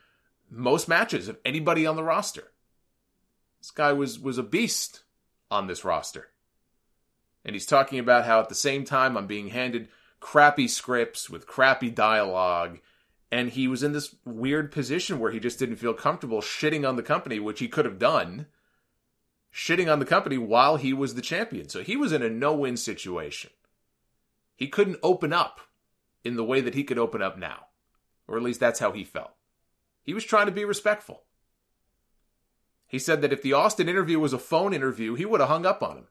[0.51, 2.53] most matches of anybody on the roster.
[3.61, 5.03] This guy was was a beast
[5.51, 6.29] on this roster.
[7.45, 9.89] And he's talking about how at the same time I'm being handed
[10.21, 12.81] crappy scripts with crappy dialogue
[13.31, 16.97] and he was in this weird position where he just didn't feel comfortable shitting on
[16.97, 18.47] the company, which he could have done.
[19.53, 21.69] Shitting on the company while he was the champion.
[21.69, 23.51] So he was in a no-win situation.
[24.57, 25.61] He couldn't open up
[26.25, 27.67] in the way that he could open up now.
[28.27, 29.33] Or at least that's how he felt.
[30.09, 31.25] He was trying to be respectful.
[32.87, 35.67] He said that if the Austin interview was a phone interview, he would have hung
[35.67, 36.07] up on him.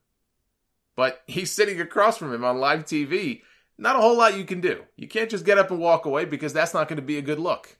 [0.96, 3.42] But he's sitting across from him on live TV.
[3.76, 4.84] Not a whole lot you can do.
[4.98, 7.24] You can't just get up and walk away because that's not going to be a
[7.24, 7.76] good look.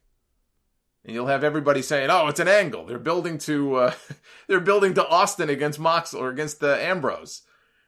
[1.06, 2.88] And you'll have everybody saying, "Oh, it's an angle.
[2.88, 3.94] They're building to uh,
[4.48, 7.44] they're building to Austin against Mox or against the uh, Ambrose."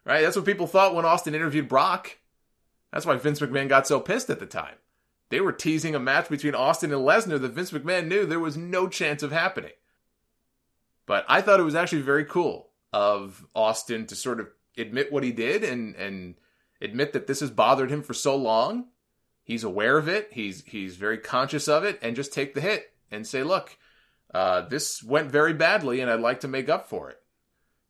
[0.06, 0.22] Right?
[0.22, 2.20] That's what people thought when Austin interviewed Brock.
[2.94, 4.76] That's why Vince McMahon got so pissed at the time.
[5.30, 8.58] They were teasing a match between Austin and Lesnar that Vince McMahon knew there was
[8.58, 9.72] no chance of happening.
[11.06, 15.24] But I thought it was actually very cool of Austin to sort of admit what
[15.24, 16.36] he did and and
[16.82, 18.88] admit that this has bothered him for so long.
[19.44, 20.30] He's aware of it.
[20.32, 23.78] He's he's very conscious of it, and just take the hit and say, "Look,
[24.34, 27.20] uh, this went very badly, and I'd like to make up for it."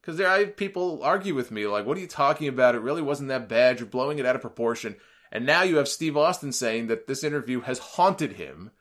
[0.01, 2.75] Because there, I people argue with me like, "What are you talking about?
[2.75, 3.79] It really wasn't that bad.
[3.79, 4.95] You're blowing it out of proportion."
[5.31, 8.71] And now you have Steve Austin saying that this interview has haunted him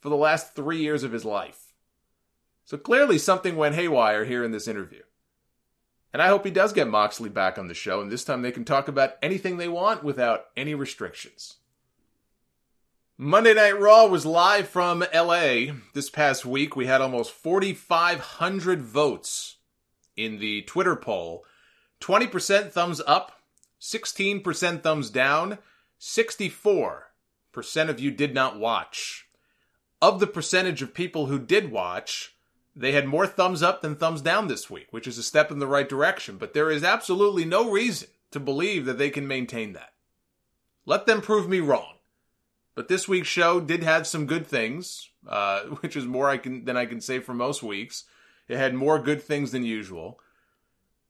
[0.00, 1.72] for the last three years of his life.
[2.64, 5.02] So clearly something went haywire here in this interview.
[6.12, 8.52] And I hope he does get Moxley back on the show, and this time they
[8.52, 11.56] can talk about anything they want without any restrictions.
[13.18, 16.76] Monday Night Raw was live from LA this past week.
[16.76, 19.56] We had almost 4,500 votes
[20.16, 21.44] in the Twitter poll
[22.00, 23.40] 20% thumbs up,
[23.80, 25.58] 16% thumbs down,
[26.00, 27.00] 64%
[27.88, 29.26] of you did not watch.
[30.02, 32.34] Of the percentage of people who did watch,
[32.74, 35.58] they had more thumbs up than thumbs down this week, which is a step in
[35.58, 39.72] the right direction, but there is absolutely no reason to believe that they can maintain
[39.72, 39.94] that.
[40.84, 41.94] Let them prove me wrong.
[42.74, 46.64] But this week's show did have some good things, uh, which is more I can
[46.66, 48.04] than I can say for most weeks.
[48.48, 50.20] It had more good things than usual.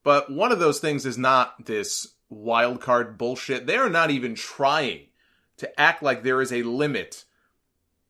[0.02, 3.66] But one of those things is not this wild card bullshit.
[3.66, 5.06] They are not even trying
[5.58, 7.24] to act like there is a limit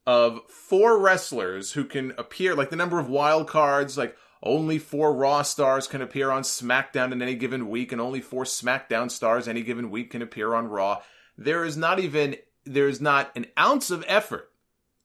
[0.06, 5.12] of four wrestlers who can appear, like the number of wild cards, like only four
[5.12, 9.48] Raw stars can appear on SmackDown in any given week, and only four SmackDown stars
[9.48, 11.02] any given week can appear on Raw.
[11.36, 14.50] there is not even there is not an ounce of effort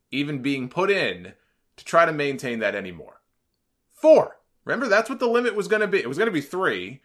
[0.09, 1.33] even being put in
[1.77, 3.21] to try to maintain that anymore.
[3.93, 4.37] Four.
[4.65, 5.99] Remember, that's what the limit was going to be.
[5.99, 7.01] It was going to be three.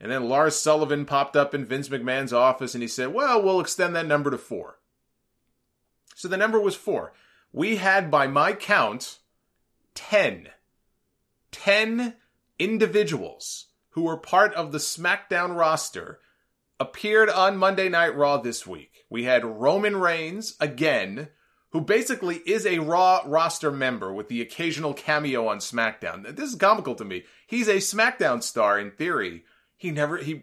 [0.00, 3.60] And then Lars Sullivan popped up in Vince McMahon's office and he said, well, we'll
[3.60, 4.78] extend that number to four.
[6.14, 7.12] So the number was four.
[7.52, 9.18] We had, by my count,
[9.94, 10.48] 10.
[11.52, 12.14] 10
[12.58, 16.20] individuals who were part of the SmackDown roster
[16.78, 19.04] appeared on Monday Night Raw this week.
[19.10, 21.28] We had Roman Reigns again,
[21.72, 26.34] who basically is a Raw roster member with the occasional cameo on SmackDown.
[26.36, 27.24] This is comical to me.
[27.46, 29.44] He's a SmackDown star in theory.
[29.80, 30.42] He never, he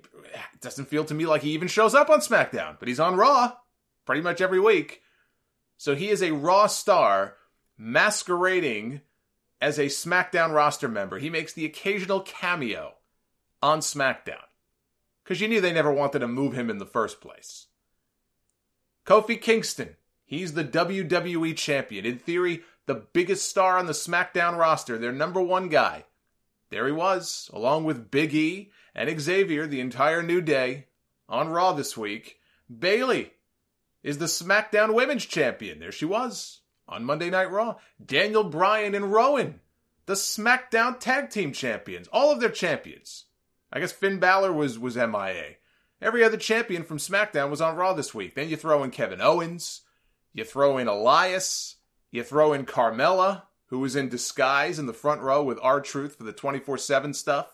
[0.61, 3.53] doesn't feel to me like he even shows up on SmackDown, but he's on Raw
[4.03, 5.03] pretty much every week.
[5.77, 7.35] So he is a Raw star
[7.77, 9.01] masquerading
[9.61, 11.19] as a SmackDown roster member.
[11.19, 12.95] He makes the occasional cameo
[13.61, 14.41] on SmackDown
[15.23, 17.67] because you knew they never wanted to move him in the first place.
[19.05, 22.07] Kofi Kingston, he's the WWE champion.
[22.07, 26.05] In theory, the biggest star on the SmackDown roster, their number one guy.
[26.71, 30.87] There he was, along with Big E and Xavier, the entire New Day,
[31.29, 32.39] on Raw this week.
[32.67, 33.33] Bayley
[34.03, 35.79] is the SmackDown Women's Champion.
[35.79, 37.75] There she was on Monday Night Raw.
[38.03, 39.61] Daniel Bryan and Rowan,
[40.07, 42.07] the SmackDown Tag Team Champions.
[42.09, 43.25] All of their champions.
[43.71, 45.57] I guess Finn Balor was was MIA.
[46.01, 48.35] Every other champion from SmackDown was on Raw this week.
[48.35, 49.81] Then you throw in Kevin Owens,
[50.33, 51.75] you throw in Elias,
[52.11, 56.23] you throw in Carmella, who was in disguise in the front row with R-Truth for
[56.23, 57.53] the 24/7 stuff.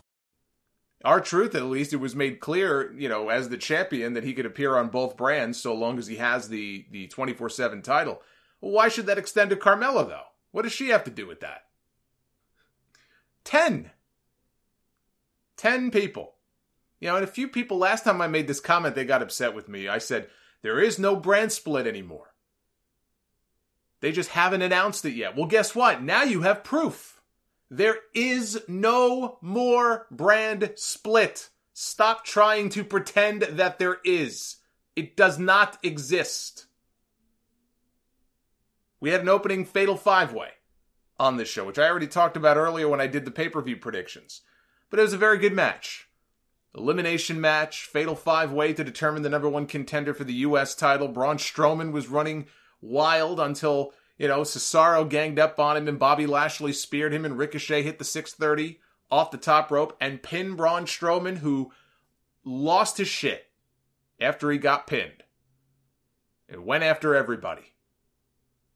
[1.03, 4.45] R-Truth, at least, it was made clear, you know, as the champion that he could
[4.45, 8.21] appear on both brands so long as he has the the 24/7 title.
[8.59, 10.25] Why should that extend to Carmella though?
[10.51, 11.65] What does she have to do with that?
[13.43, 13.91] 10
[15.57, 16.35] 10 people.
[16.99, 19.55] You know, and a few people last time I made this comment they got upset
[19.55, 19.87] with me.
[19.87, 20.27] I said
[20.61, 22.33] there is no brand split anymore.
[23.99, 25.35] They just haven't announced it yet.
[25.35, 26.01] Well, guess what?
[26.01, 27.20] Now you have proof.
[27.73, 31.51] There is no more brand split.
[31.71, 34.57] Stop trying to pretend that there is.
[34.93, 36.65] It does not exist.
[38.99, 40.49] We had an opening Fatal Five Way
[41.17, 43.61] on this show, which I already talked about earlier when I did the pay per
[43.61, 44.41] view predictions.
[44.89, 46.09] But it was a very good match.
[46.75, 50.75] Elimination match, Fatal Five Way to determine the number one contender for the U.S.
[50.75, 51.07] title.
[51.07, 52.47] Braun Strowman was running
[52.81, 57.39] wild until you know, Cesaro ganged up on him and Bobby Lashley speared him and
[57.39, 58.79] Ricochet hit the 630
[59.09, 61.71] off the top rope and pinned Braun Strowman, who
[62.45, 63.49] lost his shit
[64.19, 65.23] after he got pinned.
[66.47, 67.73] It went after everybody.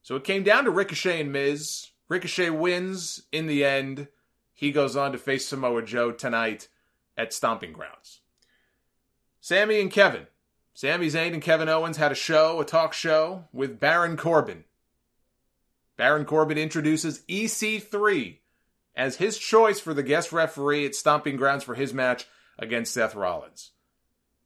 [0.02, 1.90] So it came down to Ricochet and Miz.
[2.08, 4.08] Ricochet wins in the end.
[4.52, 6.66] He goes on to face Samoa Joe tonight
[7.16, 8.20] at Stomping Grounds.
[9.40, 10.26] Sami and Kevin.
[10.74, 14.64] Sami Zayn and Kevin Owens had a show, a talk show with Baron Corbin
[15.96, 18.38] Baron Corbin introduces EC3
[18.94, 22.26] as his choice for the guest referee at Stomping Grounds for his match
[22.58, 23.72] against Seth Rollins.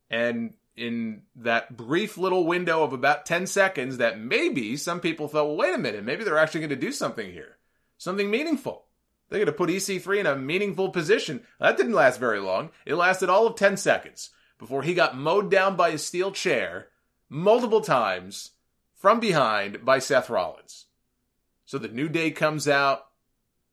[0.09, 5.47] And in that brief little window of about 10 seconds, that maybe some people thought,
[5.47, 7.59] well, wait a minute, maybe they're actually going to do something here.
[7.99, 8.87] Something meaningful.
[9.29, 11.43] They're going to put EC3 in a meaningful position.
[11.61, 12.71] That didn't last very long.
[12.85, 16.89] It lasted all of 10 seconds before he got mowed down by a steel chair
[17.29, 18.53] multiple times
[18.97, 20.87] from behind by Seth Rollins.
[21.71, 23.07] So the New Day comes out.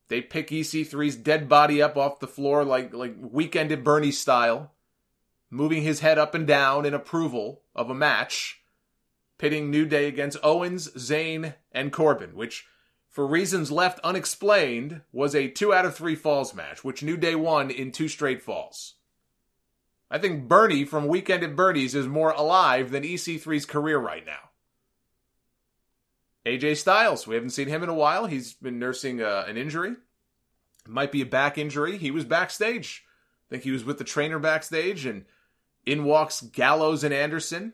[0.07, 4.71] They pick EC3's dead body up off the floor like like Weekend at Bernie style,
[5.49, 8.61] moving his head up and down in approval of a match,
[9.39, 12.67] pitting New Day against Owens, Zayn, and Corbin, which,
[13.09, 17.33] for reasons left unexplained, was a two out of three falls match, which New Day
[17.33, 18.93] won in two straight falls.
[20.11, 24.46] I think Bernie from Weekend at Bernie's is more alive than EC3's career right now.
[26.47, 28.25] AJ Styles, we haven't seen him in a while.
[28.25, 29.91] He's been nursing uh, an injury.
[29.91, 31.97] It might be a back injury.
[31.97, 33.03] He was backstage.
[33.05, 35.25] I think he was with the trainer backstage, and
[35.85, 37.73] in walks Gallows and Anderson,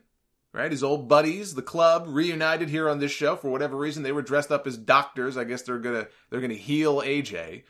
[0.53, 0.71] right?
[0.71, 4.01] His old buddies, the club, reunited here on this show for whatever reason.
[4.01, 5.37] They were dressed up as doctors.
[5.37, 7.63] I guess they're gonna they're gonna heal AJ.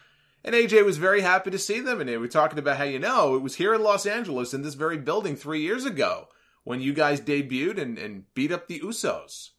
[0.46, 3.00] And AJ was very happy to see them, and they were talking about how you
[3.00, 6.30] know it was here in Los Angeles in this very building three years ago
[6.64, 9.50] when you guys debuted and, and beat up the Usos.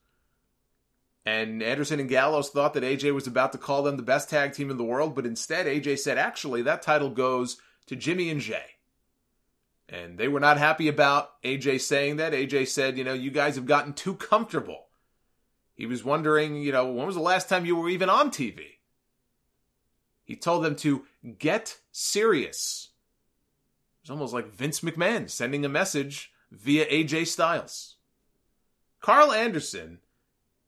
[1.27, 4.53] And Anderson and Gallows thought that AJ was about to call them the best tag
[4.53, 7.57] team in the world, but instead AJ said, actually, that title goes
[7.87, 8.65] to Jimmy and Jay.
[9.89, 12.33] And they were not happy about AJ saying that.
[12.33, 14.87] AJ said, you know, you guys have gotten too comfortable.
[15.75, 18.79] He was wondering, you know, when was the last time you were even on TV?
[20.25, 21.05] He told them to
[21.39, 22.91] get serious.
[24.03, 27.97] It's almost like Vince McMahon sending a message via AJ Styles.
[29.01, 29.99] Karl Anderson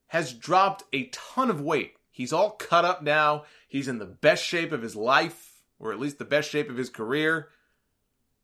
[0.08, 1.96] has dropped a ton of weight.
[2.10, 3.44] He's all cut up now.
[3.68, 6.76] He's in the best shape of his life, or at least the best shape of
[6.76, 7.48] his career.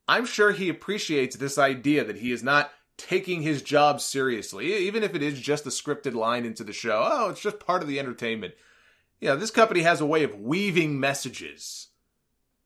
[0.09, 5.03] I'm sure he appreciates this idea that he is not taking his job seriously, even
[5.03, 7.03] if it is just a scripted line into the show.
[7.11, 8.55] Oh, it's just part of the entertainment.
[9.21, 11.89] You know, this company has a way of weaving messages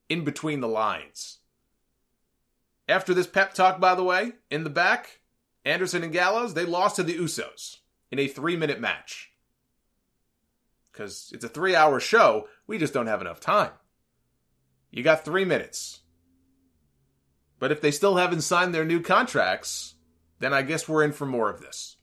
[0.09, 1.39] in between the lines.
[2.89, 5.20] After this pep talk, by the way, in the back,
[5.64, 7.78] Anderson and Gallows, they lost to the Usos
[8.10, 9.32] in a three minute match.
[10.92, 13.72] Because it's a three hour show, we just don't have enough time.
[14.90, 16.00] You got three minutes.
[17.58, 19.94] But if they still haven't signed their new contracts,
[20.38, 21.96] then I guess we're in for more of this.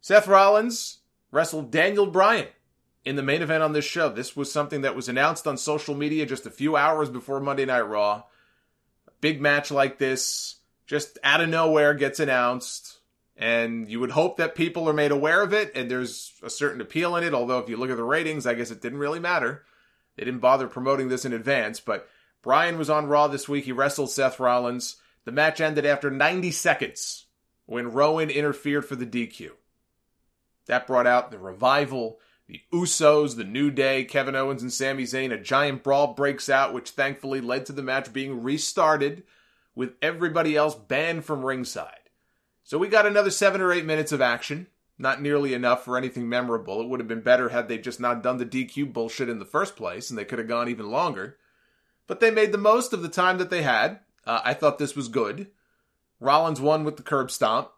[0.00, 0.98] Seth Rollins
[1.30, 2.48] wrestled Daniel Bryan
[3.04, 4.08] in the main event on this show.
[4.08, 7.64] This was something that was announced on social media just a few hours before Monday
[7.64, 8.24] Night Raw.
[9.06, 10.56] A big match like this,
[10.86, 12.97] just out of nowhere, gets announced.
[13.38, 16.80] And you would hope that people are made aware of it and there's a certain
[16.80, 17.32] appeal in it.
[17.32, 19.64] Although, if you look at the ratings, I guess it didn't really matter.
[20.16, 21.78] They didn't bother promoting this in advance.
[21.78, 22.08] But
[22.42, 23.64] Bryan was on Raw this week.
[23.64, 24.96] He wrestled Seth Rollins.
[25.24, 27.26] The match ended after 90 seconds
[27.66, 29.50] when Rowan interfered for the DQ.
[30.66, 35.32] That brought out the revival, the Usos, the New Day, Kevin Owens, and Sami Zayn.
[35.32, 39.22] A giant brawl breaks out, which thankfully led to the match being restarted
[39.74, 41.97] with everybody else banned from ringside.
[42.68, 44.66] So we got another seven or eight minutes of action.
[44.98, 46.82] Not nearly enough for anything memorable.
[46.82, 49.46] It would have been better had they just not done the DQ bullshit in the
[49.46, 51.38] first place, and they could have gone even longer.
[52.06, 54.00] But they made the most of the time that they had.
[54.26, 55.46] Uh, I thought this was good.
[56.20, 57.70] Rollins won with the curb stomp.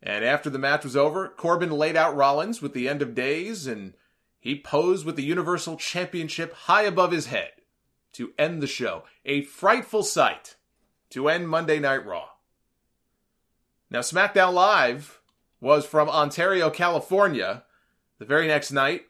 [0.00, 3.66] And after the match was over, Corbin laid out Rollins with the end of days,
[3.66, 3.94] and
[4.38, 7.50] he posed with the Universal Championship high above his head
[8.12, 9.02] to end the show.
[9.24, 10.54] A frightful sight
[11.10, 12.28] to end Monday Night Raw.
[13.90, 15.20] Now, SmackDown Live
[15.60, 17.64] was from Ontario, California.
[18.18, 19.02] The very next night,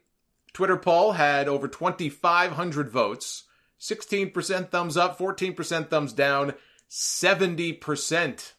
[0.53, 3.45] Twitter poll had over 2,500 votes
[3.81, 6.55] 16% thumbs up, 14% thumbs down,
[6.91, 8.53] 70%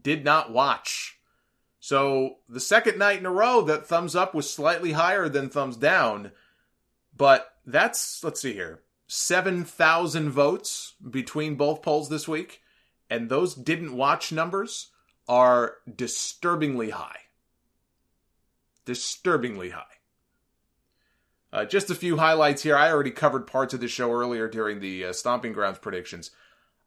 [0.00, 1.18] did not watch.
[1.80, 5.76] So the second night in a row that thumbs up was slightly higher than thumbs
[5.76, 6.32] down.
[7.16, 12.60] But that's, let's see here, 7,000 votes between both polls this week.
[13.08, 14.90] And those didn't watch numbers
[15.28, 17.18] are disturbingly high.
[18.84, 19.84] Disturbingly high.
[21.52, 22.76] Uh, just a few highlights here.
[22.76, 26.30] I already covered parts of the show earlier during the uh, Stomping Grounds predictions.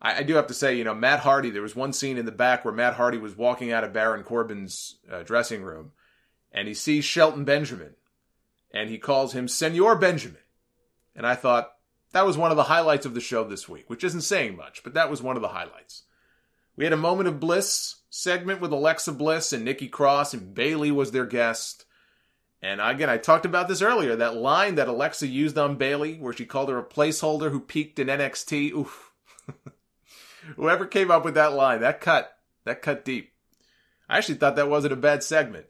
[0.02, 2.26] I, I, do have to say, you know, Matt Hardy, there was one scene in
[2.26, 5.92] the back where Matt Hardy was walking out of Baron Corbin's uh, dressing room
[6.54, 7.96] and he sees Shelton Benjamin
[8.72, 10.38] and he calls him Senor Benjamin.
[11.16, 11.74] And I thought
[12.14, 14.84] that was one of the highlights of the show this week, which isn't saying much,
[14.84, 16.04] but that was one of the highlights.
[16.76, 20.92] We had a moment of bliss segment with Alexa Bliss and Nikki Cross, and Bayley
[20.92, 21.86] was their guest.
[22.62, 24.16] And again, I talked about this earlier.
[24.16, 27.98] That line that Alexa used on Bayley, where she called her a placeholder who peaked
[27.98, 28.72] in NXT.
[28.72, 29.12] Oof.
[30.56, 33.34] Whoever came up with that line, that cut, that cut deep.
[34.08, 35.66] I actually thought that wasn't a bad segment.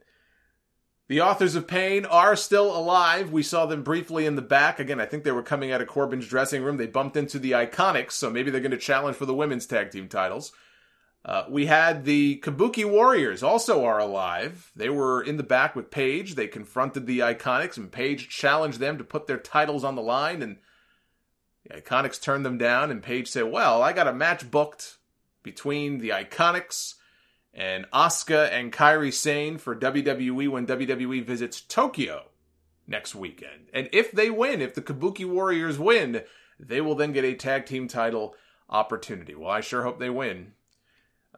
[1.08, 3.32] The authors of pain are still alive.
[3.32, 4.78] We saw them briefly in the back.
[4.78, 6.76] Again, I think they were coming out of Corbin's dressing room.
[6.76, 9.90] They bumped into the Iconics, so maybe they're going to challenge for the women's tag
[9.90, 10.52] team titles.
[11.24, 14.70] Uh, we had the Kabuki Warriors also are alive.
[14.76, 16.34] They were in the back with Paige.
[16.34, 20.42] They confronted the Iconics, and Paige challenged them to put their titles on the line.
[20.42, 20.58] And
[21.64, 22.90] the Iconics turned them down.
[22.90, 24.98] And Paige said, "Well, I got a match booked
[25.42, 26.96] between the Iconics
[27.54, 32.24] and Asuka and Kairi Sane for WWE when WWE visits Tokyo
[32.86, 33.68] next weekend.
[33.72, 36.22] And if they win, if the Kabuki Warriors win,
[36.60, 38.34] they will then get a tag team title
[38.68, 39.34] opportunity.
[39.34, 40.52] Well, I sure hope they win."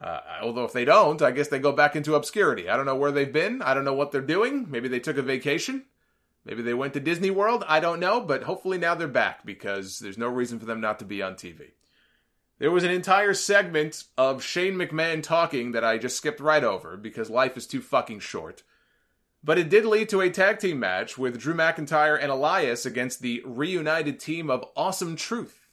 [0.01, 2.69] Uh, although if they don't, I guess they go back into obscurity.
[2.69, 3.63] I don't know where they've been.
[3.63, 4.71] I don't know what they're doing.
[4.71, 5.85] Maybe they took a vacation.
[6.45, 7.65] Maybe they went to Disney World.
[7.67, 10.99] I don't know, but hopefully now they're back because there's no reason for them not
[11.01, 11.73] to be on TV.
[12.59, 16.97] There was an entire segment of Shane McMahon talking that I just skipped right over
[16.97, 18.63] because life is too fucking short.
[19.43, 23.21] But it did lead to a tag team match with Drew McIntyre and Elias against
[23.21, 25.69] the reunited team of Awesome Truth,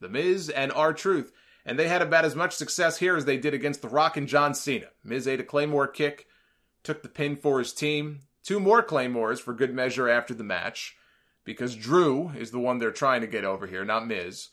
[0.00, 1.32] The Miz and R Truth.
[1.66, 4.28] And they had about as much success here as they did against The Rock and
[4.28, 4.86] John Cena.
[5.04, 6.26] Miz ate a Claymore kick,
[6.84, 10.96] took the pin for his team, two more Claymores for good measure after the match,
[11.44, 14.50] because Drew is the one they're trying to get over here, not Miz.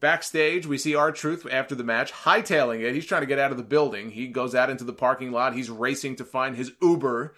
[0.00, 2.94] Backstage, we see R Truth after the match hightailing it.
[2.94, 4.10] He's trying to get out of the building.
[4.10, 5.54] He goes out into the parking lot.
[5.54, 7.34] He's racing to find his Uber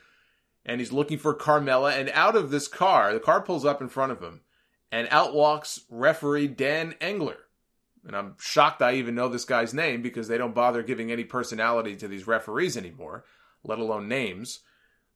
[0.67, 1.99] and he's looking for Carmella.
[1.99, 4.43] And out of this car, the car pulls up in front of him
[4.93, 7.39] and out walks referee Dan Engler.
[8.07, 11.25] And I'm shocked I even know this guy's name because they don't bother giving any
[11.25, 13.25] personality to these referees anymore,
[13.63, 14.61] let alone names.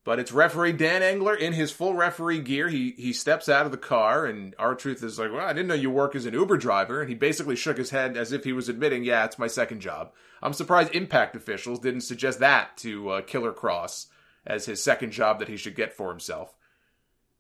[0.05, 2.69] But it's referee Dan Engler in his full referee gear.
[2.69, 5.69] He he steps out of the car, and R Truth is like, "Well, I didn't
[5.69, 8.45] know you work as an Uber driver." And he basically shook his head as if
[8.45, 10.13] he was admitting, "Yeah, it's my second job."
[10.43, 14.09] I'm surprised Impact officials didn't suggest that to uh, Killer Kross
[14.47, 16.55] as his second job that he should get for himself.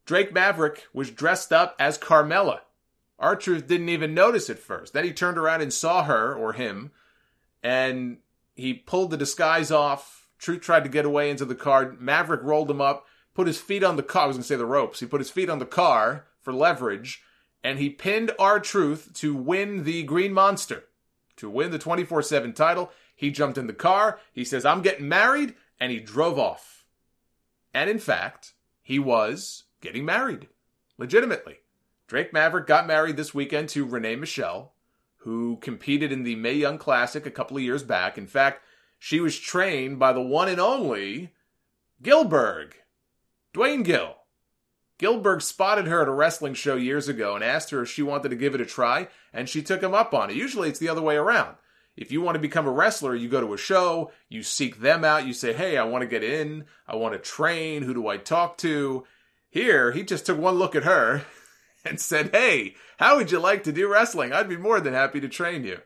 [0.06, 2.60] Drake Maverick was dressed up as Carmella.
[3.24, 4.92] R Truth didn't even notice at first.
[4.92, 6.92] Then he turned around and saw her or him,
[7.62, 8.18] and
[8.54, 11.96] he pulled the disguise off Truth tried to get away into the car.
[11.98, 14.24] Maverick rolled him up, put his feet on the car.
[14.24, 15.00] I was going to say the ropes.
[15.00, 17.22] He put his feet on the car for leverage,
[17.62, 20.84] and he pinned R Truth to win the Green Monster,
[21.36, 22.90] to win the 24 7 title.
[23.16, 24.20] He jumped in the car.
[24.34, 26.84] He says, I'm getting married, and he drove off.
[27.72, 28.52] And in fact,
[28.82, 30.48] he was getting married.
[30.98, 31.60] Legitimately.
[32.06, 34.74] Drake Maverick got married this weekend to Renee Michelle,
[35.18, 38.18] who competed in the Mae Young Classic a couple of years back.
[38.18, 38.62] In fact,
[38.98, 41.32] she was trained by the one and only
[42.02, 42.72] Gillberg,
[43.52, 44.16] Duane Gill.
[44.98, 48.28] Gillberg spotted her at a wrestling show years ago and asked her if she wanted
[48.28, 50.36] to give it a try, and she took him up on it.
[50.36, 51.56] Usually it's the other way around.
[51.96, 55.04] If you want to become a wrestler, you go to a show, you seek them
[55.04, 58.08] out, you say, Hey, I want to get in, I want to train, who do
[58.08, 59.04] I talk to?
[59.48, 61.24] Here, he just took one look at her
[61.84, 64.32] and said, Hey, how would you like to do wrestling?
[64.32, 65.80] I'd be more than happy to train you.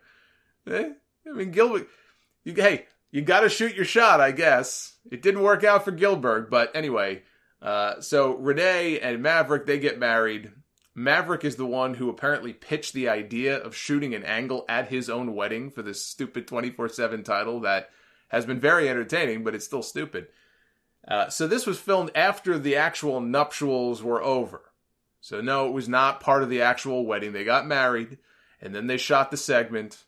[0.67, 0.91] Eh?
[1.27, 1.89] I mean, Gilbert,
[2.45, 4.97] you, hey, you got to shoot your shot, I guess.
[5.11, 7.23] It didn't work out for Gillberg, but anyway.
[7.61, 10.53] Uh, so Renee and Maverick they get married.
[10.95, 15.09] Maverick is the one who apparently pitched the idea of shooting an angle at his
[15.09, 17.91] own wedding for this stupid 24 7 title that
[18.29, 20.29] has been very entertaining, but it's still stupid.
[21.07, 24.61] Uh, so this was filmed after the actual nuptials were over.
[25.21, 27.33] So no, it was not part of the actual wedding.
[27.33, 28.19] They got married,
[28.61, 30.05] and then they shot the segment.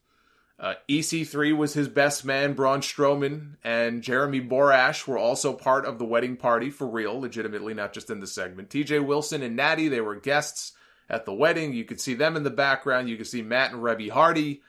[0.58, 5.98] Uh, EC3 was his best man, Braun Strowman, and Jeremy Borash were also part of
[5.98, 8.68] the wedding party for real, legitimately, not just in the segment.
[8.68, 10.72] TJ Wilson and Natty, they were guests
[11.08, 11.72] at the wedding.
[11.72, 13.08] You could see them in the background.
[13.08, 14.62] You could see Matt and Reby Hardy.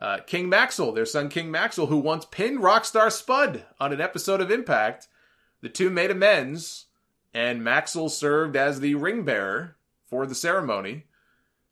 [0.00, 4.40] Uh, King Maxwell, their son King Maxwell, who once pinned Rockstar Spud on an episode
[4.40, 5.06] of Impact.
[5.60, 6.86] The two made amends,
[7.32, 9.76] and Maxwell served as the ring bearer
[10.08, 11.04] for the ceremony.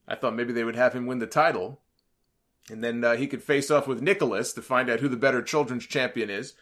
[0.06, 1.80] I thought maybe they would have him win the title.
[2.70, 5.42] And then uh, he could face off with Nicholas to find out who the better
[5.42, 6.54] children's champion is.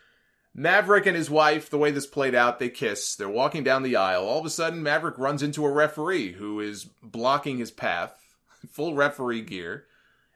[0.55, 3.17] Maverick and his wife, the way this played out, they kiss.
[3.17, 4.25] They're walking down the aisle.
[4.25, 8.23] All of a sudden, Maverick runs into a referee who is blocking his path,
[8.71, 9.87] full referee gear.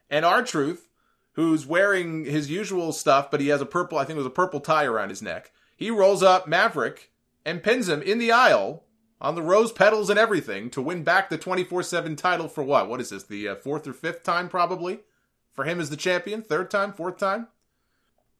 [0.09, 0.89] And R Truth,
[1.33, 4.31] who's wearing his usual stuff, but he has a purple, I think it was a
[4.31, 5.51] purple tie around his neck.
[5.77, 7.11] He rolls up Maverick
[7.45, 8.83] and pins him in the aisle
[9.21, 12.89] on the rose petals and everything to win back the 24 7 title for what?
[12.89, 13.23] What is this?
[13.23, 14.99] The uh, fourth or fifth time, probably?
[15.59, 17.47] for him as the champion, third time, fourth time.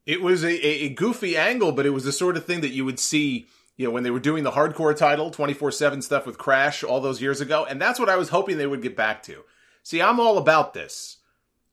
[0.06, 2.72] It was a, a, a, goofy angle, but it was the sort of thing that
[2.72, 6.26] you would see, you know, when they were doing the hardcore title, 24 7 stuff
[6.26, 7.66] with Crash all those years ago.
[7.70, 9.44] And that's what I was hoping they would get back to.
[9.84, 11.18] See, I'm all about this.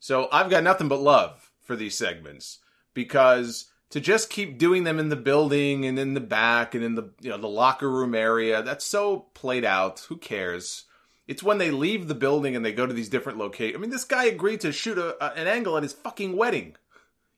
[0.00, 2.58] So I've got nothing but love for these segments
[2.92, 6.94] because to just keep doing them in the building and in the back and in
[6.94, 10.00] the, you know, the locker room area, that's so played out.
[10.08, 10.84] Who cares?
[11.28, 13.76] It's when they leave the building and they go to these different locations.
[13.76, 16.76] I mean, this guy agreed to shoot a, a, an angle at his fucking wedding.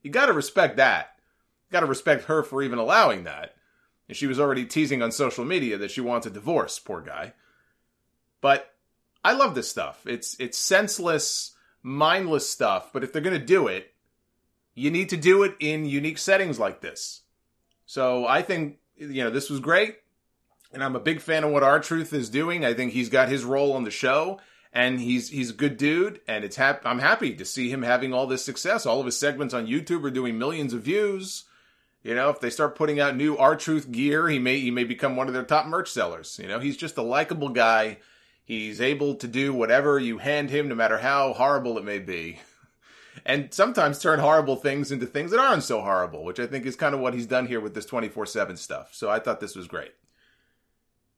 [0.03, 1.17] You got to respect that.
[1.69, 3.55] You got to respect her for even allowing that.
[4.09, 6.79] And she was already teasing on social media that she wants a divorce.
[6.79, 7.35] Poor guy.
[8.41, 8.73] But
[9.25, 10.07] I love this stuff.
[10.07, 12.91] It's it's senseless, mindless stuff.
[12.93, 13.93] But if they're gonna do it,
[14.79, 17.23] you need to do it in unique settings like this.
[17.87, 19.97] So I think you know this was great
[20.73, 22.65] and I'm a big fan of what R Truth is doing.
[22.65, 24.41] I think he's got his role on the show,
[24.73, 28.13] and he's he's a good dude, and it's hap- I'm happy to see him having
[28.13, 28.87] all this success.
[28.87, 31.45] All of his segments on YouTube are doing millions of views.
[32.03, 34.85] You know, if they start putting out new R Truth gear, he may he may
[34.85, 36.39] become one of their top merch sellers.
[36.41, 37.99] You know, he's just a likable guy.
[38.45, 42.41] He's able to do whatever you hand him, no matter how horrible it may be.
[43.25, 46.77] And sometimes turn horrible things into things that aren't so horrible, which I think is
[46.77, 48.95] kind of what he's done here with this 24 7 stuff.
[48.95, 49.95] So I thought this was great.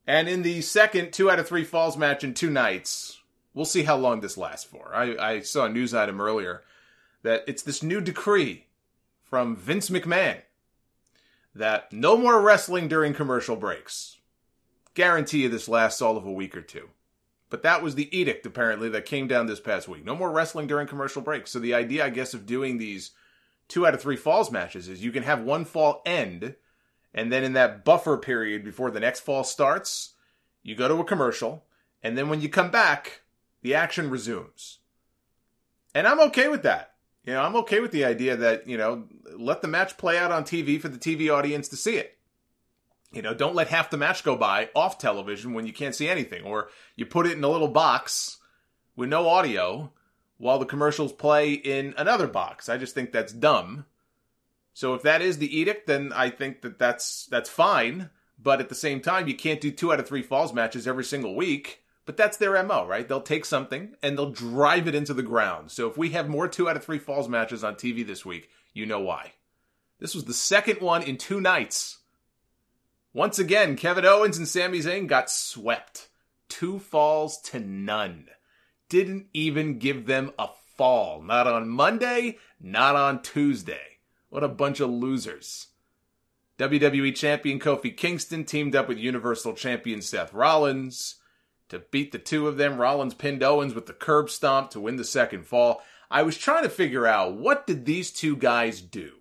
[0.07, 3.21] And in the second two out of three falls match in two nights,
[3.55, 4.95] we'll see how long this lasts for.
[4.95, 6.63] I, I saw a news item earlier
[7.23, 8.67] that it's this new decree
[9.25, 10.41] from Vince McMahon
[11.55, 14.19] that no more wrestling during commercial breaks.
[14.95, 16.89] Guarantee you this lasts all of a week or two.
[17.51, 20.05] But that was the edict, apparently, that came down this past week.
[20.05, 21.51] No more wrestling during commercial breaks.
[21.51, 23.11] So the idea, I guess, of doing these
[23.69, 26.55] two out of three falls matches is you can have one fall end,
[27.13, 30.15] and then in that buffer period before the next fall starts,
[30.63, 31.65] you go to a commercial,
[32.03, 33.23] and then when you come back,
[33.63, 34.79] the action resumes.
[35.93, 36.95] And I'm okay with that.
[37.25, 40.33] You know, I'm okay with the idea that, you know, let the match play out
[40.33, 42.17] on TV for the TV audience to see it.
[43.12, 46.09] You know, don't let half the match go by off television when you can't see
[46.09, 48.39] anything, or you put it in a little box
[48.95, 49.93] with no audio
[50.39, 52.69] while the commercials play in another box.
[52.69, 53.85] I just think that's dumb.
[54.73, 58.11] So if that is the edict, then I think that that's that's fine.
[58.43, 61.05] But at the same time, you can't do two out of three falls matches every
[61.05, 61.82] single week.
[62.07, 63.07] But that's their MO, right?
[63.07, 65.70] They'll take something and they'll drive it into the ground.
[65.70, 68.49] So if we have more two out of three falls matches on TV this week,
[68.73, 69.35] you know why.
[69.99, 71.99] This was the second one in two nights.
[73.12, 76.09] Once again, Kevin Owens and Sami Zayn got swept.
[76.49, 78.28] Two falls to none.
[78.89, 81.20] Didn't even give them a fall.
[81.20, 83.99] Not on Monday, not on Tuesday.
[84.28, 85.69] What a bunch of losers.
[86.59, 91.16] WWE Champion Kofi Kingston teamed up with Universal Champion Seth Rollins.
[91.70, 94.97] To beat the two of them, Rollins pinned Owens with the curb stomp to win
[94.97, 95.82] the second fall.
[96.12, 99.20] I was trying to figure out what did these two guys do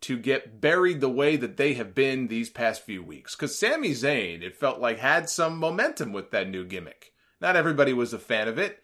[0.00, 3.34] to get buried the way that they have been these past few weeks.
[3.34, 7.12] Because Sami Zayn, it felt like, had some momentum with that new gimmick.
[7.40, 8.82] Not everybody was a fan of it,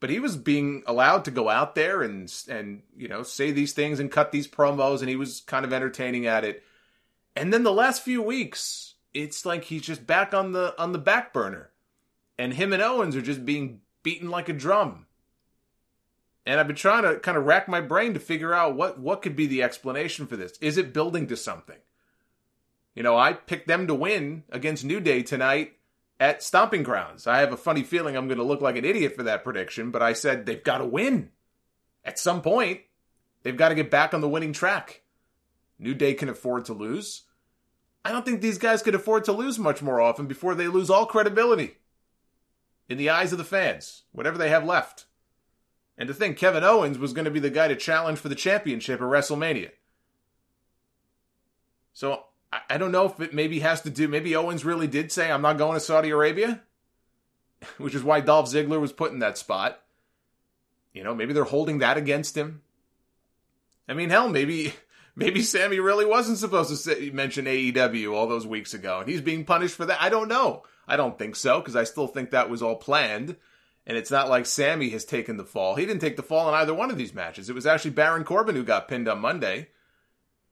[0.00, 3.72] but he was being allowed to go out there and and you know say these
[3.72, 6.62] things and cut these promos, and he was kind of entertaining at it.
[7.36, 10.98] And then the last few weeks, it's like he's just back on the on the
[10.98, 11.70] back burner,
[12.38, 15.06] and him and Owens are just being beaten like a drum.
[16.48, 19.20] And I've been trying to kind of rack my brain to figure out what what
[19.20, 20.56] could be the explanation for this.
[20.62, 21.76] Is it building to something?
[22.94, 25.74] You know, I picked them to win against New Day tonight
[26.18, 27.26] at Stomping Grounds.
[27.26, 29.90] I have a funny feeling I'm going to look like an idiot for that prediction,
[29.90, 31.32] but I said they've got to win.
[32.02, 32.80] At some point,
[33.42, 35.02] they've got to get back on the winning track.
[35.78, 37.24] New Day can afford to lose.
[38.06, 40.88] I don't think these guys could afford to lose much more often before they lose
[40.88, 41.76] all credibility
[42.88, 45.04] in the eyes of the fans, whatever they have left.
[45.98, 48.36] And to think Kevin Owens was going to be the guy to challenge for the
[48.36, 49.72] championship at WrestleMania.
[51.92, 52.22] So
[52.52, 55.30] I, I don't know if it maybe has to do, maybe Owens really did say,
[55.30, 56.62] I'm not going to Saudi Arabia,
[57.78, 59.82] which is why Dolph Ziggler was put in that spot.
[60.92, 62.62] You know, maybe they're holding that against him.
[63.88, 64.72] I mean, hell, maybe
[65.16, 69.20] maybe Sami really wasn't supposed to say, mention AEW all those weeks ago, and he's
[69.20, 70.00] being punished for that.
[70.00, 70.62] I don't know.
[70.86, 73.36] I don't think so because I still think that was all planned.
[73.88, 75.74] And it's not like Sami has taken the fall.
[75.74, 77.48] He didn't take the fall in either one of these matches.
[77.48, 79.68] It was actually Baron Corbin who got pinned on Monday.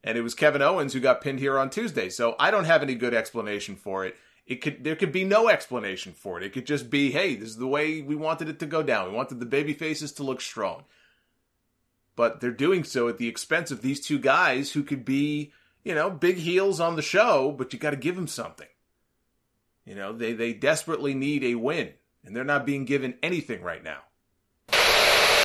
[0.03, 2.09] And it was Kevin Owens who got pinned here on Tuesday.
[2.09, 4.17] So I don't have any good explanation for it.
[4.47, 6.45] It could there could be no explanation for it.
[6.45, 9.11] It could just be, hey, this is the way we wanted it to go down.
[9.11, 10.85] We wanted the baby faces to look strong.
[12.15, 15.53] But they're doing so at the expense of these two guys who could be,
[15.85, 18.69] you know, big heels on the show, but you got to give them something.
[19.85, 21.93] You know, they they desperately need a win
[22.27, 24.01] and they're not being given anything right now.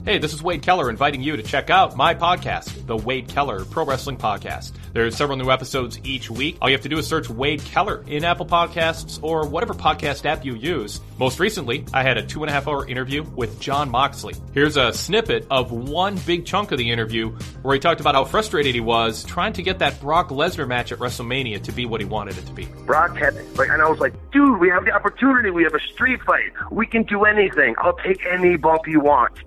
[0.03, 3.64] Hey, this is Wade Keller inviting you to check out my podcast, The Wade Keller
[3.65, 4.72] Pro Wrestling Podcast.
[4.94, 6.57] There's several new episodes each week.
[6.60, 10.26] All you have to do is search Wade Keller in Apple Podcasts or whatever podcast
[10.26, 11.02] app you use.
[11.19, 14.34] Most recently, I had a two and a half hour interview with Jon Moxley.
[14.56, 17.30] Here's a snippet of one big chunk of the interview
[17.61, 20.91] where he talked about how frustrated he was trying to get that Brock Lesnar match
[20.91, 22.65] at WrestleMania to be what he wanted it to be.
[22.88, 25.52] Brock had, like, and I was like, dude, we have the opportunity.
[25.52, 26.53] We have a street fight.
[26.72, 27.76] We can do anything.
[27.78, 29.44] I'll take any bump you want.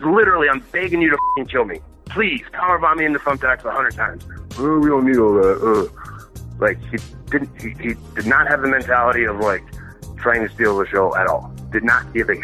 [0.00, 1.80] Literally, I'm begging you to kill me.
[2.06, 4.26] Please, powerbomb me in the thumbtacks a hundred times.
[4.58, 5.90] Oh, we don't need all that.
[5.96, 6.10] Uh.
[6.60, 6.98] Like, he
[7.30, 9.64] didn't, he, he did not have the mentality of, like,
[10.16, 11.52] trying to steal the show at all.
[11.72, 12.36] Did not give a.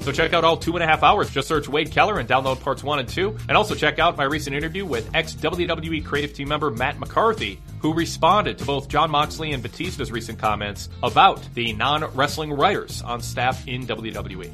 [0.00, 1.30] So check out all two and a half hours.
[1.30, 3.38] Just search Wade Keller and download parts one and two.
[3.48, 7.58] And also check out my recent interview with ex WWE creative team member Matt McCarthy,
[7.80, 13.00] who responded to both Jon Moxley and Batista's recent comments about the non wrestling writers
[13.02, 14.50] on staff in WWE.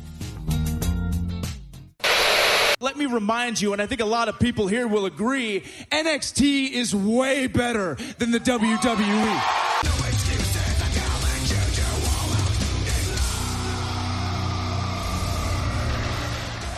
[2.83, 6.73] Let me remind you, and I think a lot of people here will agree, NXT
[6.73, 9.41] is way better than the WWE.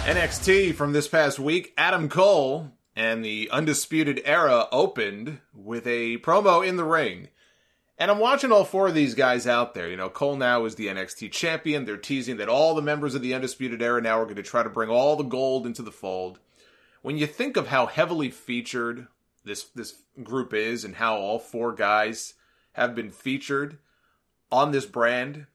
[0.05, 6.67] NXT from this past week, Adam Cole and the Undisputed Era opened with a promo
[6.67, 7.29] in the ring.
[8.03, 9.89] And I'm watching all four of these guys out there.
[9.89, 11.85] You know, Cole now is the NXT champion.
[11.85, 14.65] They're teasing that all the members of the Undisputed Era now are going to try
[14.65, 16.41] to bring all the gold into the fold.
[17.03, 19.07] When you think of how heavily featured
[19.45, 22.35] this this group is and how all four guys
[22.73, 23.79] have been featured
[24.51, 25.47] on this brand,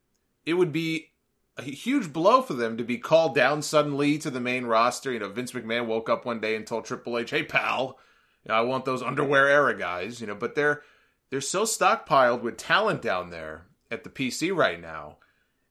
[0.45, 1.09] it would be
[1.57, 5.11] a huge blow for them to be called down suddenly to the main roster.
[5.11, 7.99] You know, Vince McMahon woke up one day and told Triple H, "Hey, pal,
[8.45, 10.81] you know, I want those underwear era guys." You know, but they're
[11.29, 15.17] they're so stockpiled with talent down there at the PC right now.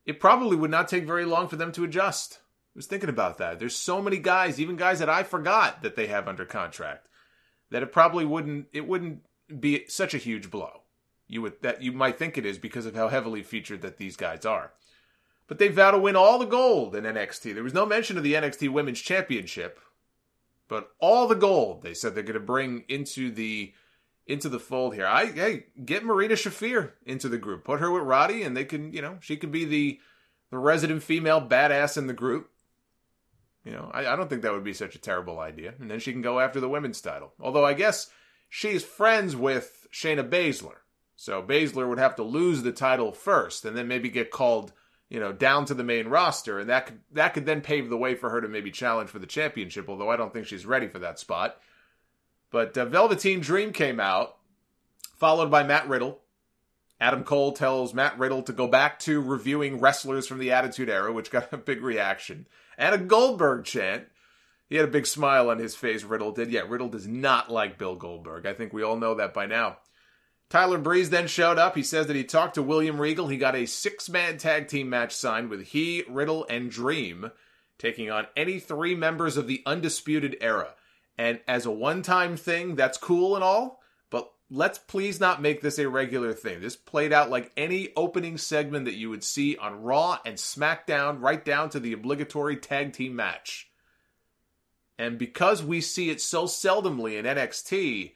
[0.05, 2.39] It probably would not take very long for them to adjust.
[2.43, 3.59] I was thinking about that.
[3.59, 7.09] There's so many guys, even guys that I forgot that they have under contract,
[7.70, 9.23] that it probably wouldn't it wouldn't
[9.59, 10.83] be such a huge blow.
[11.27, 14.16] You would that you might think it is because of how heavily featured that these
[14.16, 14.73] guys are.
[15.49, 17.55] But they vow to win all the gold in NXT.
[17.55, 19.81] There was no mention of the NXT Women's Championship,
[20.69, 23.73] but all the gold they said they're going to bring into the
[24.27, 25.07] into the fold here.
[25.07, 27.65] I hey, get Marina Shafir into the group.
[27.65, 30.01] Put her with Roddy, and they can you know she could be the
[30.51, 32.51] the resident female badass in the group.
[33.65, 35.74] You know, I, I don't think that would be such a terrible idea.
[35.81, 37.32] And then she can go after the women's title.
[37.40, 38.09] Although I guess
[38.48, 40.77] she's friends with Shayna Baszler.
[41.16, 44.73] So Baszler would have to lose the title first and then maybe get called,
[45.09, 46.61] you know, down to the main roster.
[46.61, 49.19] And that could, that could then pave the way for her to maybe challenge for
[49.19, 51.59] the championship, although I don't think she's ready for that spot.
[52.57, 54.39] But uh, Velveteen Dream came out,
[55.19, 56.23] followed by Matt Riddle.
[56.99, 61.12] Adam Cole tells Matt Riddle to go back to reviewing wrestlers from the Attitude Era,
[61.12, 62.47] which got a big reaction.
[62.78, 64.07] And a Goldberg chant.
[64.70, 66.51] He had a big smile on his face, Riddle did.
[66.51, 68.47] Yeah, Riddle does not like Bill Goldberg.
[68.47, 69.77] I think we all know that by now.
[70.49, 71.77] Tyler Breeze then showed up.
[71.77, 73.28] He says that he talked to William Regal.
[73.28, 77.33] He got a six man tag team match signed with he, Riddle, and Dream,
[77.77, 80.73] taking on any three members of the Undisputed Era.
[81.18, 83.80] And as a one time thing, that's cool and all,
[84.10, 86.60] but let's please not make this a regular thing.
[86.60, 91.20] This played out like any opening segment that you would see on Raw and SmackDown,
[91.20, 93.70] right down to the obligatory tag team match.
[94.98, 98.12] And because we see it so seldomly in NXT,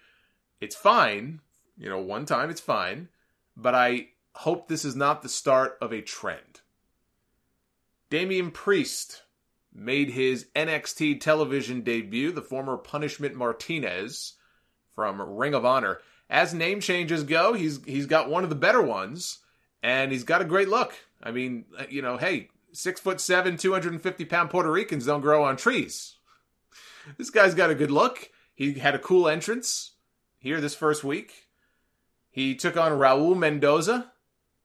[0.60, 1.40] it's fine.
[1.76, 3.08] You know, one time it's fine.
[3.56, 6.60] But I hope this is not the start of a trend.
[8.08, 9.22] Damian Priest
[9.72, 14.34] made his NXT television debut, the former Punishment Martinez
[14.94, 16.00] from Ring of Honor.
[16.28, 19.38] As name changes go, he's he's got one of the better ones,
[19.82, 20.94] and he's got a great look.
[21.22, 24.70] I mean, uh, you know, hey, six foot seven, two hundred and fifty pound Puerto
[24.70, 26.16] Ricans don't grow on trees.
[27.18, 28.30] This guy's got a good look.
[28.54, 29.92] He had a cool entrance
[30.38, 31.48] here this first week.
[32.30, 34.12] He took on Raul Mendoza,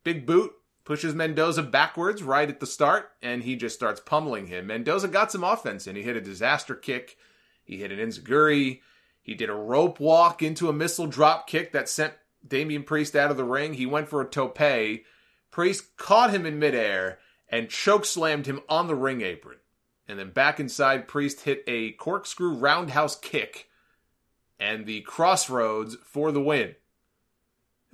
[0.04, 0.54] big boot,
[0.86, 4.68] pushes Mendoza backwards right at the start, and he just starts pummeling him.
[4.68, 7.18] Mendoza got some offense and He hit a disaster kick.
[7.64, 8.82] He hit an enziguri.
[9.22, 12.14] He did a rope walk into a missile drop kick that sent
[12.48, 13.74] Damian Priest out of the ring.
[13.74, 14.60] He went for a tope.
[15.50, 17.18] Priest caught him in midair
[17.50, 19.58] and choke slammed him on the ring apron.
[20.08, 23.70] And then back inside, Priest hit a corkscrew roundhouse kick
[24.60, 26.76] and the crossroads for the win.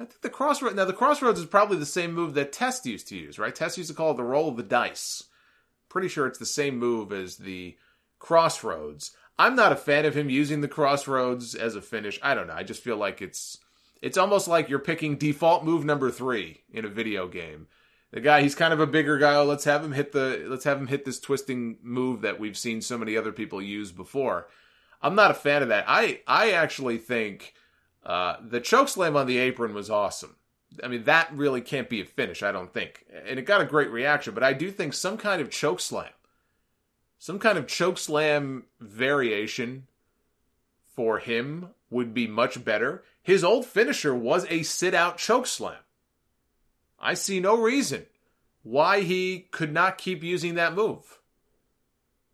[0.01, 3.07] I think the crossroads now the crossroads is probably the same move that Test used
[3.09, 3.53] to use, right?
[3.53, 5.25] Test used to call it the roll of the dice.
[5.89, 7.77] Pretty sure it's the same move as the
[8.17, 9.11] crossroads.
[9.37, 12.19] I'm not a fan of him using the crossroads as a finish.
[12.23, 12.53] I don't know.
[12.53, 13.59] I just feel like it's
[14.01, 17.67] it's almost like you're picking default move number three in a video game.
[18.09, 19.35] The guy, he's kind of a bigger guy.
[19.35, 22.57] Oh, let's have him hit the let's have him hit this twisting move that we've
[22.57, 24.47] seen so many other people use before.
[24.99, 25.85] I'm not a fan of that.
[25.87, 27.53] I I actually think
[28.05, 30.35] uh, the choke slam on the apron was awesome.
[30.83, 33.05] I mean, that really can't be a finish, I don't think.
[33.27, 36.11] And it got a great reaction, but I do think some kind of choke slam,
[37.19, 39.87] some kind of choke slam variation
[40.95, 43.03] for him would be much better.
[43.21, 45.79] His old finisher was a sit out choke slam.
[46.99, 48.05] I see no reason
[48.63, 51.19] why he could not keep using that move.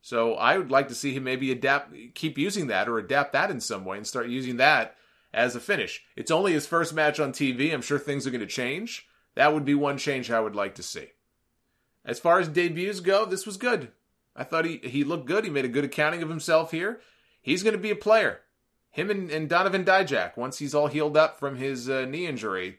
[0.01, 3.49] So I would like to see him maybe adapt, keep using that or adapt that
[3.49, 4.96] in some way and start using that
[5.33, 6.03] as a finish.
[6.15, 7.73] It's only his first match on TV.
[7.73, 9.07] I'm sure things are going to change.
[9.35, 11.09] That would be one change I would like to see.
[12.05, 13.91] As far as debuts go, this was good.
[14.35, 15.43] I thought he, he looked good.
[15.43, 17.01] He made a good accounting of himself here.
[17.41, 18.41] He's going to be a player.
[18.91, 22.77] Him and, and Donovan Dijak, once he's all healed up from his uh, knee injury,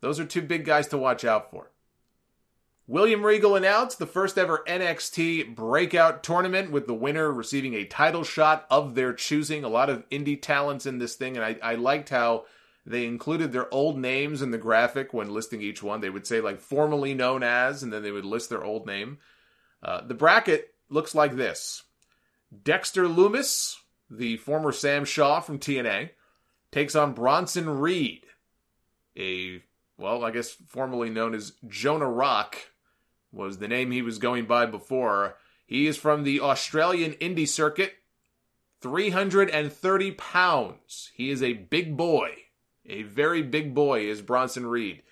[0.00, 1.70] those are two big guys to watch out for.
[2.90, 8.24] William Regal announced the first ever NXT breakout tournament with the winner receiving a title
[8.24, 9.62] shot of their choosing.
[9.62, 12.46] A lot of indie talents in this thing, and I, I liked how
[12.84, 16.00] they included their old names in the graphic when listing each one.
[16.00, 19.18] They would say, like, formerly known as, and then they would list their old name.
[19.80, 21.84] Uh, the bracket looks like this
[22.64, 23.76] Dexter Lumis,
[24.10, 26.10] the former Sam Shaw from TNA,
[26.72, 28.26] takes on Bronson Reed,
[29.16, 29.62] a,
[29.96, 32.56] well, I guess formerly known as Jonah Rock
[33.32, 35.36] was the name he was going by before.
[35.66, 37.94] He is from the Australian indie circuit,
[38.80, 41.10] 330 pounds.
[41.14, 42.30] He is a big boy.
[42.86, 45.02] A very big boy is Bronson Reed.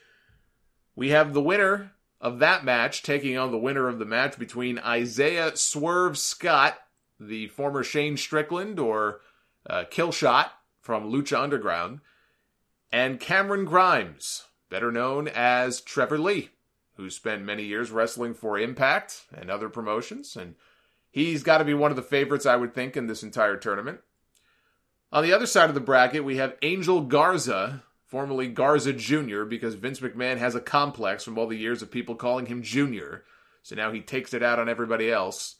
[0.97, 4.79] We have the winner of that match taking on the winner of the match between
[4.81, 6.77] Isaiah Swerve Scott,
[7.21, 9.21] the former Shane Strickland or
[9.69, 10.51] uh, Killshot
[10.81, 12.01] from Lucha Underground,
[12.91, 16.51] and Cameron Grimes, better known as Trevor Lee
[16.99, 20.57] who spent many years wrestling for Impact and other promotions, and
[21.11, 24.01] he's got to be one of the favorites, I would think, in this entire tournament.
[25.13, 29.77] On the other side of the bracket, we have Angel Garza, formerly Garza Jr., because
[29.77, 33.23] Vince McMahon has a complex from all the years of people calling him Junior,
[33.63, 35.55] so now he takes it out on everybody else.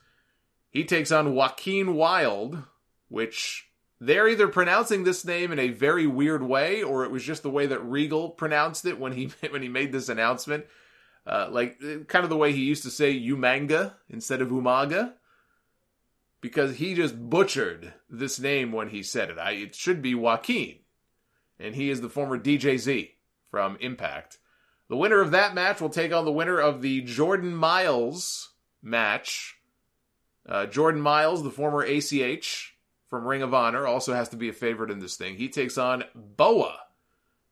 [0.71, 2.65] He takes on Joaquin Wilde,
[3.09, 3.69] which
[4.01, 7.51] they're either pronouncing this name in a very weird way, or it was just the
[7.51, 10.67] way that Regal pronounced it when he when he made this announcement.
[11.29, 11.79] Uh, like
[12.09, 15.13] kind of the way he used to say Umanga instead of Umaga,
[16.41, 19.39] because he just butchered this name when he said it.
[19.39, 20.77] I, it should be Joaquin,
[21.61, 23.11] and he is the former DJZ
[23.51, 24.39] from Impact.
[24.89, 29.59] The winner of that match will take on the winner of the Jordan Miles match.
[30.49, 32.75] Uh, Jordan Miles, the former ACH
[33.07, 35.37] from Ring of Honor, also has to be a favorite in this thing.
[35.37, 36.79] He takes on Boa.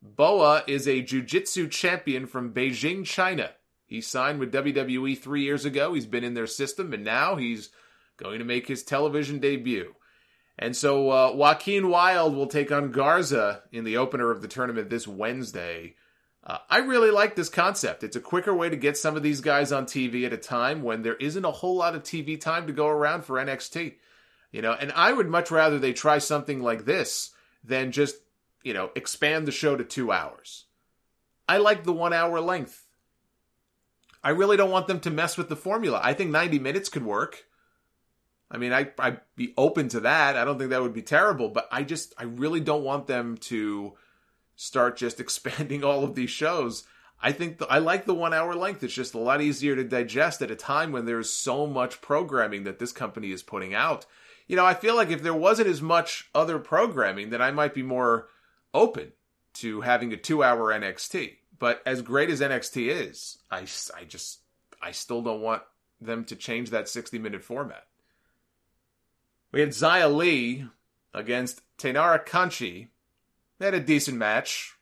[0.01, 3.51] Boa is a jiu jitsu champion from Beijing, China.
[3.87, 5.95] He signed with WWE three years ago.
[5.95, 7.71] He's been in their system, and now he's
[8.17, 9.95] going to make his television debut.
[10.59, 14.91] And so uh, Joaquin Wilde will take on Garza in the opener of the tournament
[14.91, 15.95] this Wednesday.
[16.43, 18.05] Uh, I really like this concept.
[18.05, 20.83] It's a quicker way to get some of these guys on TV at a time
[20.83, 23.95] when there isn't a whole lot of TV time to go around for NXT.
[24.53, 27.31] You know, and I would much rather they try something like this
[27.63, 28.17] than just,
[28.63, 30.65] you know, expand the show to two hours.
[31.49, 32.86] I like the one hour length.
[34.27, 36.01] I really don't want them to mess with the formula.
[36.03, 37.45] I think 90 minutes could work.
[38.51, 40.37] I mean, I, I'd be open to that.
[40.37, 43.37] I don't think that would be terrible, but I just, I really don't want them
[43.43, 43.93] to
[44.57, 46.83] start just expanding all of these shows.
[47.23, 48.83] I think the, I like the one hour length.
[48.83, 52.65] It's just a lot easier to digest at a time when there's so much programming
[52.65, 54.07] that this company is putting out.
[54.49, 57.75] You know, I feel like if there wasn't as much other programming, then I might
[57.75, 58.27] be more
[58.75, 59.13] open
[59.55, 61.35] to having a two hour NXT.
[61.59, 63.67] But as great as NXT is, I,
[63.97, 64.41] I just
[64.83, 65.63] I still don't want
[66.01, 67.87] them to change that 60 minute format.
[69.53, 70.67] We had Xia Li
[71.15, 72.89] against Taynara Conti.
[73.59, 74.75] They had a decent match,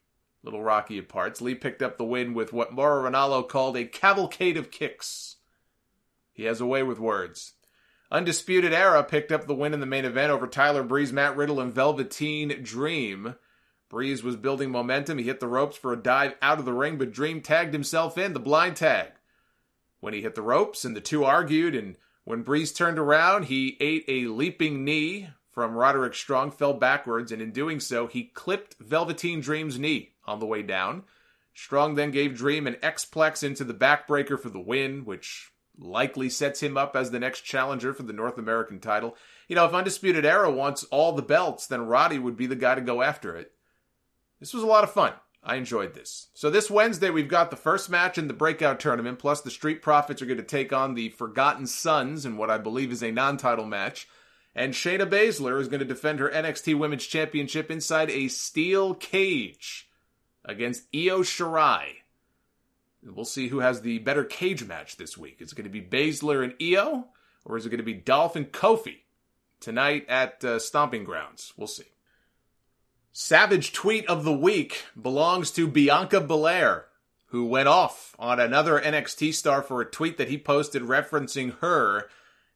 [0.42, 1.40] little rocky at parts.
[1.40, 5.36] Lee picked up the win with what Mauro Ranallo called a cavalcade of kicks.
[6.32, 7.52] He has a way with words.
[8.10, 11.60] Undisputed Era picked up the win in the main event over Tyler Breeze, Matt Riddle,
[11.60, 13.36] and Velveteen Dream.
[13.94, 15.18] Breeze was building momentum.
[15.18, 18.18] He hit the ropes for a dive out of the ring, but Dream tagged himself
[18.18, 19.12] in, the blind tag.
[20.00, 23.76] When he hit the ropes and the two argued, and when Breeze turned around, he
[23.78, 28.74] ate a leaping knee from Roderick Strong, fell backwards, and in doing so, he clipped
[28.80, 31.04] Velveteen Dream's knee on the way down.
[31.54, 36.60] Strong then gave Dream an X-Plex into the backbreaker for the win, which likely sets
[36.60, 39.16] him up as the next challenger for the North American title.
[39.46, 42.74] You know, if Undisputed Era wants all the belts, then Roddy would be the guy
[42.74, 43.52] to go after it.
[44.44, 45.14] This was a lot of fun.
[45.42, 46.28] I enjoyed this.
[46.34, 49.80] So this Wednesday, we've got the first match in the breakout tournament, plus the Street
[49.80, 53.10] Profits are going to take on the Forgotten Sons in what I believe is a
[53.10, 54.06] non-title match.
[54.54, 59.88] And Shayna Baszler is going to defend her NXT Women's Championship inside a steel cage
[60.44, 61.84] against Io Shirai.
[63.02, 65.40] We'll see who has the better cage match this week.
[65.40, 67.06] Is it going to be Baszler and Io,
[67.46, 69.04] or is it going to be Dolph and Kofi
[69.58, 71.54] tonight at uh, Stomping Grounds?
[71.56, 71.93] We'll see.
[73.16, 76.86] Savage tweet of the week belongs to Bianca Belair,
[77.26, 82.08] who went off on another NXT star for a tweet that he posted referencing her,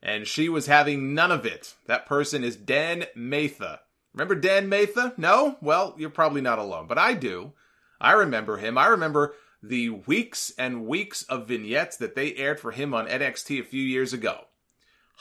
[0.03, 1.77] and she was having none of it.
[1.87, 3.83] That person is Dan Matha.
[4.13, 5.15] Remember Dan Matha?
[5.17, 5.59] No?
[5.61, 7.53] Well, you're probably not alone, but I do.
[8.01, 8.77] I remember him.
[8.77, 13.61] I remember the weeks and weeks of vignettes that they aired for him on NXT
[13.61, 14.47] a few years ago.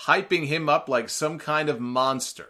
[0.05, 2.47] hyping him up like some kind of monster,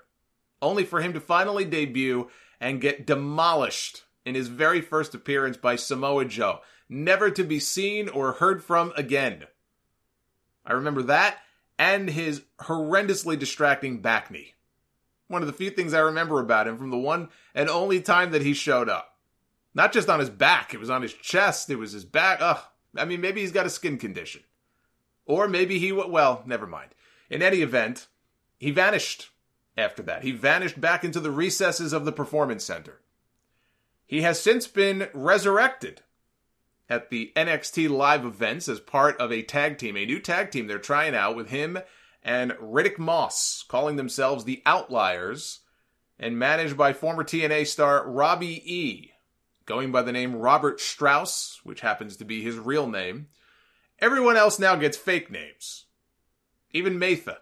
[0.61, 5.75] only for him to finally debut and get demolished in his very first appearance by
[5.75, 6.59] Samoa Joe,
[6.89, 9.45] never to be seen or heard from again.
[10.65, 11.38] I remember that
[11.79, 14.53] and his horrendously distracting back knee.
[15.27, 18.31] One of the few things I remember about him from the one and only time
[18.31, 19.15] that he showed up.
[19.73, 22.39] Not just on his back, it was on his chest, it was his back.
[22.41, 22.59] Ugh.
[22.95, 24.41] I mean, maybe he's got a skin condition.
[25.25, 26.91] Or maybe he, well, never mind.
[27.29, 28.07] In any event,
[28.57, 29.29] he vanished
[29.78, 30.24] after that.
[30.24, 33.02] He vanished back into the recesses of the performance center.
[34.06, 36.02] He has since been resurrected
[36.90, 40.68] at the NXT live events as part of a tag team, a new tag team
[40.68, 41.80] they're trying out with him
[42.28, 45.62] and Riddick Moss, calling themselves the Outliers,
[46.20, 49.12] and managed by former TNA star Robbie E.,
[49.66, 53.28] going by the name Robert Strauss, which happens to be his real name.
[53.99, 55.86] Everyone else now gets fake names.
[56.72, 57.40] Even Matha,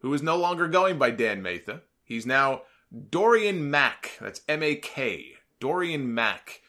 [0.00, 1.82] who is no longer going by Dan Matha.
[2.04, 2.62] He's now
[3.10, 4.18] Dorian Mak.
[4.20, 5.34] That's M A K.
[5.60, 6.62] Dorian Mak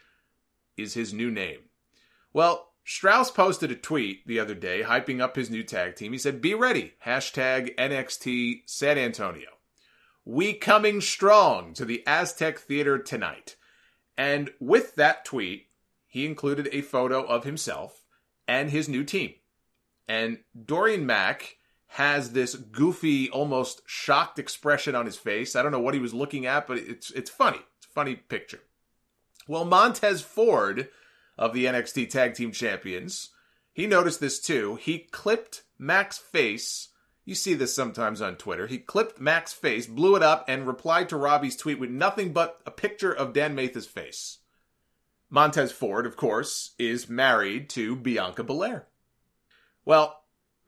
[0.78, 1.60] is his new name.
[2.34, 6.12] Well, Strauss posted a tweet the other day hyping up his new tag team.
[6.12, 6.94] He said, Be ready.
[7.06, 9.49] Hashtag NXT San Antonio.
[10.26, 13.56] We coming strong to the Aztec Theater tonight.
[14.18, 15.68] And with that tweet,
[16.08, 18.03] he included a photo of himself
[18.48, 19.36] and his new team.
[20.08, 21.58] And Dorian Mak
[21.95, 25.57] has this goofy, almost shocked expression on his face.
[25.57, 27.59] I don't know what he was looking at, but it's it's funny.
[27.77, 28.61] It's a funny picture.
[29.45, 30.88] Well, Montez Ford
[31.38, 33.31] of the NXT Tag Team Champions,
[33.73, 34.76] he noticed this too.
[34.77, 36.89] He clipped Mak's face.
[37.26, 38.68] You see this sometimes on Twitter.
[38.68, 42.61] He clipped Mak's face, blew it up, and replied to Robbie's tweet with nothing but
[42.65, 44.38] a picture of Dan Matha's face.
[45.30, 48.88] Montez Ford, of course, is married to Bianca Belair.
[49.84, 50.20] Well,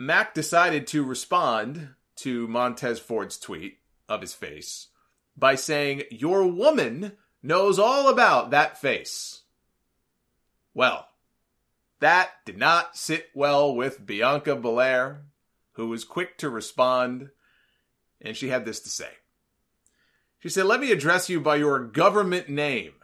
[0.05, 3.77] Mak decided to respond to Montez Ford's tweet
[4.09, 4.89] of his face
[5.37, 9.43] by saying, Your woman knows all about that face.
[10.73, 11.07] Well,
[12.01, 15.23] that did not sit well with Bianca Belair,
[15.73, 17.29] who was quick to respond,
[18.19, 19.09] and she had this to say.
[20.39, 22.95] She said, Let me address you by your government name,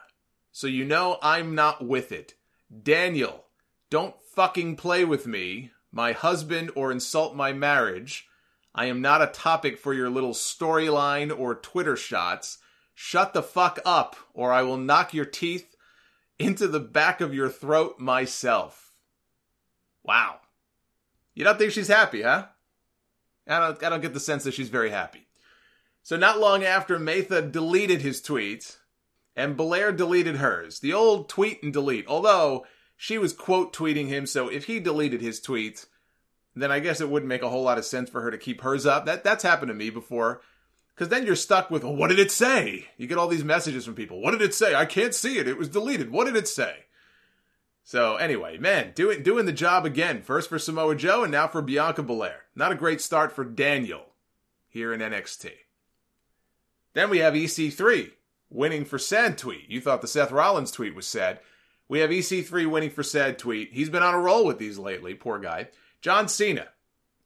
[0.51, 2.33] so you know I'm not with it.
[2.83, 3.45] Daniel,
[3.89, 8.27] don't fucking play with me, my husband, or insult my marriage.
[8.75, 12.59] I am not a topic for your little storyline or Twitter shots.
[12.93, 15.75] Shut the fuck up, or I will knock your teeth
[16.37, 18.93] into the back of your throat myself.
[20.03, 20.39] Wow.
[21.33, 22.47] You don't think she's happy, huh?
[23.47, 25.27] I don't, I don't get the sense that she's very happy.
[26.03, 28.77] So, not long after, Matha deleted his tweet,
[29.35, 30.79] and Belair deleted hers.
[30.79, 32.07] The old tweet and delete.
[32.07, 32.65] Although
[33.01, 35.85] she was quote tweeting him, so if he deleted his tweet,
[36.53, 38.59] then I guess it wouldn't make a whole lot of sense for her to keep
[38.59, 39.05] hers up.
[39.05, 40.41] That that's happened to me before.
[40.93, 42.89] Because then you're stuck with, well, what did it say?
[42.97, 44.19] You get all these messages from people.
[44.21, 44.75] What did it say?
[44.75, 45.47] I can't see it.
[45.47, 46.11] It was deleted.
[46.11, 46.87] What did it say?
[47.85, 50.21] So anyway, man, doing doing the job again.
[50.21, 52.47] First for Samoa Joe, and now for Bianca Belair.
[52.53, 54.07] Not a great start for Daniel
[54.67, 55.51] here in NXT.
[56.93, 58.11] Then we have EC3
[58.49, 59.69] winning for sad tweet.
[59.69, 61.39] You thought the Seth Rollins tweet was sad.
[61.89, 63.73] We have EC3 winning for sad tweet.
[63.73, 65.69] He's been on a roll with these lately, poor guy.
[66.01, 66.67] John Cena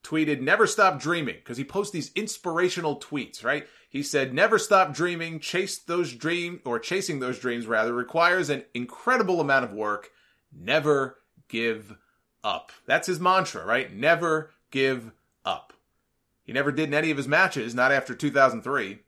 [0.02, 3.66] tweeted, Never stop dreaming, because he posts these inspirational tweets, right?
[3.90, 8.64] He said, Never stop dreaming, chase those dreams, or chasing those dreams rather, requires an
[8.72, 10.10] incredible amount of work.
[10.50, 11.18] Never
[11.48, 11.94] give
[12.42, 12.72] up.
[12.86, 13.92] That's his mantra, right?
[13.92, 15.12] Never give
[15.44, 15.74] up.
[16.42, 19.00] He never did in any of his matches, not after 2003.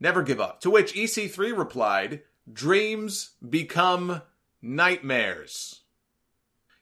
[0.00, 0.60] Never give up.
[0.62, 2.22] To which EC3 replied,
[2.52, 4.22] Dreams become
[4.60, 5.82] nightmares.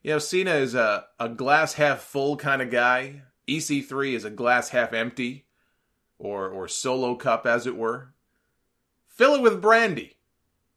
[0.02, 3.22] You know, Cena is a, a glass half full kind of guy.
[3.48, 5.46] EC3 is a glass half empty,
[6.18, 8.12] or, or solo cup, as it were.
[9.08, 10.16] Fill it with brandy.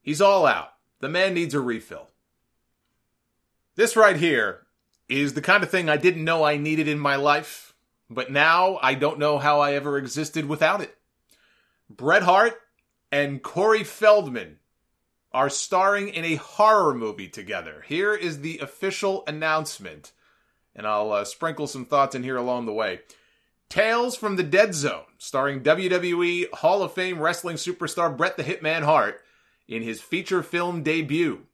[0.01, 0.69] He's all out.
[0.99, 2.09] The man needs a refill.
[3.75, 4.67] This right here
[5.07, 7.73] is the kind of thing I didn't know I needed in my life,
[8.09, 10.95] but now I don't know how I ever existed without it.
[11.89, 12.53] Bret Hart
[13.11, 14.58] and Corey Feldman
[15.31, 17.83] are starring in a horror movie together.
[17.87, 20.11] Here is the official announcement,
[20.75, 23.01] and I'll uh, sprinkle some thoughts in here along the way.
[23.69, 28.81] Tales from the Dead Zone, starring WWE Hall of Fame wrestling superstar Bret the Hitman
[28.81, 29.21] Hart
[29.67, 31.45] in his feature film debut.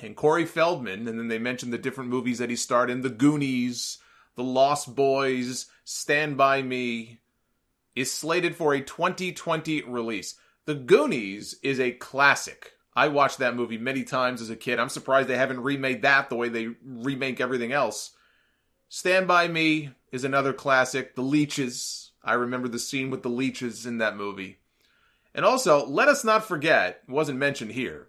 [0.00, 3.10] And Corey Feldman, and then they mentioned the different movies that he starred in The
[3.10, 3.98] Goonies,
[4.36, 7.20] The Lost Boys, Stand By Me,
[7.96, 10.34] is slated for a 2020 release.
[10.66, 12.73] The Goonies is a classic.
[12.96, 14.78] I watched that movie many times as a kid.
[14.78, 18.12] I'm surprised they haven't remade that the way they remake everything else.
[18.88, 21.16] Stand By Me is another classic.
[21.16, 22.12] The Leeches.
[22.22, 24.58] I remember the scene with the leeches in that movie.
[25.34, 28.08] And also, let us not forget, wasn't mentioned here,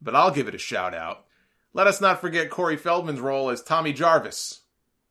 [0.00, 1.24] but I'll give it a shout out.
[1.72, 4.60] Let us not forget Corey Feldman's role as Tommy Jarvis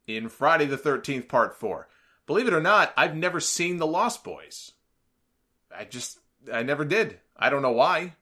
[0.07, 1.87] in Friday the 13th, Part 4.
[2.27, 4.71] Believe it or not, I've never seen The Lost Boys.
[5.75, 6.19] I just,
[6.51, 7.19] I never did.
[7.35, 8.13] I don't know why.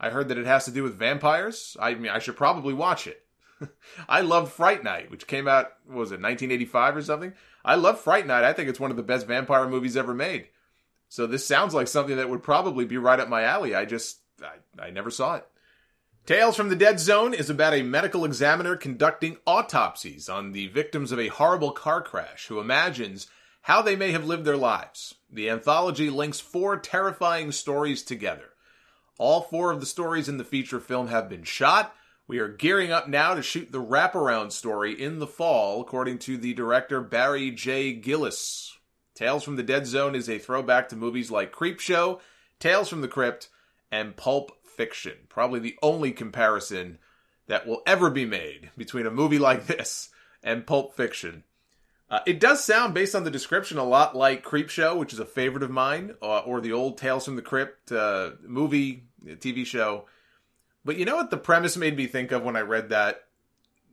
[0.00, 1.76] I heard that it has to do with vampires.
[1.78, 3.22] I mean, I should probably watch it.
[4.08, 7.34] I love Fright Night, which came out, was it, 1985 or something?
[7.62, 8.42] I love Fright Night.
[8.42, 10.48] I think it's one of the best vampire movies ever made.
[11.10, 13.74] So this sounds like something that would probably be right up my alley.
[13.74, 15.46] I just, I, I never saw it.
[16.24, 21.12] Tales from the Dead Zone is about a medical examiner conducting autopsies on the victims
[21.12, 23.26] of a horrible car crash who imagines
[23.62, 25.14] how they may have lived their lives.
[25.30, 28.49] The anthology links four terrifying stories together.
[29.20, 31.94] All four of the stories in the feature film have been shot.
[32.26, 36.38] We are gearing up now to shoot the wraparound story in the fall, according to
[36.38, 37.92] the director Barry J.
[37.92, 38.78] Gillis.
[39.14, 42.18] Tales from the Dead Zone is a throwback to movies like Creepshow,
[42.60, 43.50] Tales from the Crypt,
[43.92, 45.18] and Pulp Fiction.
[45.28, 46.96] Probably the only comparison
[47.46, 50.08] that will ever be made between a movie like this
[50.42, 51.44] and Pulp Fiction.
[52.08, 55.24] Uh, it does sound, based on the description, a lot like Creepshow, which is a
[55.24, 60.06] favorite of mine, uh, or the old Tales from the Crypt uh, movie, TV show.
[60.84, 63.24] But you know what the premise made me think of when I read that?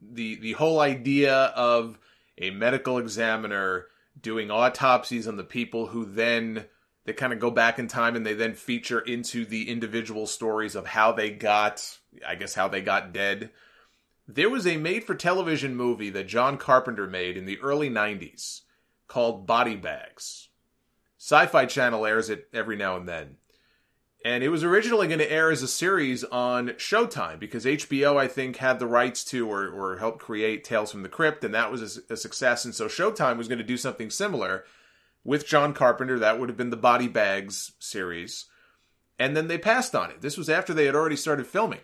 [0.01, 1.99] The the whole idea of
[2.37, 3.87] a medical examiner
[4.19, 6.65] doing autopsies on the people who then
[7.05, 10.75] they kind of go back in time and they then feature into the individual stories
[10.75, 13.51] of how they got I guess how they got dead.
[14.27, 18.61] There was a made for television movie that John Carpenter made in the early 90s
[19.07, 20.49] called Body Bags.
[21.17, 23.37] Sci-Fi Channel airs it every now and then.
[24.27, 28.27] And it was originally going to air as a series on Showtime because HBO, I
[28.27, 31.71] think, had the rights to or, or helped create Tales from the Crypt, and that
[31.71, 32.65] was a, a success.
[32.65, 34.65] And so Showtime was going to do something similar
[35.23, 36.19] with John Carpenter.
[36.19, 38.47] That would have been the Body Bags series.
[39.17, 40.19] And then they passed on it.
[40.19, 41.79] This was after they had already started filming.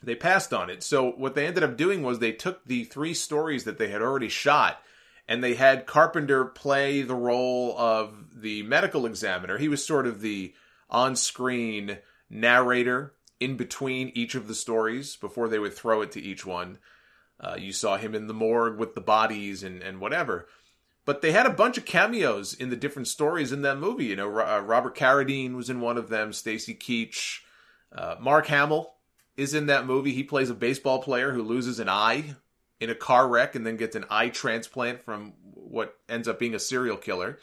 [0.00, 0.84] They passed on it.
[0.84, 4.00] So what they ended up doing was they took the three stories that they had
[4.00, 4.80] already shot
[5.26, 9.58] and they had Carpenter play the role of the medical examiner.
[9.58, 10.54] He was sort of the
[10.90, 11.98] on screen
[12.30, 16.78] narrator in between each of the stories before they would throw it to each one.
[17.40, 20.46] Uh, you saw him in the morgue with the bodies and, and whatever.
[21.04, 24.06] But they had a bunch of cameos in the different stories in that movie.
[24.06, 27.40] You know, uh, Robert Carradine was in one of them, Stacy Keach.
[27.92, 28.94] Uh, Mark Hamill
[29.36, 30.12] is in that movie.
[30.12, 32.36] He plays a baseball player who loses an eye
[32.80, 36.54] in a car wreck and then gets an eye transplant from what ends up being
[36.54, 37.38] a serial killer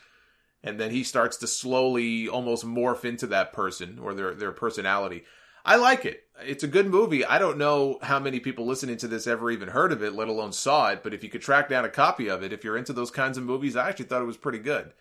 [0.64, 5.24] and then he starts to slowly almost morph into that person or their their personality.
[5.64, 6.24] I like it.
[6.44, 7.24] It's a good movie.
[7.24, 10.28] I don't know how many people listening to this ever even heard of it, let
[10.28, 12.78] alone saw it, but if you could track down a copy of it, if you're
[12.78, 14.94] into those kinds of movies, I actually thought it was pretty good.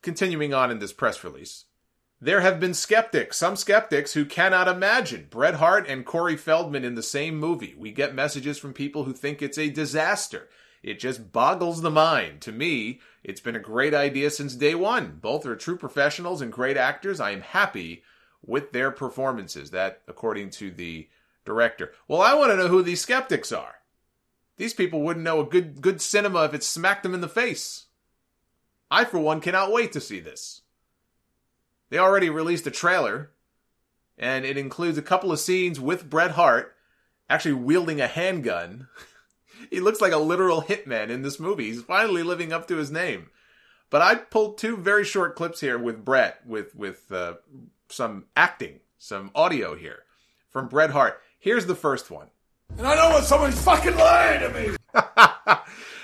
[0.00, 1.64] Continuing on in this press release.
[2.20, 6.96] There have been skeptics, some skeptics who cannot imagine Bret Hart and Corey Feldman in
[6.96, 7.74] the same movie.
[7.78, 10.48] We get messages from people who think it's a disaster.
[10.82, 12.40] It just boggles the mind.
[12.42, 15.18] To me, it's been a great idea since day one.
[15.20, 17.20] Both are true professionals and great actors.
[17.20, 18.02] I am happy
[18.44, 19.70] with their performances.
[19.70, 21.08] That, according to the
[21.44, 21.92] director.
[22.08, 23.74] Well, I want to know who these skeptics are.
[24.56, 27.86] These people wouldn't know a good good cinema if it smacked them in the face.
[28.90, 30.62] I, for one, cannot wait to see this.
[31.90, 33.30] They already released a trailer,
[34.16, 36.74] and it includes a couple of scenes with Bret Hart
[37.28, 38.88] actually wielding a handgun.
[39.70, 41.66] he looks like a literal hitman in this movie.
[41.66, 43.30] He's finally living up to his name.
[43.90, 47.34] But I pulled two very short clips here with Bret with with uh,
[47.88, 50.04] some acting, some audio here
[50.50, 51.20] from Bret Hart.
[51.38, 52.28] Here's the first one.
[52.76, 54.76] And I know when someone's fucking lying to me.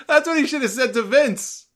[0.07, 1.67] That's what he should have said to Vince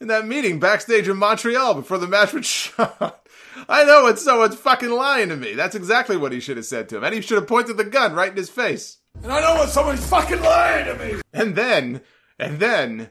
[0.00, 3.26] in that meeting backstage in Montreal before the match was shot.
[3.68, 5.54] I know when someone's fucking lying to me.
[5.54, 7.04] That's exactly what he should have said to him.
[7.04, 8.98] And he should have pointed the gun right in his face.
[9.22, 11.20] And I know when someone's fucking lying to me.
[11.32, 12.00] And then,
[12.38, 13.10] and then,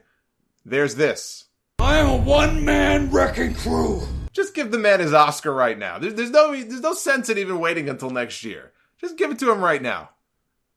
[0.65, 1.45] there's this.
[1.79, 4.01] I am a one man wrecking crew.
[4.33, 5.99] Just give the man his Oscar right now.
[5.99, 8.71] There's, there's no there's no sense in even waiting until next year.
[8.99, 10.09] Just give it to him right now.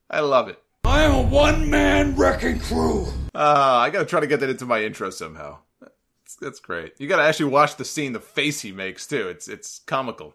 [0.09, 0.63] I love it.
[0.85, 3.07] I am a one man wrecking crew.
[3.35, 5.59] Uh, I gotta try to get that into my intro somehow.
[5.81, 6.95] That's, that's great.
[6.99, 9.29] You gotta actually watch the scene, the face he makes too.
[9.29, 10.35] It's it's comical.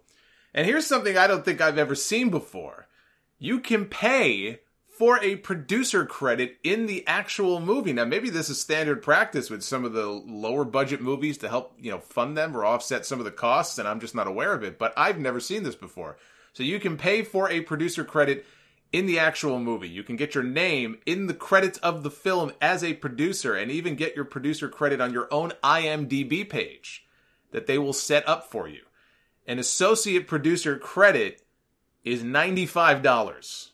[0.54, 2.88] And here's something I don't think I've ever seen before.
[3.38, 4.62] You can pay
[4.98, 7.94] for a producer credit in the actual movie.
[7.94, 11.76] Now, maybe this is standard practice with some of the lower budget movies to help,
[11.80, 14.54] you know, fund them or offset some of the costs, and I'm just not aware
[14.54, 16.18] of it, but I've never seen this before.
[16.54, 18.46] So you can pay for a producer credit
[18.94, 19.90] in the actual movie.
[19.90, 23.70] You can get your name in the credits of the film as a producer and
[23.70, 27.06] even get your producer credit on your own IMDb page
[27.52, 28.84] that they will set up for you.
[29.46, 31.42] An associate producer credit
[32.06, 33.72] is $95.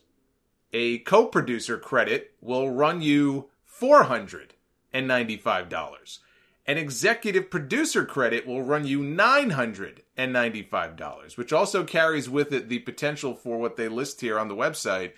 [0.72, 3.50] A co producer credit will run you
[3.80, 6.18] $495.
[6.64, 13.34] An executive producer credit will run you $995, which also carries with it the potential
[13.34, 15.12] for what they list here on the website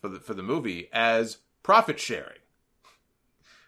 [0.00, 2.38] for the, for the movie as profit sharing.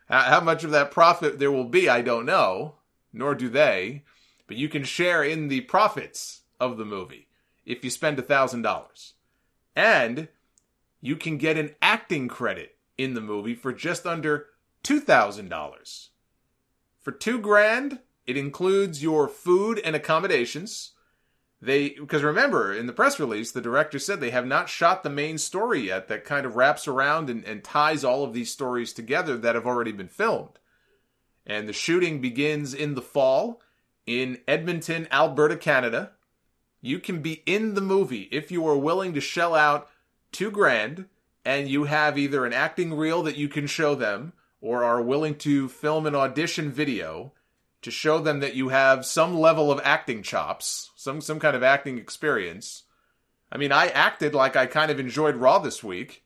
[0.08, 2.74] How much of that profit there will be, I don't know,
[3.12, 4.04] nor do they,
[4.46, 7.28] but you can share in the profits of the movie
[7.64, 9.12] if you spend $1,000.
[9.74, 10.28] And
[11.02, 14.46] you can get an acting credit in the movie for just under
[14.84, 16.08] $2,000.
[17.00, 20.92] For two grand, it includes your food and accommodations.
[21.60, 25.10] They, because remember, in the press release, the director said they have not shot the
[25.10, 28.92] main story yet that kind of wraps around and, and ties all of these stories
[28.92, 30.60] together that have already been filmed.
[31.44, 33.60] And the shooting begins in the fall
[34.06, 36.12] in Edmonton, Alberta, Canada.
[36.80, 39.88] You can be in the movie if you are willing to shell out
[40.32, 41.06] two grand
[41.44, 45.34] and you have either an acting reel that you can show them or are willing
[45.36, 47.32] to film an audition video
[47.82, 51.62] to show them that you have some level of acting chops, some some kind of
[51.62, 52.84] acting experience.
[53.50, 56.24] I mean, I acted like I kind of enjoyed Raw this week.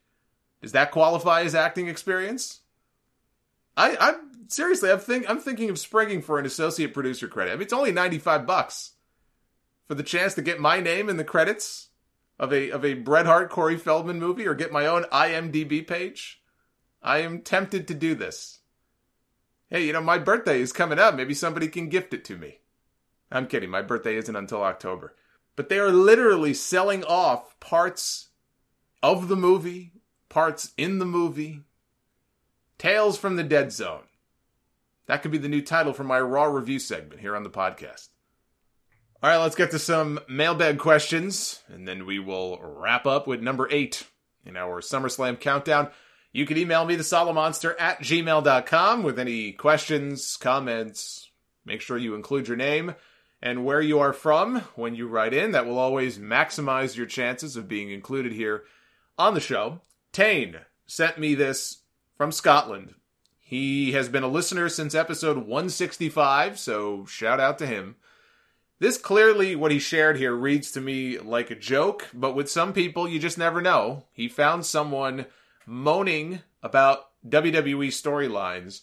[0.61, 2.61] Does that qualify as acting experience?
[3.75, 7.51] I I'm seriously, I'm think I'm thinking of springing for an associate producer credit.
[7.51, 8.91] I mean, it's only 95 bucks
[9.87, 11.86] for the chance to get my name in the credits
[12.39, 16.41] of a of a Bret Hart Corey Feldman movie or get my own IMDb page.
[17.01, 18.59] I am tempted to do this.
[19.69, 21.15] Hey, you know, my birthday is coming up.
[21.15, 22.59] Maybe somebody can gift it to me.
[23.31, 23.69] I'm kidding.
[23.69, 25.15] My birthday isn't until October.
[25.55, 28.29] But they are literally selling off parts
[29.03, 29.93] of the movie,
[30.29, 31.63] parts in the movie.
[32.77, 34.03] Tales from the Dead Zone.
[35.07, 38.09] That could be the new title for my Raw review segment here on the podcast.
[39.23, 43.41] All right, let's get to some mailbag questions, and then we will wrap up with
[43.41, 44.05] number eight
[44.45, 45.89] in our SummerSlam countdown.
[46.31, 51.31] You can email me, the Solomonster at gmail.com with any questions, comments.
[51.65, 52.93] Make sure you include your name
[53.41, 55.51] and where you are from when you write in.
[55.51, 58.65] That will always maximize your chances of being included here
[59.17, 59.81] on the show.
[60.11, 61.79] Tane sent me this
[62.15, 62.93] from Scotland.
[63.39, 67.95] He has been a listener since episode 165, so shout out to him.
[68.79, 72.73] This clearly, what he shared here, reads to me like a joke, but with some
[72.73, 74.03] people, you just never know.
[74.11, 75.25] He found someone
[75.65, 78.81] moaning about WWE storylines.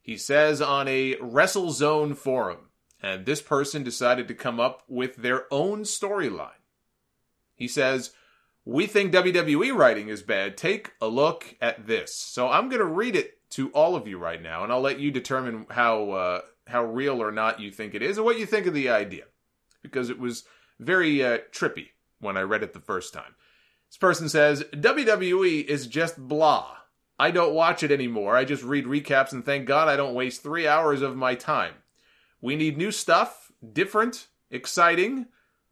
[0.00, 2.70] He says on a WrestleZone forum,
[3.02, 6.50] and this person decided to come up with their own storyline.
[7.54, 8.12] He says,
[8.64, 10.56] We think WWE writing is bad.
[10.56, 12.14] Take a look at this.
[12.14, 14.98] So I'm going to read it to all of you right now, and I'll let
[14.98, 18.46] you determine how uh, how real or not you think it is, and what you
[18.46, 19.24] think of the idea,
[19.90, 20.44] because it was
[20.78, 21.88] very uh, trippy
[22.20, 23.34] when I read it the first time.
[23.88, 26.76] This person says WWE is just blah.
[27.18, 28.36] I don't watch it anymore.
[28.36, 31.74] I just read recaps and thank God I don't waste three hours of my time.
[32.40, 35.26] We need new stuff, different, exciting.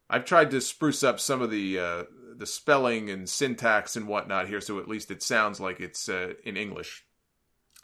[0.09, 2.03] I've tried to spruce up some of the uh,
[2.37, 6.33] the spelling and syntax and whatnot here, so at least it sounds like it's uh,
[6.43, 7.05] in English.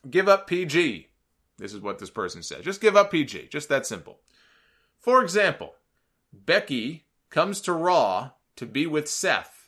[0.10, 1.08] Give up PG.
[1.58, 2.64] This is what this person said.
[2.64, 3.50] Just give up PG.
[3.50, 4.20] Just that simple.
[5.00, 5.76] For example,
[6.34, 9.62] Becky comes to Raw to be with Seth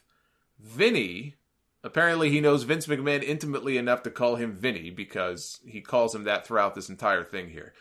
[0.64, 1.34] Vinny,
[1.82, 6.24] apparently he knows Vince McMahon intimately enough to call him Vinny because he calls him
[6.24, 7.74] that throughout this entire thing here.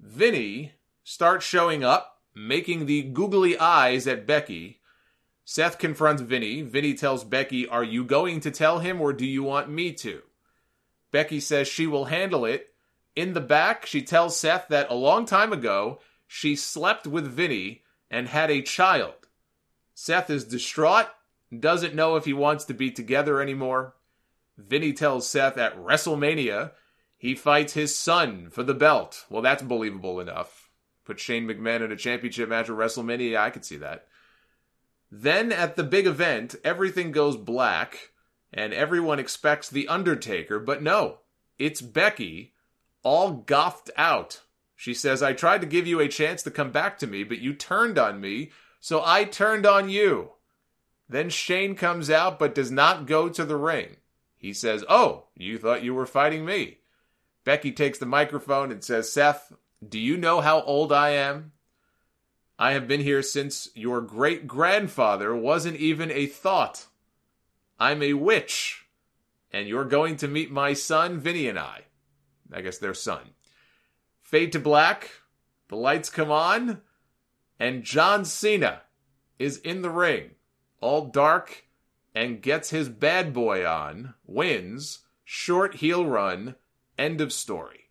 [0.00, 0.72] Vinny
[1.04, 4.80] starts showing up, making the googly eyes at Becky.
[5.44, 6.62] Seth confronts Vinny.
[6.62, 10.22] Vinny tells Becky, Are you going to tell him or do you want me to?
[11.10, 12.68] Becky says she will handle it.
[13.14, 17.81] In the back, she tells Seth that a long time ago, she slept with Vinny
[18.12, 19.26] and had a child.
[19.94, 21.08] Seth is distraught
[21.58, 23.94] doesn't know if he wants to be together anymore.
[24.56, 26.72] Vinny tells Seth at WrestleMania
[27.18, 29.26] he fights his son for the belt.
[29.28, 30.70] Well, that's believable enough.
[31.04, 34.06] Put Shane McMahon in a championship match at WrestleMania, I could see that.
[35.10, 38.12] Then at the big event, everything goes black,
[38.52, 41.18] and everyone expects The Undertaker, but no,
[41.58, 42.54] it's Becky,
[43.02, 44.42] all goffed out.
[44.82, 47.38] She says, I tried to give you a chance to come back to me, but
[47.38, 48.50] you turned on me,
[48.80, 50.32] so I turned on you.
[51.08, 53.98] Then Shane comes out but does not go to the ring.
[54.36, 56.78] He says, Oh, you thought you were fighting me.
[57.44, 59.52] Becky takes the microphone and says, Seth,
[59.88, 61.52] do you know how old I am?
[62.58, 66.86] I have been here since your great grandfather wasn't even a thought.
[67.78, 68.84] I'm a witch,
[69.52, 71.82] and you're going to meet my son, Vinny and I.
[72.52, 73.20] I guess their son.
[74.32, 75.10] Fade to black,
[75.68, 76.80] the lights come on,
[77.60, 78.80] and John Cena
[79.38, 80.30] is in the ring,
[80.80, 81.66] all dark,
[82.14, 86.54] and gets his bad boy on, wins, short heel run,
[86.96, 87.90] end of story.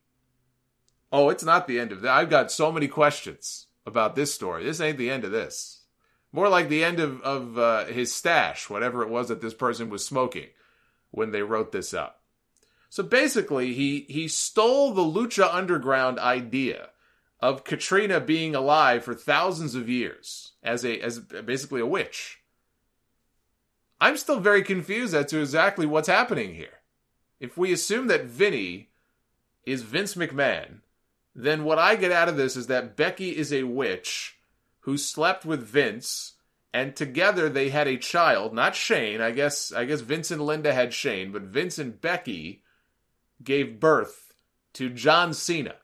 [1.11, 2.11] Oh, it's not the end of that.
[2.11, 4.63] I've got so many questions about this story.
[4.63, 5.83] This ain't the end of this.
[6.31, 9.91] More like the end of, of uh, his stash, whatever it was that this person
[9.91, 10.47] was smoking
[11.11, 12.20] when they wrote this up.
[12.91, 16.89] So basically, he, he stole the Lucha Underground idea
[17.39, 22.41] of Catrina being alive for thousands of years as a as basically a witch.
[24.01, 26.81] I'm still very confused as to exactly what's happening here.
[27.39, 28.89] If we assume that Vinny
[29.65, 30.81] is Vince McMahon,
[31.33, 34.37] then what I get out of this is that Becky is a witch
[34.81, 36.33] who slept with Vince
[36.73, 39.21] and together they had a child, not Shane.
[39.21, 42.63] I guess I guess Vince and Linda had Shane, but Vince and Becky
[43.43, 44.33] gave birth
[44.73, 45.75] to John Cena,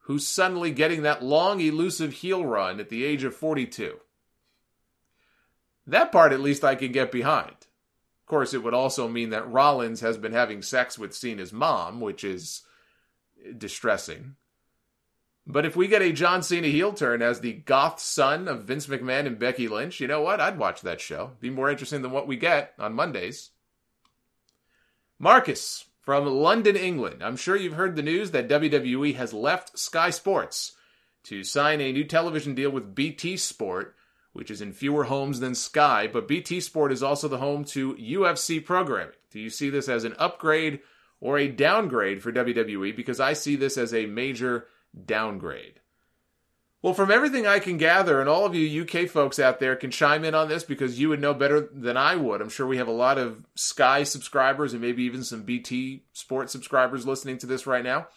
[0.00, 3.98] who's suddenly getting that long elusive heel run at the age of 42.
[5.86, 7.50] That part at least I can get behind.
[7.50, 12.00] Of course, it would also mean that Rollins has been having sex with Cena's mom,
[12.00, 12.62] which is
[13.58, 14.36] distressing.
[15.46, 18.86] But if we get a John Cena heel turn as the goth son of Vince
[18.86, 20.40] McMahon and Becky Lynch, you know what?
[20.40, 21.32] I'd watch that show.
[21.40, 23.50] Be more interesting than what we get on Mondays.
[25.18, 27.22] Marcus from London, England.
[27.22, 30.72] I'm sure you've heard the news that WWE has left Sky Sports
[31.24, 33.94] to sign a new television deal with BT Sport,
[34.34, 37.94] which is in fewer homes than Sky, but BT Sport is also the home to
[37.94, 39.14] UFC programming.
[39.30, 40.80] Do you see this as an upgrade
[41.20, 42.94] or a downgrade for WWE?
[42.94, 44.66] Because I see this as a major
[45.06, 45.80] downgrade.
[46.84, 49.90] Well, from everything I can gather, and all of you UK folks out there can
[49.90, 52.42] chime in on this because you would know better than I would.
[52.42, 56.52] I'm sure we have a lot of Sky subscribers and maybe even some BT Sports
[56.52, 58.08] subscribers listening to this right now.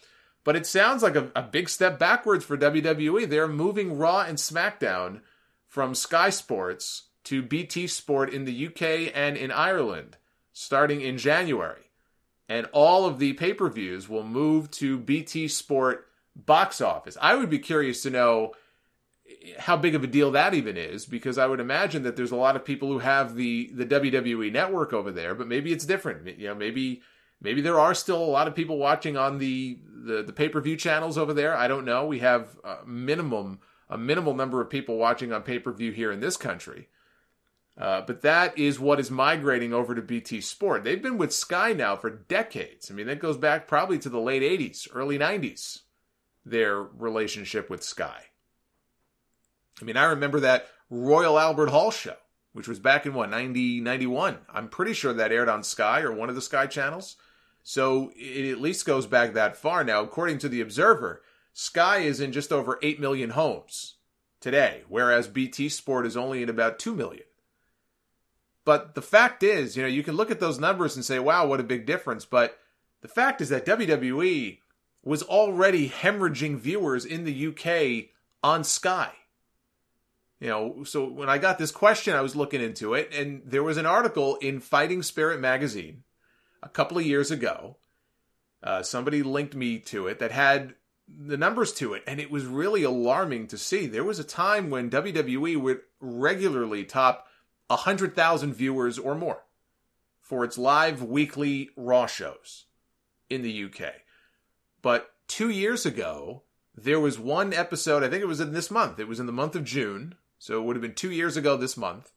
[0.44, 3.30] But it sounds like a, a big step backwards for WWE.
[3.30, 5.22] They're moving Raw and SmackDown
[5.70, 10.18] from Sky Sports to BT Sport in the UK and in Ireland
[10.52, 11.84] starting in January.
[12.50, 16.07] And all of the pay per views will move to BT Sport
[16.46, 17.18] box office.
[17.22, 18.54] I would be curious to know
[19.60, 22.36] how big of a deal that even is because I would imagine that there's a
[22.36, 26.40] lot of people who have the the WWE network over there, but maybe it's different.
[26.40, 27.02] You know, maybe
[27.42, 31.18] maybe there are still a lot of people watching on the the, the pay-per-view channels
[31.18, 31.56] over there.
[31.56, 32.06] I don't know.
[32.06, 33.60] We have a minimum
[33.90, 36.90] a minimal number of people watching on pay-per-view here in this country.
[37.78, 40.84] Uh, but that is what is migrating over to BT Sport.
[40.84, 42.90] They've been with Sky now for decades.
[42.90, 45.82] I mean, that goes back probably to the late 80s, early 90s
[46.50, 48.24] their relationship with Sky.
[49.82, 52.16] I mean, I remember that Royal Albert Hall show,
[52.54, 54.38] which was back in what, 90, 91.
[54.52, 57.18] I'm pretty sure that aired on Sky or one of the Sky channels.
[57.64, 59.84] So it at least goes back that far.
[59.84, 61.22] Now, according to The Observer,
[61.54, 63.96] Sky is in just over 8 million homes
[64.40, 67.26] today, whereas BT Sport is only in about 2 million.
[68.64, 71.46] But the fact is, you know, you can look at those numbers and say, wow,
[71.46, 72.26] what a big difference.
[72.26, 72.58] But
[73.02, 74.60] the fact is that WWE
[75.04, 78.10] was already hemorrhaging viewers in the UK
[78.44, 79.12] on Sky.
[80.40, 83.64] You know, so when I got this question, I was looking into it, and there
[83.64, 86.04] was an article in Fighting Spirit magazine
[86.62, 87.78] a couple of years ago.
[88.62, 90.76] Uh, somebody linked me to it that had
[91.08, 93.88] the numbers to it, and it was really alarming to see.
[93.88, 97.28] There was a time when WWE would regularly top
[97.68, 99.44] 100,000 viewers or more
[100.22, 102.66] for its live weekly Raw shows
[103.30, 103.94] in the UK.
[104.82, 106.44] But two years ago,
[106.76, 109.32] there was one episode, I think it was in this month, it was in the
[109.32, 112.12] month of June, so it would have been two years ago this month.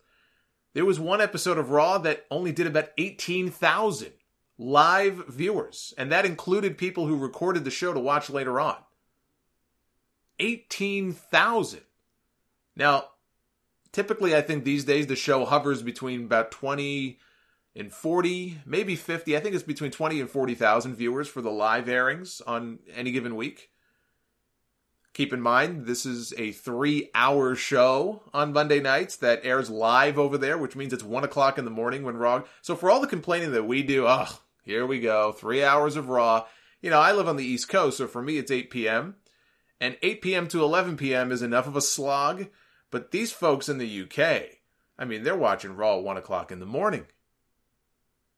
[0.72, 4.12] There was one episode of Raw that only did about 18,000
[4.58, 8.76] live viewers, and that included people who recorded the show to watch later on.
[10.38, 11.80] 18,000.
[12.76, 13.06] Now,
[13.92, 17.18] typically, I think these days the show hovers between about 20
[17.76, 19.36] and 40, maybe 50.
[19.36, 23.36] I think it's between 20 and 40,000 viewers for the live airings on any given
[23.36, 23.70] week.
[25.12, 30.18] Keep in mind, this is a three hour show on Monday nights that airs live
[30.18, 32.44] over there, which means it's one o'clock in the morning when Raw.
[32.62, 36.08] So for all the complaining that we do, oh, here we go, three hours of
[36.08, 36.46] Raw.
[36.80, 39.16] You know, I live on the East Coast, so for me it's 8 p.m.
[39.80, 40.48] And 8 p.m.
[40.48, 41.32] to 11 p.m.
[41.32, 42.46] is enough of a slog.
[42.90, 44.58] But these folks in the UK,
[44.98, 47.06] I mean, they're watching Raw at 1 o'clock in the morning.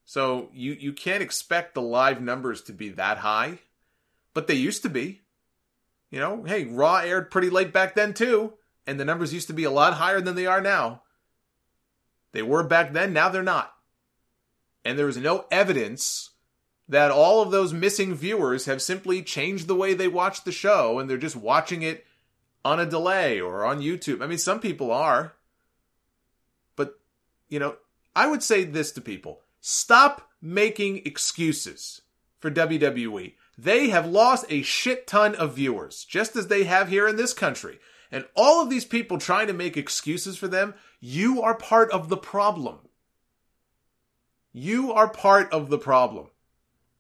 [0.05, 3.59] So you, you can't expect the live numbers to be that high,
[4.35, 5.21] but they used to be.
[6.11, 8.55] You know, hey, Raw aired pretty late back then too,
[8.87, 11.03] and the numbers used to be a lot higher than they are now.
[12.33, 13.73] They were back then, now they're not.
[14.85, 16.31] And there is no evidence
[16.89, 20.99] that all of those missing viewers have simply changed the way they watch the show
[20.99, 22.05] and they're just watching it
[22.65, 24.23] on a delay or on YouTube.
[24.23, 25.35] I mean, some people are.
[26.77, 26.99] But,
[27.49, 27.77] you know,
[28.15, 32.03] I would say this to people stop making excuses
[32.41, 33.35] for WWE.
[33.57, 37.33] They have lost a shit ton of viewers, just as they have here in this
[37.33, 37.79] country.
[38.11, 42.09] And all of these people trying to make excuses for them, you are part of
[42.09, 42.81] the problem.
[44.53, 46.27] You are part of the problem.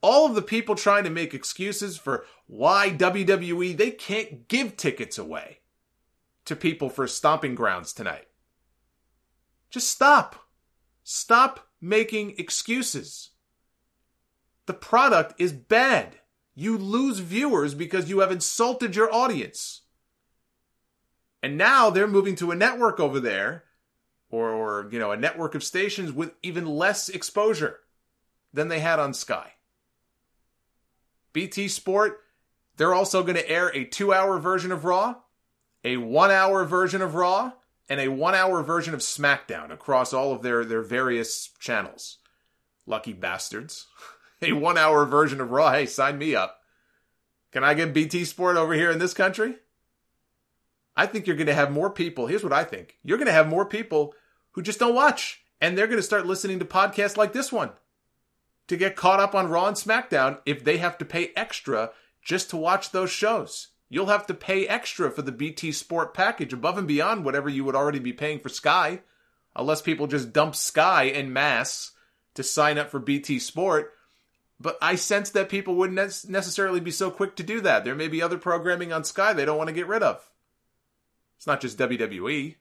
[0.01, 5.19] All of the people trying to make excuses for why WWE, they can't give tickets
[5.19, 5.59] away
[6.45, 8.29] to people for stomping grounds tonight.
[9.71, 10.49] Just stop.
[11.05, 13.31] Stop making excuses.
[14.67, 16.21] The product is bad.
[16.55, 19.81] You lose viewers because you have insulted your audience.
[21.43, 23.65] And now they're moving to a network over there,
[24.31, 27.81] or, or you know, a network of stations with even less exposure
[28.55, 29.55] than they had on Sky.
[31.33, 32.21] BT Sport,
[32.77, 35.17] they're also going to air a two hour version of Raw,
[35.83, 37.53] a one hour version of Raw,
[37.93, 42.17] and a one hour version of SmackDown across all of their, their various channels.
[42.87, 43.87] Lucky bastards.
[44.41, 45.73] a one hour version of Raw.
[45.73, 46.61] Hey, sign me up.
[47.53, 49.57] Can I get BT Sport over here in this country?
[50.97, 52.29] I think you're going to have more people.
[52.29, 54.15] Here's what I think you're going to have more people
[54.53, 57.73] who just don't watch, and they're going to start listening to podcasts like this one
[58.69, 61.91] to get caught up on Raw and SmackDown if they have to pay extra
[62.23, 63.69] just to watch those shows.
[63.93, 67.63] You'll have to pay extra for the BT Sport package above and beyond whatever you
[67.63, 69.01] would already be paying for Sky,
[69.55, 71.93] unless people just dump Sky en masse
[72.33, 73.93] to sign up for BT Sport.
[74.59, 77.85] But I sense that people wouldn't necessarily be so quick to do that.
[77.85, 80.27] There may be other programming on Sky they don't want to get rid of.
[81.37, 82.55] It's not just WWE.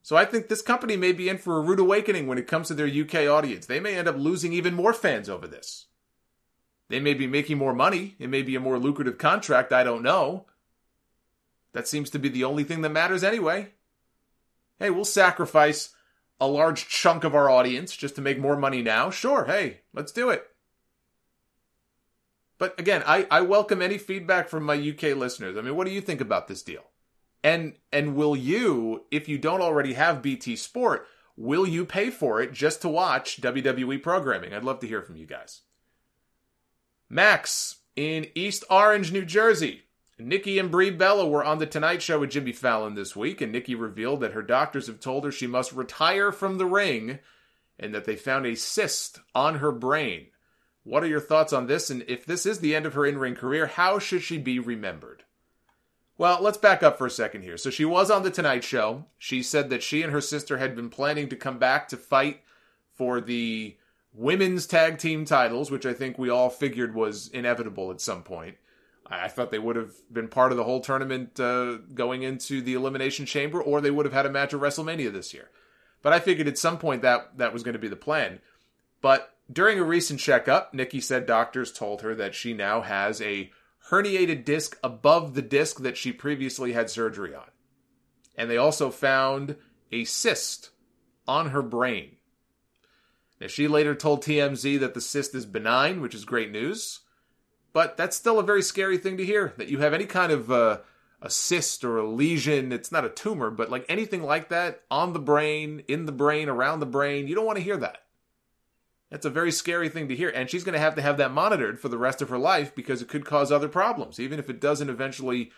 [0.00, 2.68] So I think this company may be in for a rude awakening when it comes
[2.68, 3.66] to their UK audience.
[3.66, 5.84] They may end up losing even more fans over this.
[6.88, 8.14] They may be making more money.
[8.18, 9.72] It may be a more lucrative contract.
[9.72, 10.46] I don't know.
[11.72, 13.70] That seems to be the only thing that matters anyway.
[14.78, 15.94] Hey, we'll sacrifice
[16.40, 19.10] a large chunk of our audience just to make more money now.
[19.10, 20.46] Sure, hey, let's do it.
[22.58, 25.56] But again, I, I welcome any feedback from my UK listeners.
[25.56, 26.84] I mean, what do you think about this deal?
[27.44, 31.06] And and will you, if you don't already have BT Sport,
[31.36, 34.54] will you pay for it just to watch WWE programming?
[34.54, 35.60] I'd love to hear from you guys.
[37.08, 39.82] Max in East Orange, New Jersey.
[40.18, 43.52] Nikki and Brie Bella were on The Tonight Show with Jimmy Fallon this week, and
[43.52, 47.18] Nikki revealed that her doctors have told her she must retire from the ring
[47.78, 50.28] and that they found a cyst on her brain.
[50.84, 51.90] What are your thoughts on this?
[51.90, 54.58] And if this is the end of her in ring career, how should she be
[54.58, 55.24] remembered?
[56.18, 57.58] Well, let's back up for a second here.
[57.58, 59.04] So she was on The Tonight Show.
[59.18, 62.40] She said that she and her sister had been planning to come back to fight
[62.94, 63.76] for the
[64.16, 68.56] women's tag team titles, which I think we all figured was inevitable at some point.
[69.08, 72.74] I thought they would have been part of the whole tournament uh, going into the
[72.74, 75.50] Elimination Chamber, or they would have had a match at WrestleMania this year.
[76.02, 78.40] But I figured at some point that that was going to be the plan.
[79.00, 83.52] But during a recent checkup, Nikki said doctors told her that she now has a
[83.90, 87.50] herniated disc above the disc that she previously had surgery on.
[88.34, 89.56] And they also found
[89.92, 90.70] a cyst
[91.28, 92.15] on her brain.
[93.40, 97.00] Now, she later told TMZ that the cyst is benign, which is great news.
[97.72, 100.50] But that's still a very scary thing to hear that you have any kind of
[100.50, 100.78] uh,
[101.20, 102.72] a cyst or a lesion.
[102.72, 106.48] It's not a tumor, but like anything like that on the brain, in the brain,
[106.48, 107.28] around the brain.
[107.28, 107.98] You don't want to hear that.
[109.10, 110.30] That's a very scary thing to hear.
[110.30, 112.74] And she's going to have to have that monitored for the rest of her life
[112.74, 115.52] because it could cause other problems, even if it doesn't eventually,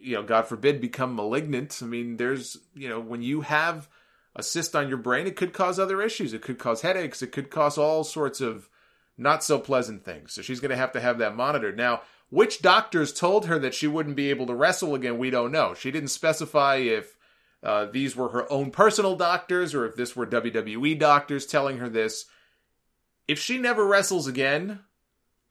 [0.00, 1.80] you know, God forbid, become malignant.
[1.82, 3.88] I mean, there's, you know, when you have
[4.36, 6.32] a cyst on your brain, it could cause other issues.
[6.32, 7.22] It could cause headaches.
[7.22, 8.68] It could cause all sorts of
[9.18, 10.32] not so pleasant things.
[10.32, 11.76] So she's going to have to have that monitored.
[11.76, 15.52] Now, which doctors told her that she wouldn't be able to wrestle again, we don't
[15.52, 15.74] know.
[15.74, 17.16] She didn't specify if
[17.62, 21.88] uh, these were her own personal doctors or if this were WWE doctors telling her
[21.88, 22.26] this
[23.30, 24.80] if she never wrestles again,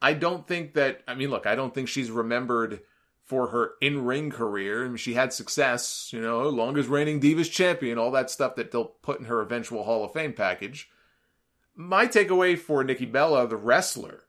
[0.02, 1.02] I don't think that.
[1.08, 2.82] I mean, look, I don't think she's remembered
[3.30, 4.84] for her in ring career.
[4.84, 8.72] I mean, she had success, you know, longest reigning Divas champion, all that stuff that
[8.72, 10.90] they'll put in her eventual Hall of Fame package.
[11.76, 14.24] My takeaway for Nikki Bella, the wrestler,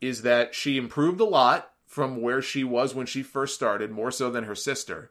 [0.00, 4.10] is that she improved a lot from where she was when she first started, more
[4.10, 5.10] so than her sister.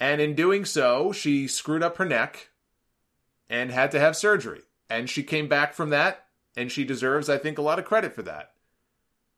[0.00, 2.48] And in doing so, she screwed up her neck
[3.50, 4.62] and had to have surgery.
[4.88, 6.24] And she came back from that
[6.56, 8.52] and she deserves, I think, a lot of credit for that.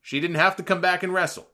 [0.00, 1.48] She didn't have to come back and wrestle.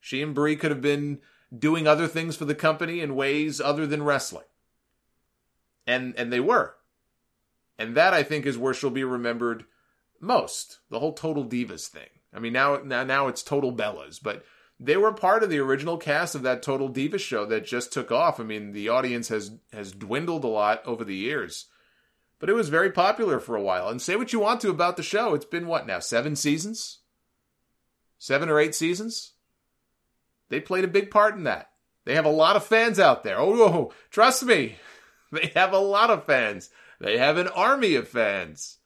[0.00, 1.20] She and Brie could have been
[1.56, 4.44] doing other things for the company in ways other than wrestling.
[5.86, 6.76] And and they were.
[7.78, 9.64] And that I think is where she'll be remembered
[10.20, 10.78] most.
[10.90, 12.08] The whole Total Divas thing.
[12.32, 14.44] I mean, now now now it's Total Bellas, but
[14.78, 18.10] they were part of the original cast of that Total Divas show that just took
[18.10, 18.40] off.
[18.40, 21.66] I mean, the audience has has dwindled a lot over the years.
[22.38, 23.90] But it was very popular for a while.
[23.90, 25.34] And say what you want to about the show.
[25.34, 25.98] It's been what now?
[25.98, 27.00] 7 seasons?
[28.18, 29.34] 7 or 8 seasons?
[30.50, 31.70] They played a big part in that.
[32.04, 33.38] They have a lot of fans out there.
[33.38, 34.76] Oh, trust me.
[35.32, 36.70] They have a lot of fans.
[36.98, 38.78] They have an army of fans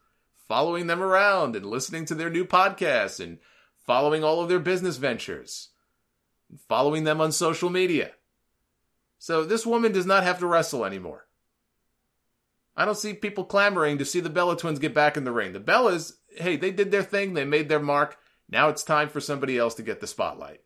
[0.46, 3.38] following them around and listening to their new podcasts and
[3.86, 5.70] following all of their business ventures,
[6.68, 8.10] following them on social media.
[9.18, 11.26] So this woman does not have to wrestle anymore.
[12.76, 15.54] I don't see people clamoring to see the Bella twins get back in the ring.
[15.54, 18.18] The Bellas, hey, they did their thing, they made their mark.
[18.50, 20.60] Now it's time for somebody else to get the spotlight.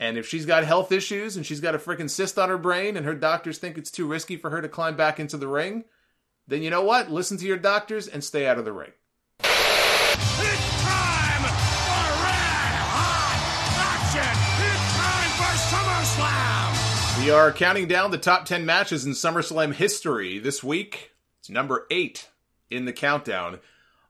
[0.00, 2.96] And if she's got health issues and she's got a freaking cyst on her brain
[2.96, 5.84] and her doctors think it's too risky for her to climb back into the ring,
[6.48, 7.10] then you know what?
[7.10, 8.90] Listen to your doctors and stay out of the ring.
[9.38, 9.48] It's
[10.82, 13.38] time for red hot
[13.80, 14.34] action!
[14.66, 17.24] It's time for SummerSlam!
[17.24, 20.38] We are counting down the top 10 matches in SummerSlam history.
[20.38, 22.28] This week, it's number 8
[22.68, 23.60] in the countdown.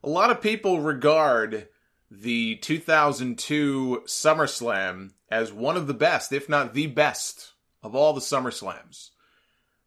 [0.03, 1.69] A lot of people regard
[2.11, 8.21] the 2002 SummerSlam as one of the best, if not the best, of all the
[8.21, 9.11] SummerSlams.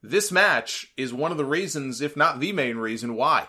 [0.03, 3.48] This match is one of the reasons, if not the main reason, why.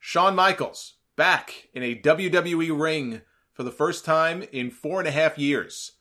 [0.00, 3.20] Shawn Michaels back in a WWE ring
[3.52, 5.92] for the first time in four and a half years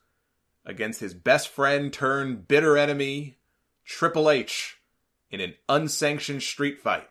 [0.66, 3.38] against his best friend turned bitter enemy,
[3.86, 4.78] Triple H,
[5.30, 7.08] in an unsanctioned street fight.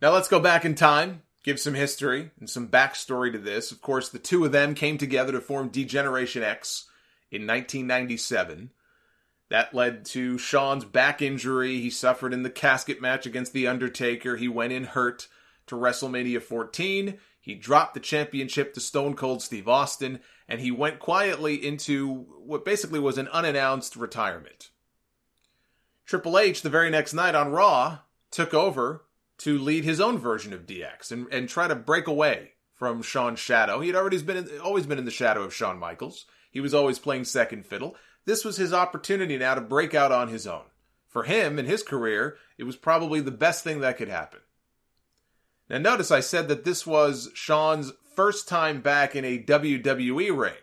[0.00, 3.70] Now let's go back in time, give some history and some backstory to this.
[3.70, 6.86] Of course, the two of them came together to form D-Generation X
[7.32, 8.70] in 1997.
[9.48, 11.80] That led to Shawn's back injury.
[11.80, 14.36] He suffered in the casket match against The Undertaker.
[14.36, 15.28] He went in hurt
[15.66, 17.18] to WrestleMania 14.
[17.40, 22.64] He dropped the championship to Stone Cold Steve Austin, and he went quietly into what
[22.64, 24.70] basically was an unannounced retirement.
[26.06, 27.98] Triple H, the very next night on Raw,
[28.30, 29.04] took over
[29.38, 33.40] to lead his own version of DX and, and try to break away from Shawn's
[33.40, 33.80] shadow.
[33.80, 36.26] He had already been in, always been in the shadow of Shawn Michaels.
[36.52, 37.96] He was always playing second fiddle.
[38.24, 40.66] This was his opportunity now to break out on his own.
[41.08, 44.40] For him and his career, it was probably the best thing that could happen.
[45.68, 50.54] Now, notice I said that this was Shawn's first time back in a WWE ring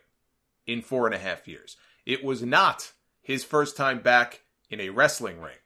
[0.66, 1.76] in four and a half years.
[2.06, 5.58] It was not his first time back in a wrestling ring.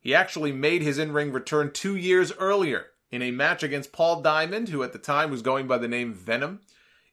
[0.00, 4.22] He actually made his in ring return two years earlier in a match against Paul
[4.22, 6.60] Diamond, who at the time was going by the name Venom,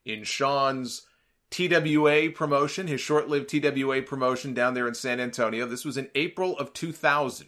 [0.06, 1.06] in Shawn's
[1.50, 5.66] TWA promotion, his short lived TWA promotion down there in San Antonio.
[5.66, 7.48] This was in April of 2000.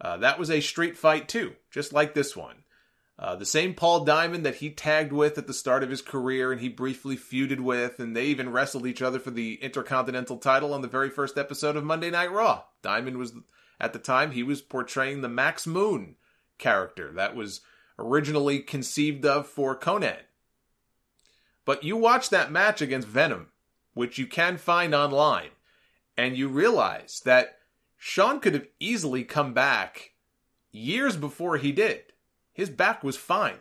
[0.00, 2.64] Uh, that was a street fight, too, just like this one.
[3.18, 6.50] Uh, the same Paul Diamond that he tagged with at the start of his career
[6.50, 10.74] and he briefly feuded with, and they even wrestled each other for the Intercontinental title
[10.74, 12.64] on the very first episode of Monday Night Raw.
[12.82, 13.32] Diamond was,
[13.80, 16.16] at the time, he was portraying the Max Moon
[16.58, 17.60] character that was
[17.98, 20.18] originally conceived of for Konnan.
[21.64, 23.48] But you watch that match against Venom,
[23.94, 25.50] which you can find online,
[26.16, 27.58] and you realize that
[27.96, 30.12] Shawn could have easily come back
[30.70, 32.04] years before he did
[32.54, 33.58] his back was fine.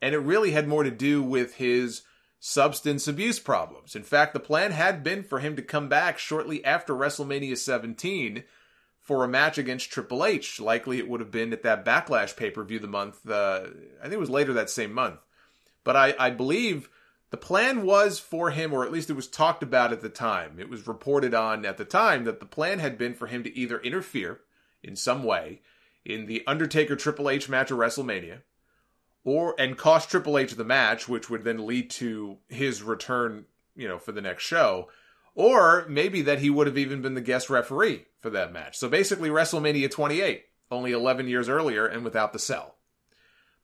[0.00, 2.02] And it really had more to do with his
[2.38, 3.96] substance abuse problems.
[3.96, 8.44] In fact, the plan had been for him to come back shortly after WrestleMania 17
[9.00, 10.60] for a match against Triple H.
[10.60, 13.66] Likely it would have been at that Backlash pay per view the month, uh,
[13.98, 15.18] I think it was later that same month.
[15.82, 16.88] But I, I believe
[17.36, 20.58] the plan was for him, or at least it was talked about at the time.
[20.58, 23.54] It was reported on at the time that the plan had been for him to
[23.54, 24.40] either interfere
[24.82, 25.60] in some way
[26.02, 28.40] in the Undertaker Triple H match at WrestleMania,
[29.22, 33.44] or and cost Triple H the match, which would then lead to his return,
[33.76, 34.88] you know, for the next show,
[35.34, 38.78] or maybe that he would have even been the guest referee for that match.
[38.78, 42.75] So basically, WrestleMania 28, only 11 years earlier, and without the cell.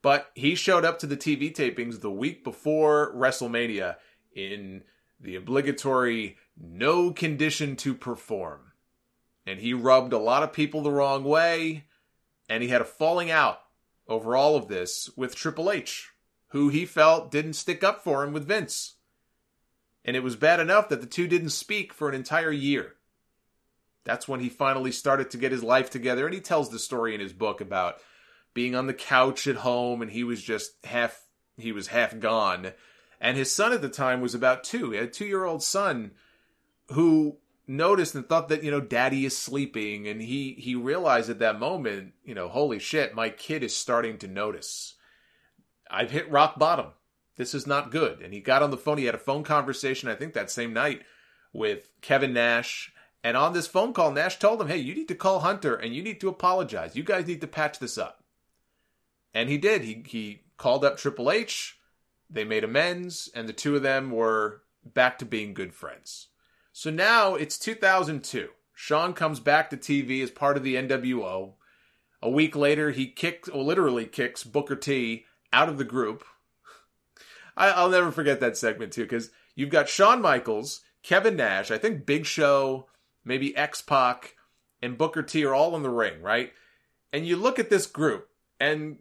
[0.03, 3.97] But he showed up to the TV tapings the week before WrestleMania
[4.35, 4.83] in
[5.21, 8.73] the obligatory no condition to perform.
[9.47, 11.85] And he rubbed a lot of people the wrong way
[12.49, 13.61] and he had a falling out
[14.09, 16.11] over all of this with Triple H,
[16.49, 18.97] who he felt didn't stick up for him with Vince.
[20.05, 22.97] And it was bad enough that the two didn't speak for an entire year.
[24.05, 27.15] That's when he finally started to get his life together, and he tells the story
[27.15, 27.97] in his book about
[28.55, 32.73] being on the couch at home and he was just half he was half gone.
[33.21, 34.91] And his son at the time was about two.
[34.91, 36.13] He had a two year old son
[36.89, 40.09] who noticed and thought that you know daddy is sleeping.
[40.09, 44.19] And he he realized at that moment you know holy shit my kid is starting
[44.19, 44.95] to notice.
[45.91, 46.87] I've hit rock bottom.
[47.37, 48.21] This is not good.
[48.21, 48.99] And he got on the phone.
[48.99, 51.03] He had a phone conversation i think that same night
[51.53, 52.93] with kevin nash.
[53.25, 55.95] And on this phone call nash told him hey you need to call hunter and
[55.95, 56.97] you need to apologize.
[56.97, 58.22] You guys need to patch this up
[59.35, 61.78] and he did he he called up triple h
[62.31, 66.28] they made amends and the two of them were back to being good friends
[66.73, 68.49] so now it's 2002.
[68.75, 71.52] Shawn comes back to TV as part of the NWO.
[72.23, 76.25] A week later, he kicks, or literally kicks Booker T out of the group.
[77.57, 81.77] I, will never forget that segment too, because you've got Shawn Michaels, Kevin Nash, I
[81.77, 82.89] think Big Show,
[83.25, 84.36] maybe X Pac,
[84.81, 86.52] and Booker T are all in the ring, right?
[87.12, 88.28] And you look at this group,
[88.59, 88.99] and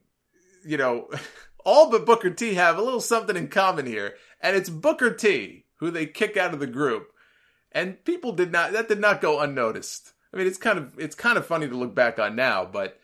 [0.64, 1.10] you know,
[1.66, 5.66] all but Booker T have a little something in common here, and it's Booker T
[5.78, 7.12] who they kick out of the group
[7.72, 10.14] and people did not that did not go unnoticed.
[10.34, 13.00] I mean, it's kind of it's kind of funny to look back on now, but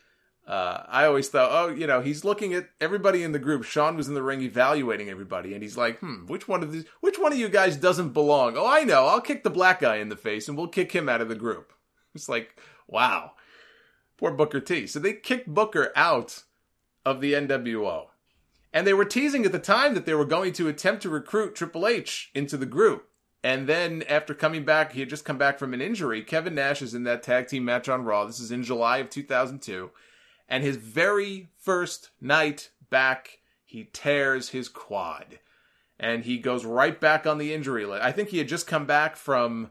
[0.46, 3.64] uh, I always thought, oh, you know, he's looking at everybody in the group.
[3.64, 6.86] Shawn was in the ring evaluating everybody, and he's like, hmm, which one of these,
[7.00, 8.56] which one of you guys doesn't belong?
[8.56, 9.06] Oh, I know.
[9.06, 11.34] I'll kick the black guy in the face, and we'll kick him out of the
[11.34, 11.72] group.
[12.14, 13.32] It's like, wow,
[14.16, 14.86] poor Booker T.
[14.86, 16.44] So they kicked Booker out
[17.08, 18.08] of the NWO,
[18.72, 21.54] and they were teasing at the time that they were going to attempt to recruit
[21.54, 23.08] Triple H into the group.
[23.42, 26.22] And then after coming back, he had just come back from an injury.
[26.22, 28.26] Kevin Nash is in that tag team match on Raw.
[28.26, 29.90] This is in July of 2002.
[30.48, 35.38] And his very first night back, he tears his quad.
[36.00, 38.04] And he goes right back on the injury list.
[38.04, 39.70] I think he had just come back from,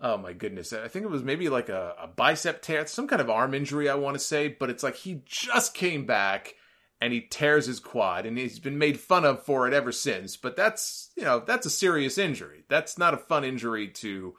[0.00, 3.20] oh my goodness, I think it was maybe like a, a bicep tear, some kind
[3.22, 4.48] of arm injury, I want to say.
[4.48, 6.54] But it's like he just came back
[7.00, 10.36] and he tears his quad and he's been made fun of for it ever since.
[10.36, 12.64] But that's you know that's a serious injury.
[12.68, 14.34] That's not a fun injury to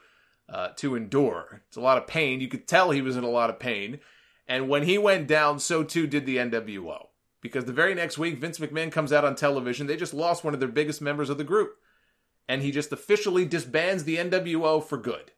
[0.50, 1.62] uh, to endure.
[1.68, 2.40] It's a lot of pain.
[2.40, 4.00] You could tell he was in a lot of pain.
[4.48, 7.08] And when he went down so too did the nwo
[7.42, 9.88] because the very next week vince mcmahon comes out on television.
[9.88, 11.76] They just lost one of their biggest members of the group.
[12.48, 15.32] And he just officially disbands the nwo for good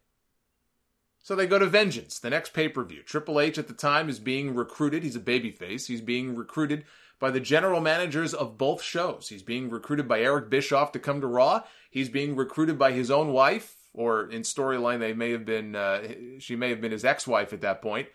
[1.22, 3.02] so they go to Vengeance, the next pay per view.
[3.02, 5.02] Triple H at the time is being recruited.
[5.02, 5.86] He's a babyface.
[5.86, 6.84] He's being recruited
[7.18, 9.28] by the general managers of both shows.
[9.28, 11.62] He's being recruited by Eric Bischoff to come to Raw.
[11.90, 16.08] He's being recruited by his own wife, or in storyline, they may have been, uh,
[16.38, 18.08] she may have been his ex wife at that point.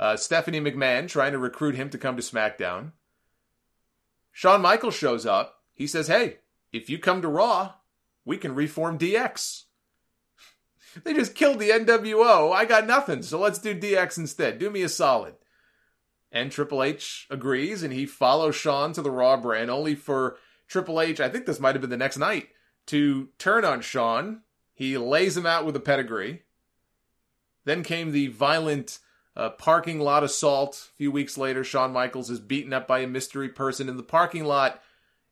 [0.00, 2.92] Uh, Stephanie McMahon trying to recruit him to come to SmackDown.
[4.32, 5.60] Shawn Michaels shows up.
[5.74, 6.38] He says, Hey,
[6.72, 7.74] if you come to Raw,
[8.24, 9.64] we can reform DX.
[11.04, 12.52] They just killed the NWO.
[12.52, 14.58] I got nothing, so let's do DX instead.
[14.58, 15.34] Do me a solid.
[16.32, 20.36] And Triple H agrees, and he follows Shawn to the Raw brand, only for
[20.68, 22.48] Triple H, I think this might have been the next night,
[22.86, 24.42] to turn on Shawn.
[24.72, 26.42] He lays him out with a pedigree.
[27.64, 29.00] Then came the violent
[29.36, 30.90] uh, parking lot assault.
[30.92, 34.02] A few weeks later, Shawn Michaels is beaten up by a mystery person in the
[34.02, 34.80] parking lot.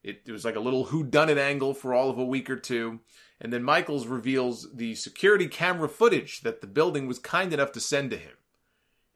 [0.03, 3.01] It, it was like a little whodunit angle for all of a week or two.
[3.41, 7.81] And then Michaels reveals the security camera footage that the building was kind enough to
[7.81, 8.33] send to him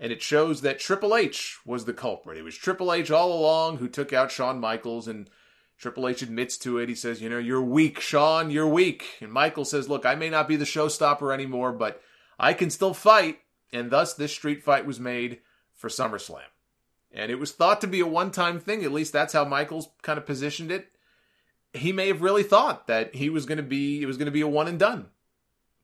[0.02, 2.36] and it shows that Triple H was the culprit.
[2.36, 5.30] It was Triple H all along who took out Shawn Michaels, and
[5.78, 6.88] Triple H admits to it.
[6.88, 9.04] He says, You know, you're weak, Shawn, you're weak.
[9.20, 12.02] And Michael says, Look, I may not be the showstopper anymore, but
[12.36, 13.38] I can still fight.
[13.72, 15.38] And thus, this street fight was made
[15.72, 16.50] for SummerSlam.
[17.12, 19.90] And it was thought to be a one time thing, at least that's how Michaels
[20.02, 20.88] kind of positioned it.
[21.74, 24.32] He may have really thought that he was going to be, it was going to
[24.32, 25.06] be a one and done.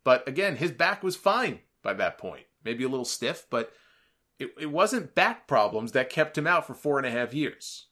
[0.04, 2.44] But again, his back was fine by that point.
[2.64, 3.72] Maybe a little stiff, but
[4.38, 7.86] it, it wasn't back problems that kept him out for four and a half years.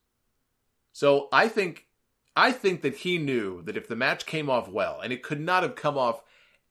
[0.93, 1.87] So I think
[2.37, 5.41] I think that he knew that if the match came off well, and it could
[5.41, 6.23] not have come off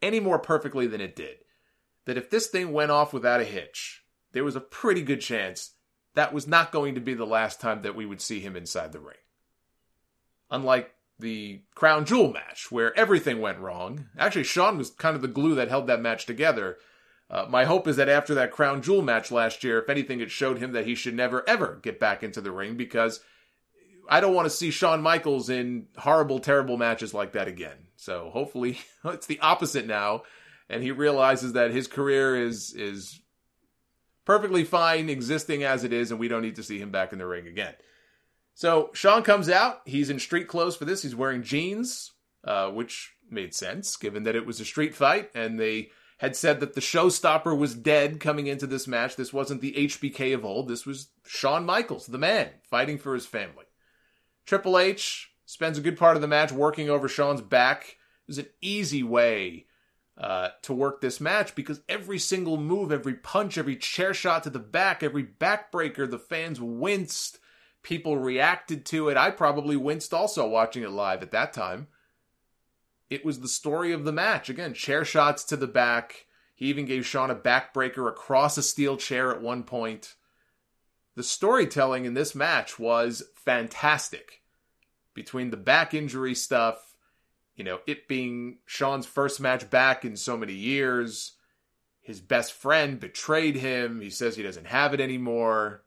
[0.01, 1.37] any more perfectly than it did,
[2.05, 5.71] that if this thing went off without a hitch, there was a pretty good chance
[6.13, 8.91] that was not going to be the last time that we would see him inside
[8.91, 9.17] the ring.
[10.49, 14.08] Unlike the Crown Jewel match, where everything went wrong.
[14.18, 16.77] Actually, Shawn was kind of the glue that held that match together,
[17.30, 20.30] uh, my hope is that after that crown jewel match last year, if anything, it
[20.30, 23.19] showed him that he should never ever get back into the ring because
[24.08, 27.88] I don't want to see Shawn Michaels in horrible, terrible matches like that again.
[27.95, 30.22] So hopefully it's the opposite now,
[30.69, 33.22] and he realizes that his career is is
[34.24, 37.18] perfectly fine existing as it is, and we don't need to see him back in
[37.18, 37.74] the ring again.
[38.56, 39.82] So Shawn comes out.
[39.85, 41.03] He's in street clothes for this.
[41.03, 45.59] He's wearing jeans, uh, which made sense given that it was a street fight, and
[45.59, 49.17] they had said that the showstopper was dead coming into this match.
[49.17, 50.69] This wasn't the HBK of old.
[50.69, 53.66] This was Shawn Michaels, the man, fighting for his family.
[54.45, 57.98] Triple H spends a good part of the match working over Shawn's back.
[58.24, 59.66] It was an easy way
[60.17, 64.50] uh, to work this match because every single move, every punch, every chair shot to
[64.50, 67.40] the back, every backbreaker, the fans winced.
[67.85, 69.15] People reacted to it.
[69.15, 71.85] I probably winced also watching it live at that time.
[73.11, 74.49] It was the story of the match.
[74.49, 76.25] Again, chair shots to the back.
[76.55, 80.15] He even gave Shawn a backbreaker across a steel chair at one point.
[81.14, 84.41] The storytelling in this match was fantastic.
[85.14, 86.95] Between the back injury stuff,
[87.55, 91.33] you know, it being Shawn's first match back in so many years,
[92.01, 94.01] his best friend betrayed him.
[94.01, 95.83] He says he doesn't have it anymore.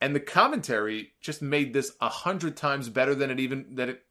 [0.00, 4.02] And the commentary just made this a hundred times better than it even that it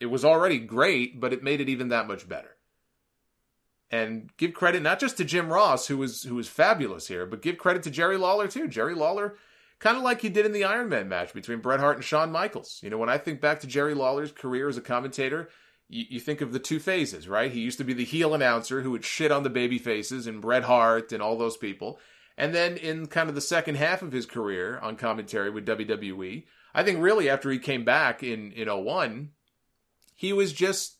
[0.00, 2.56] it was already great, but it made it even that much better.
[3.88, 7.42] And give credit not just to Jim Ross, who was who was fabulous here, but
[7.42, 8.66] give credit to Jerry Lawler too.
[8.66, 9.36] Jerry Lawler,
[9.78, 12.32] kind of like he did in the Iron Man match between Bret Hart and Shawn
[12.32, 12.80] Michaels.
[12.82, 15.50] You know, when I think back to Jerry Lawler's career as a commentator,
[15.92, 17.52] you, think of the two phases, right?
[17.52, 20.40] He used to be the heel announcer who would shit on the baby faces and
[20.40, 21.98] Bret Hart and all those people.
[22.36, 26.44] And then in kind of the second half of his career on commentary with WWE,
[26.74, 29.30] I think really after he came back in in 01,
[30.14, 30.96] he was just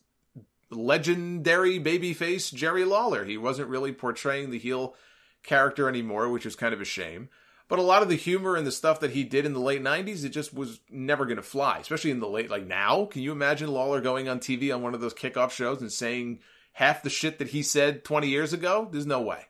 [0.69, 3.25] legendary babyface Jerry Lawler.
[3.25, 4.95] He wasn't really portraying the heel
[5.43, 7.29] character anymore, which is kind of a shame.
[7.67, 9.81] But a lot of the humor and the stuff that he did in the late
[9.81, 13.05] 90s, it just was never going to fly, especially in the late, like now.
[13.05, 16.39] Can you imagine Lawler going on TV on one of those kickoff shows and saying
[16.73, 18.87] half the shit that he said 20 years ago?
[18.91, 19.47] There's no way.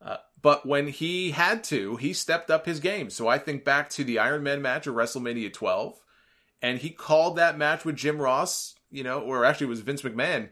[0.00, 3.08] Uh, but when he had to, he stepped up his game.
[3.08, 5.98] So I think back to the Iron Man match at WrestleMania 12,
[6.60, 10.02] and he called that match with Jim Ross, you know, or actually it was Vince
[10.02, 10.50] McMahon,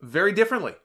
[0.00, 0.76] very differently.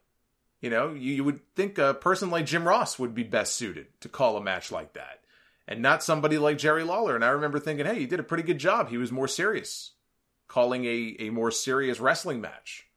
[0.59, 3.87] You know, you, you would think a person like Jim Ross would be best suited
[4.01, 5.21] to call a match like that
[5.65, 7.15] and not somebody like Jerry Lawler.
[7.15, 8.89] And I remember thinking, hey, he did a pretty good job.
[8.89, 9.91] He was more serious,
[10.49, 12.87] calling a, a more serious wrestling match.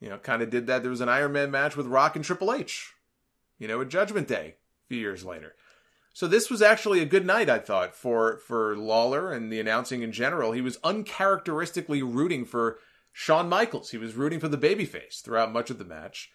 [0.00, 0.80] You know, kind of did that.
[0.80, 2.94] There was an Iron Man match with Rock and Triple H,
[3.58, 5.54] you know, at Judgment Day a few years later.
[6.12, 10.02] So this was actually a good night, I thought, for for Lawler and the announcing
[10.02, 10.52] in general.
[10.52, 12.78] He was uncharacteristically rooting for
[13.12, 13.90] Shawn Michaels.
[13.90, 16.30] He was rooting for the babyface throughout much of the match.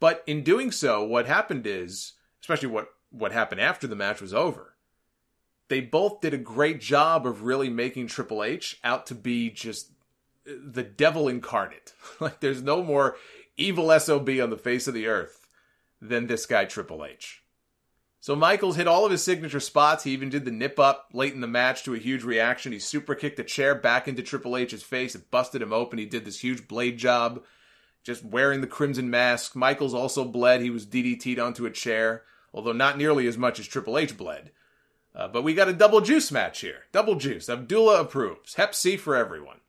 [0.00, 4.32] But in doing so, what happened is, especially what what happened after the match was
[4.32, 4.74] over,
[5.68, 9.92] they both did a great job of really making Triple H out to be just
[10.46, 11.92] the devil incarnate.
[12.20, 13.16] like there's no more
[13.58, 15.45] evil SOB on the face of the earth
[16.08, 17.42] than this guy Triple H.
[18.20, 20.04] So Michaels hit all of his signature spots.
[20.04, 22.72] He even did the nip up late in the match to a huge reaction.
[22.72, 25.14] He super kicked a chair back into Triple H's face.
[25.14, 25.98] It busted him open.
[25.98, 27.44] He did this huge blade job,
[28.02, 29.54] just wearing the crimson mask.
[29.54, 30.60] Michaels also bled.
[30.60, 32.24] He was DDT'd onto a chair
[32.56, 34.50] although not nearly as much as Triple H bled.
[35.14, 36.84] Uh, but we got a double juice match here.
[36.90, 37.48] Double juice.
[37.48, 38.54] Abdullah approves.
[38.54, 39.60] Hep C for everyone.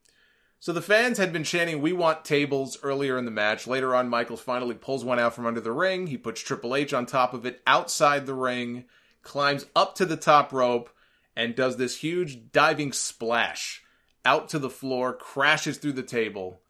[0.60, 3.66] So the fans had been chanting, We want tables earlier in the match.
[3.66, 6.08] Later on, Michaels finally pulls one out from under the ring.
[6.08, 8.84] He puts Triple H on top of it outside the ring,
[9.22, 10.90] climbs up to the top rope,
[11.36, 13.84] and does this huge diving splash
[14.24, 16.60] out to the floor, crashes through the table.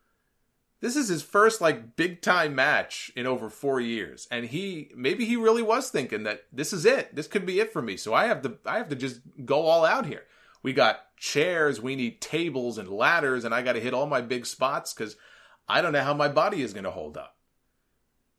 [0.81, 5.25] This is his first like big time match in over four years, and he maybe
[5.25, 7.17] he really was thinking that this is it.
[7.17, 7.97] This could be it for me.
[7.97, 10.25] So I have to I have to just go all out here.
[10.69, 14.21] We got chairs, we need tables and ladders, and I got to hit all my
[14.21, 15.17] big spots because
[15.67, 17.39] I don't know how my body is going to hold up.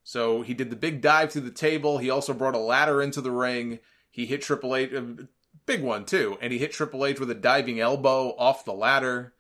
[0.04, 1.98] So he did the big dive through the table.
[1.98, 3.80] He also brought a ladder into the ring.
[4.12, 5.28] He hit Triple H, a
[5.66, 9.34] big one too, and he hit Triple H with a diving elbow off the ladder.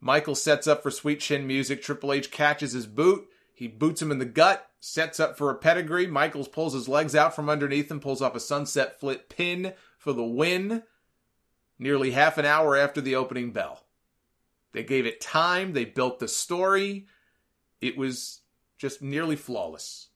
[0.00, 1.80] Michael sets up for sweet chin music.
[1.80, 3.28] Triple H catches his boot.
[3.54, 6.08] He boots him in the gut, sets up for a pedigree.
[6.08, 10.12] Michaels pulls his legs out from underneath him, pulls off a sunset flip pin for
[10.12, 10.82] the win.
[11.82, 13.82] Nearly half an hour after the opening bell.
[14.70, 15.72] They gave it time.
[15.72, 17.06] They built the story.
[17.80, 18.42] It was
[18.78, 20.10] just nearly flawless.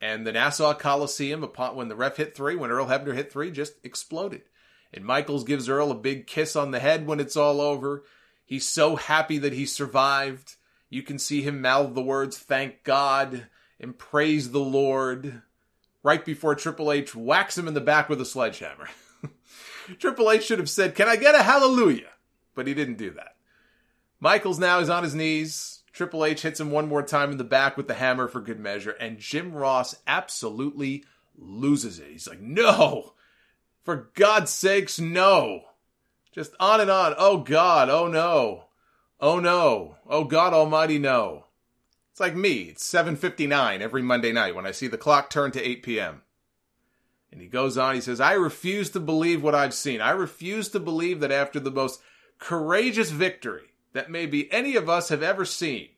[0.00, 3.50] And the Nassau Coliseum, upon when the ref hit three, when Earl Hebner hit three,
[3.50, 4.42] just exploded.
[4.94, 8.04] And Michaels gives Earl a big kiss on the head when it's all over.
[8.46, 10.54] He's so happy that he survived.
[10.90, 13.48] You can see him mouth the words, thank God,
[13.80, 15.42] and praise the Lord,
[16.04, 18.88] right before Triple H whacks him in the back with a sledgehammer.
[19.98, 22.10] Triple H should have said, Can I get a hallelujah?
[22.54, 23.36] But he didn't do that.
[24.18, 25.82] Michaels now is on his knees.
[25.92, 28.60] Triple H hits him one more time in the back with the hammer for good
[28.60, 31.04] measure, and Jim Ross absolutely
[31.36, 32.08] loses it.
[32.10, 33.14] He's like, No!
[33.82, 35.64] For God's sakes, no!
[36.32, 37.14] Just on and on.
[37.18, 37.88] Oh God.
[37.88, 38.66] Oh no.
[39.20, 39.96] Oh no.
[40.08, 41.46] Oh God Almighty, no.
[42.12, 42.62] It's like me.
[42.64, 46.22] It's 7:59 every Monday night when I see the clock turn to 8 p.m.
[47.32, 47.94] And he goes on.
[47.94, 50.00] He says, "I refuse to believe what I've seen.
[50.00, 52.00] I refuse to believe that after the most
[52.38, 55.90] courageous victory that maybe any of us have ever seen,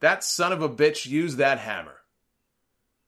[0.00, 1.96] That son of a bitch used that hammer.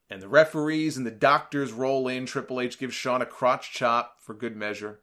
[0.08, 2.26] And the referees and the doctors roll in.
[2.26, 5.00] Triple H gives Shawn a crotch chop for good measure.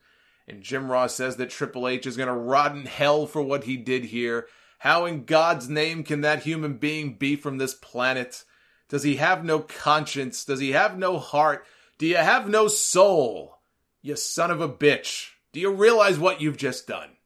[0.48, 3.64] And Jim Ross says that Triple H is going to rot in hell for what
[3.64, 4.48] he did here.
[4.80, 8.44] How in God's name can that human being be from this planet?
[8.90, 10.44] Does he have no conscience?
[10.46, 11.66] Does he have no heart?
[11.98, 13.58] Do you have no soul?
[14.04, 15.32] You son of a bitch.
[15.52, 17.18] Do you realize what you've just done?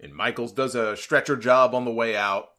[0.00, 2.50] And Michaels does a stretcher job on the way out.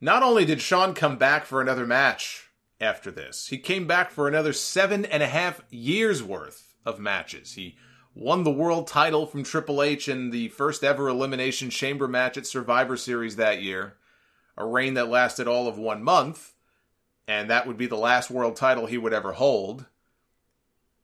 [0.00, 2.50] Not only did Shawn come back for another match
[2.80, 7.54] after this, he came back for another seven and a half years worth of matches.
[7.54, 7.76] He
[8.14, 12.46] won the world title from Triple H in the first ever Elimination Chamber match at
[12.46, 13.96] Survivor Series that year,
[14.56, 16.54] a reign that lasted all of one month,
[17.26, 19.86] and that would be the last world title he would ever hold.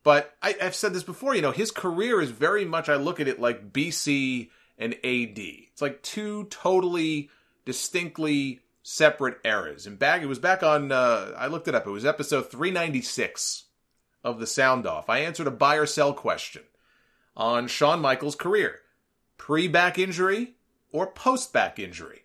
[0.06, 3.18] But I, have said this before, you know, his career is very much, I look
[3.18, 5.36] at it like BC and AD.
[5.36, 7.28] It's like two totally
[7.64, 9.84] distinctly separate eras.
[9.84, 13.64] And back, it was back on, uh, I looked it up, it was episode 396
[14.22, 15.10] of the Sound Off.
[15.10, 16.62] I answered a buy or sell question
[17.36, 18.82] on Shawn Michaels' career
[19.38, 20.54] pre back injury
[20.92, 22.22] or post back injury.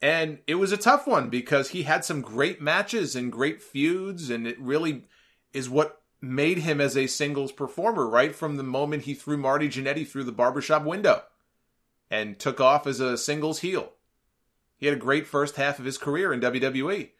[0.00, 4.30] And it was a tough one because he had some great matches and great feuds,
[4.30, 5.04] and it really
[5.52, 9.68] is what made him as a singles performer right from the moment he threw Marty
[9.68, 11.22] Jannetty through the barbershop window
[12.10, 13.92] and took off as a singles heel.
[14.76, 17.10] He had a great first half of his career in WWE.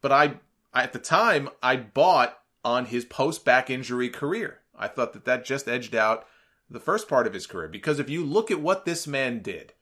[0.00, 0.34] But I,
[0.74, 4.60] at the time, I bought on his post back injury career.
[4.76, 6.26] I thought that that just edged out
[6.68, 9.74] the first part of his career because if you look at what this man did,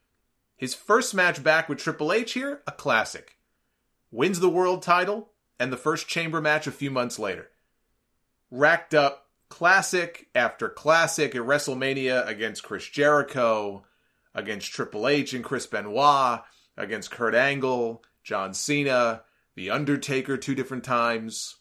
[0.57, 3.39] his first match back with Triple H here, a classic.
[4.11, 7.51] Wins the world title and the first chamber match a few months later.
[8.55, 13.83] Racked up classic after classic at WrestleMania against Chris Jericho,
[14.35, 16.41] against Triple H and Chris Benoit,
[16.77, 19.23] against Kurt Angle, John Cena,
[19.55, 21.57] The Undertaker two different times,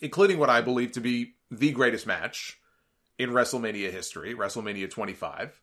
[0.00, 2.60] including what I believe to be the greatest match
[3.18, 5.60] in WrestleMania history, WrestleMania 25.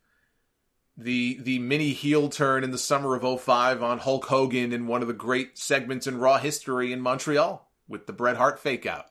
[0.97, 5.01] The the mini heel turn in the summer of 05 on Hulk Hogan in one
[5.01, 9.05] of the great segments in Raw history in Montreal with the Bret Hart fake out.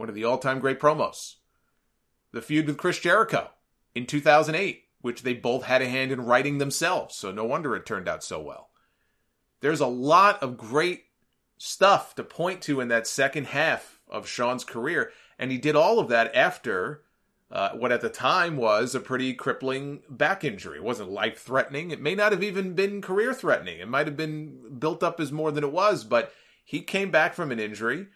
[0.00, 1.36] One of the all-time great promos.
[2.32, 3.50] The feud with Chris Jericho
[3.94, 7.86] in 2008 which they both had a hand in writing themselves, so no wonder it
[7.86, 8.70] turned out so well.
[9.60, 11.04] There's a lot of great
[11.58, 15.98] stuff to point to in that second half of Shawn's career, and he did all
[15.98, 17.02] of that after
[17.50, 20.78] uh, what at the time was a pretty crippling back injury.
[20.78, 21.90] It wasn't life threatening.
[21.90, 23.80] It may not have even been career threatening.
[23.80, 26.32] It might have been built up as more than it was, but
[26.64, 28.06] he came back from an injury.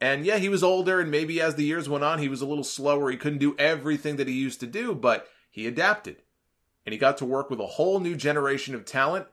[0.00, 2.46] And yeah, he was older, and maybe as the years went on, he was a
[2.46, 3.10] little slower.
[3.10, 6.22] He couldn't do everything that he used to do, but he adapted.
[6.86, 9.26] And he got to work with a whole new generation of talent.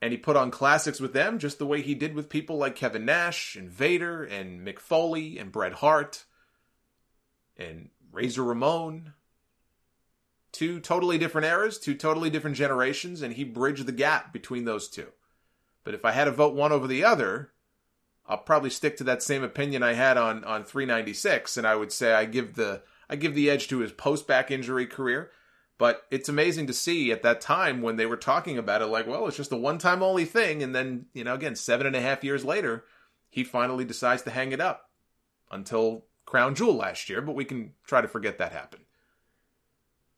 [0.00, 2.76] And he put on classics with them just the way he did with people like
[2.76, 6.24] Kevin Nash and Vader and Mick Foley and Bret Hart
[7.56, 9.12] and Razor Ramon.
[10.52, 14.88] Two totally different eras, two totally different generations, and he bridged the gap between those
[14.88, 15.08] two.
[15.84, 17.52] But if I had to vote one over the other,
[18.28, 21.90] I'll probably stick to that same opinion I had on, on 396, and I would
[21.90, 25.30] say I give the I give the edge to his post back injury career.
[25.78, 29.06] But it's amazing to see at that time when they were talking about it, like,
[29.06, 30.62] well, it's just a one time only thing.
[30.62, 32.84] And then, you know, again, seven and a half years later,
[33.30, 34.90] he finally decides to hang it up
[35.50, 38.84] until Crown Jewel last year, but we can try to forget that happened.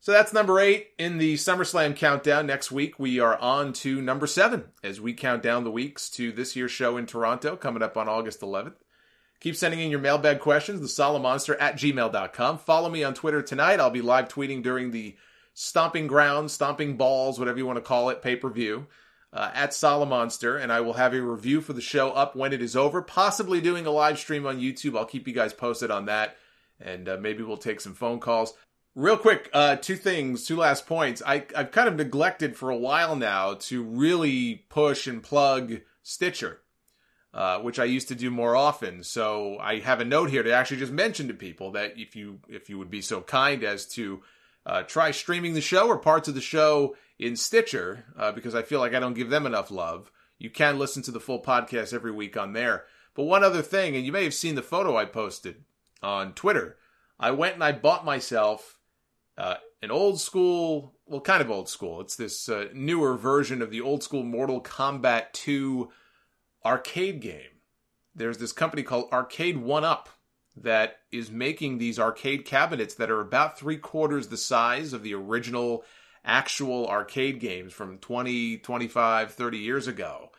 [0.01, 2.47] So that's number eight in the SummerSlam countdown.
[2.47, 6.31] Next week, we are on to number seven as we count down the weeks to
[6.31, 8.77] this year's show in Toronto coming up on August 11th.
[9.41, 12.57] Keep sending in your mailbag questions, the Solomonster at gmail.com.
[12.57, 13.79] Follow me on Twitter tonight.
[13.79, 15.15] I'll be live tweeting during the
[15.53, 18.87] Stomping Grounds, Stomping Balls, whatever you want to call it, pay per view
[19.31, 20.59] uh, at Solomonster.
[20.59, 23.61] And I will have a review for the show up when it is over, possibly
[23.61, 24.97] doing a live stream on YouTube.
[24.97, 26.37] I'll keep you guys posted on that.
[26.79, 28.55] And uh, maybe we'll take some phone calls.
[28.93, 31.21] Real quick, uh, two things, two last points.
[31.25, 36.61] I, I've kind of neglected for a while now to really push and plug Stitcher
[37.33, 39.03] uh, which I used to do more often.
[39.03, 42.39] So I have a note here to actually just mention to people that if you
[42.49, 44.21] if you would be so kind as to
[44.65, 48.63] uh, try streaming the show or parts of the show in Stitcher, uh, because I
[48.63, 50.11] feel like I don't give them enough love.
[50.37, 52.85] You can listen to the full podcast every week on there.
[53.13, 55.63] But one other thing, and you may have seen the photo I posted
[56.01, 56.77] on Twitter.
[57.19, 58.79] I went and I bought myself
[59.41, 61.99] uh, an old school, well, kind of old school.
[61.99, 65.89] It's this uh, newer version of the old school Mortal Kombat 2
[66.63, 67.49] arcade game.
[68.13, 70.09] There's this company called Arcade One Up
[70.55, 75.15] that is making these arcade cabinets that are about three quarters the size of the
[75.15, 75.83] original
[76.23, 80.29] actual arcade games from 20, 25, 30 years ago.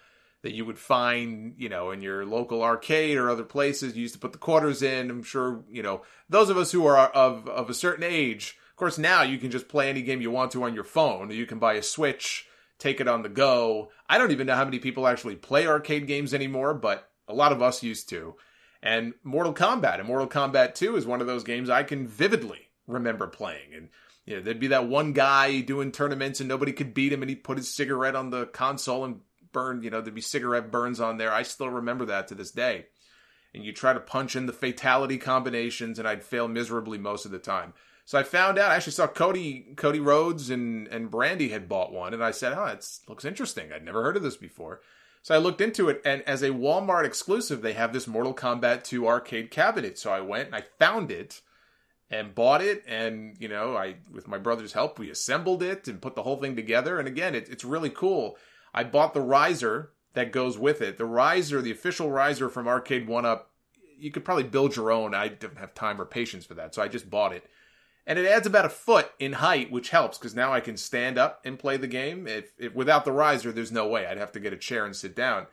[0.42, 3.97] that you would find, you know, in your local arcade or other places.
[3.97, 5.10] You used to put the quarters in.
[5.10, 8.76] I'm sure, you know, those of us who are of, of a certain age, of
[8.76, 11.31] course, now you can just play any game you want to on your phone.
[11.31, 12.47] You can buy a Switch,
[12.78, 13.91] take it on the go.
[14.09, 17.52] I don't even know how many people actually play arcade games anymore, but a lot
[17.52, 18.34] of us used to.
[18.83, 22.70] And Mortal Kombat and Mortal Kombat 2 is one of those games I can vividly
[22.86, 23.75] remember playing.
[23.76, 23.91] And
[24.25, 27.28] you know, there'd be that one guy doing tournaments and nobody could beat him and
[27.28, 29.20] he'd put his cigarette on the console and
[29.52, 31.31] burn, you know, there'd be cigarette burns on there.
[31.31, 32.86] I still remember that to this day.
[33.55, 37.33] And you try to punch in the fatality combinations and I'd fail miserably most of
[37.33, 37.75] the time.
[38.05, 41.92] So I found out, I actually saw Cody Cody Rhodes and, and Brandy had bought
[41.92, 43.72] one and I said, oh, it looks interesting.
[43.72, 44.81] I'd never heard of this before.
[45.22, 48.82] So I looked into it, and as a Walmart exclusive, they have this Mortal Kombat
[48.82, 49.97] 2 arcade cabinet.
[49.97, 51.42] So I went and I found it
[52.10, 56.02] and bought it, and you know, I with my brother's help, we assembled it and
[56.02, 56.98] put the whole thing together.
[56.98, 58.36] And again, it, it's really cool.
[58.74, 60.98] I bought the riser that goes with it.
[60.98, 63.52] The riser, the official riser from Arcade One Up,
[63.97, 65.14] you could probably build your own.
[65.14, 67.48] I didn't have time or patience for that, so I just bought it.
[68.06, 71.18] And it adds about a foot in height, which helps because now I can stand
[71.18, 72.26] up and play the game.
[72.26, 74.06] If, if without the riser, there's no way.
[74.06, 75.47] I'd have to get a chair and sit down.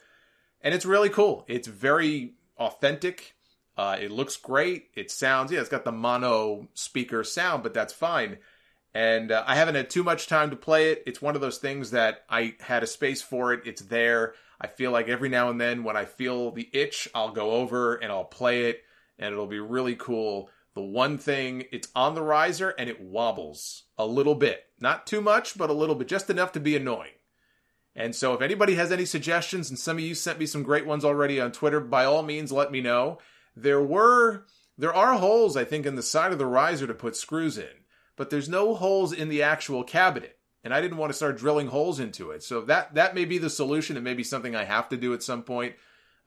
[0.61, 1.45] And it's really cool.
[1.48, 3.36] It's very authentic.
[3.78, 4.90] Uh, it looks great.
[4.95, 8.40] It sounds, yeah, it's got the mono speaker sound, but that's fine.
[8.94, 11.03] And uh, I haven't had too much time to play it.
[11.06, 13.61] It's one of those things that I had a space for it.
[13.66, 14.34] It's there.
[14.60, 17.95] I feel like every now and then when I feel the itch, I'll go over
[17.95, 18.84] and I'll play it,
[19.18, 20.50] and it'll be really cool.
[20.80, 24.64] The one thing, it's on the riser and it wobbles a little bit.
[24.80, 27.11] Not too much, but a little bit, just enough to be annoying.
[27.98, 30.85] And so if anybody has any suggestions, and some of you sent me some great
[30.85, 33.17] ones already on Twitter, by all means, let me know.
[33.58, 34.45] There were,
[34.77, 37.83] there are holes, I think, in the side of the riser to put screws in,
[38.16, 40.38] but there's no holes in the actual cabinet.
[40.64, 42.41] And I didn't want to start drilling holes into it.
[42.41, 43.98] So that, that may be the solution.
[43.98, 45.75] It may be something I have to do at some point.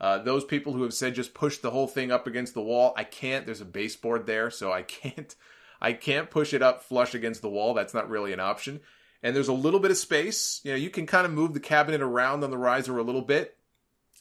[0.03, 2.93] Uh, those people who have said just push the whole thing up against the wall,
[2.97, 3.47] I can't.
[3.47, 5.35] There's a baseboard there, so I can't.
[5.81, 7.73] I can't push it up flush against the wall.
[7.73, 8.81] That's not really an option.
[9.23, 10.61] And there's a little bit of space.
[10.65, 13.23] You know, you can kind of move the cabinet around on the riser a little
[13.23, 13.57] bit.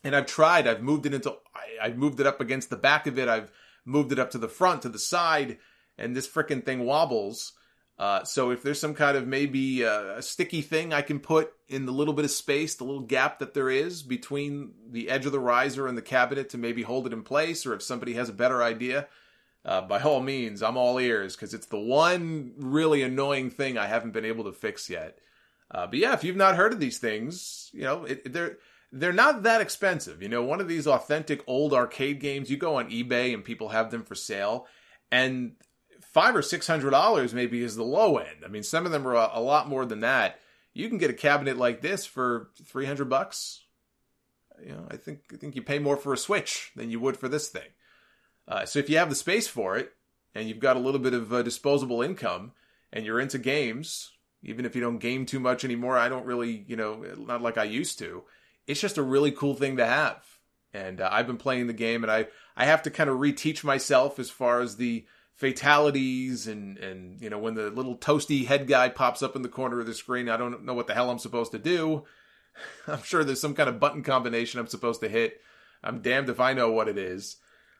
[0.03, 0.67] And I've tried.
[0.67, 1.31] I've moved it into.
[1.55, 3.27] I, I've moved it up against the back of it.
[3.27, 3.51] I've
[3.83, 5.57] moved it up to the front, to the side,
[5.97, 7.53] and this freaking thing wobbles.
[8.01, 11.53] Uh, so if there's some kind of maybe uh, a sticky thing I can put
[11.69, 15.27] in the little bit of space, the little gap that there is between the edge
[15.27, 18.13] of the riser and the cabinet to maybe hold it in place, or if somebody
[18.13, 19.07] has a better idea,
[19.65, 23.85] uh, by all means, I'm all ears because it's the one really annoying thing I
[23.85, 25.19] haven't been able to fix yet.
[25.69, 28.57] Uh, but yeah, if you've not heard of these things, you know it, they're
[28.91, 30.23] they're not that expensive.
[30.23, 33.69] You know, one of these authentic old arcade games, you go on eBay and people
[33.69, 34.65] have them for sale,
[35.11, 35.51] and
[36.11, 38.43] five or six hundred dollars maybe is the low end.
[38.45, 40.39] I mean, some of them are a, a lot more than that.
[40.73, 43.63] You can get a cabinet like this for three hundred bucks.
[44.63, 47.17] You know, I think I think you pay more for a Switch than you would
[47.17, 47.69] for this thing.
[48.47, 49.93] Uh, so if you have the space for it
[50.35, 52.51] and you've got a little bit of uh, disposable income
[52.91, 54.11] and you're into games,
[54.43, 57.57] even if you don't game too much anymore, I don't really, you know, not like
[57.57, 58.23] I used to.
[58.67, 60.25] It's just a really cool thing to have.
[60.73, 63.63] And uh, I've been playing the game, and I I have to kind of reteach
[63.63, 65.05] myself as far as the
[65.41, 69.49] fatalities and and you know when the little toasty head guy pops up in the
[69.49, 72.03] corner of the screen i don't know what the hell i'm supposed to do.
[72.87, 75.41] I'm sure there's some kind of button combination i'm supposed to hit.
[75.83, 77.37] I'm damned if i know what it is.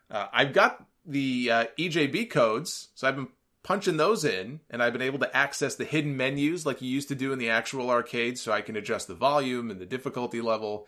[0.09, 3.27] Uh, i've got the uh, ejb codes so i've been
[3.61, 7.09] punching those in and i've been able to access the hidden menus like you used
[7.09, 10.41] to do in the actual arcade so i can adjust the volume and the difficulty
[10.41, 10.87] level.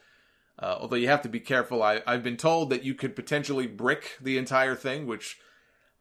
[0.58, 3.68] Uh, although you have to be careful I, i've been told that you could potentially
[3.68, 5.38] brick the entire thing which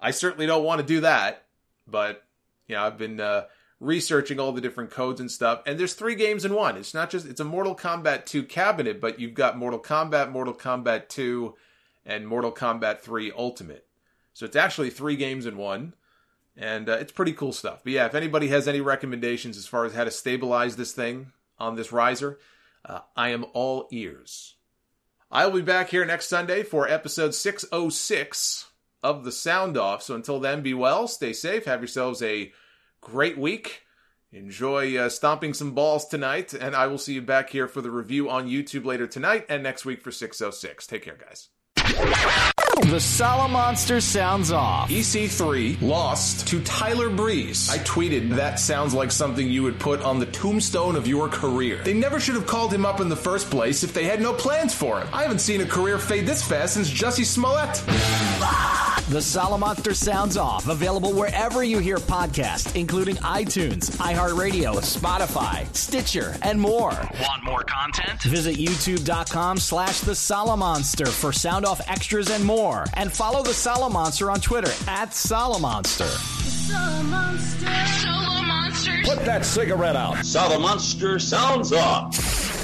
[0.02, 1.44] I certainly don't want to do that,
[1.86, 2.24] but
[2.66, 3.44] you know, I've been uh,
[3.78, 6.76] researching all the different codes and stuff, and there's three games in one.
[6.76, 10.54] It's not just it's a Mortal Kombat 2 cabinet, but you've got Mortal Kombat, Mortal
[10.54, 11.54] Kombat 2,
[12.04, 13.86] and Mortal Kombat 3 Ultimate.
[14.34, 15.94] So it's actually three games in one,
[16.56, 17.82] and uh, it's pretty cool stuff.
[17.84, 21.30] But yeah, if anybody has any recommendations as far as how to stabilize this thing
[21.60, 22.40] on this riser,
[22.84, 24.56] uh, I am all ears.
[25.30, 28.66] I'll be back here next Sunday for episode 606
[29.02, 30.02] of the sound off.
[30.02, 32.52] So until then, be well, stay safe, have yourselves a
[33.00, 33.82] great week.
[34.32, 37.90] Enjoy uh, stomping some balls tonight, and I will see you back here for the
[37.90, 40.86] review on YouTube later tonight and next week for 606.
[40.86, 42.51] Take care, guys.
[42.80, 44.88] The Solomonster sounds off.
[44.90, 47.70] EC3 lost to Tyler Breeze.
[47.70, 51.82] I tweeted, that sounds like something you would put on the tombstone of your career.
[51.84, 54.32] They never should have called him up in the first place if they had no
[54.32, 55.08] plans for him.
[55.12, 57.76] I haven't seen a career fade this fast since Jussie Smollett.
[59.08, 66.58] The Solomonster Sounds Off, available wherever you hear podcasts, including iTunes, iHeartRadio, Spotify, Stitcher, and
[66.58, 66.90] more.
[66.90, 68.22] Want more content?
[68.22, 72.61] Visit youtube.com slash the Solomonster for sound off extras and more.
[72.94, 76.08] And follow the Solomonster on Twitter at Solomonster.
[79.04, 80.16] Put that cigarette out.
[80.18, 82.61] Solomonster sounds off.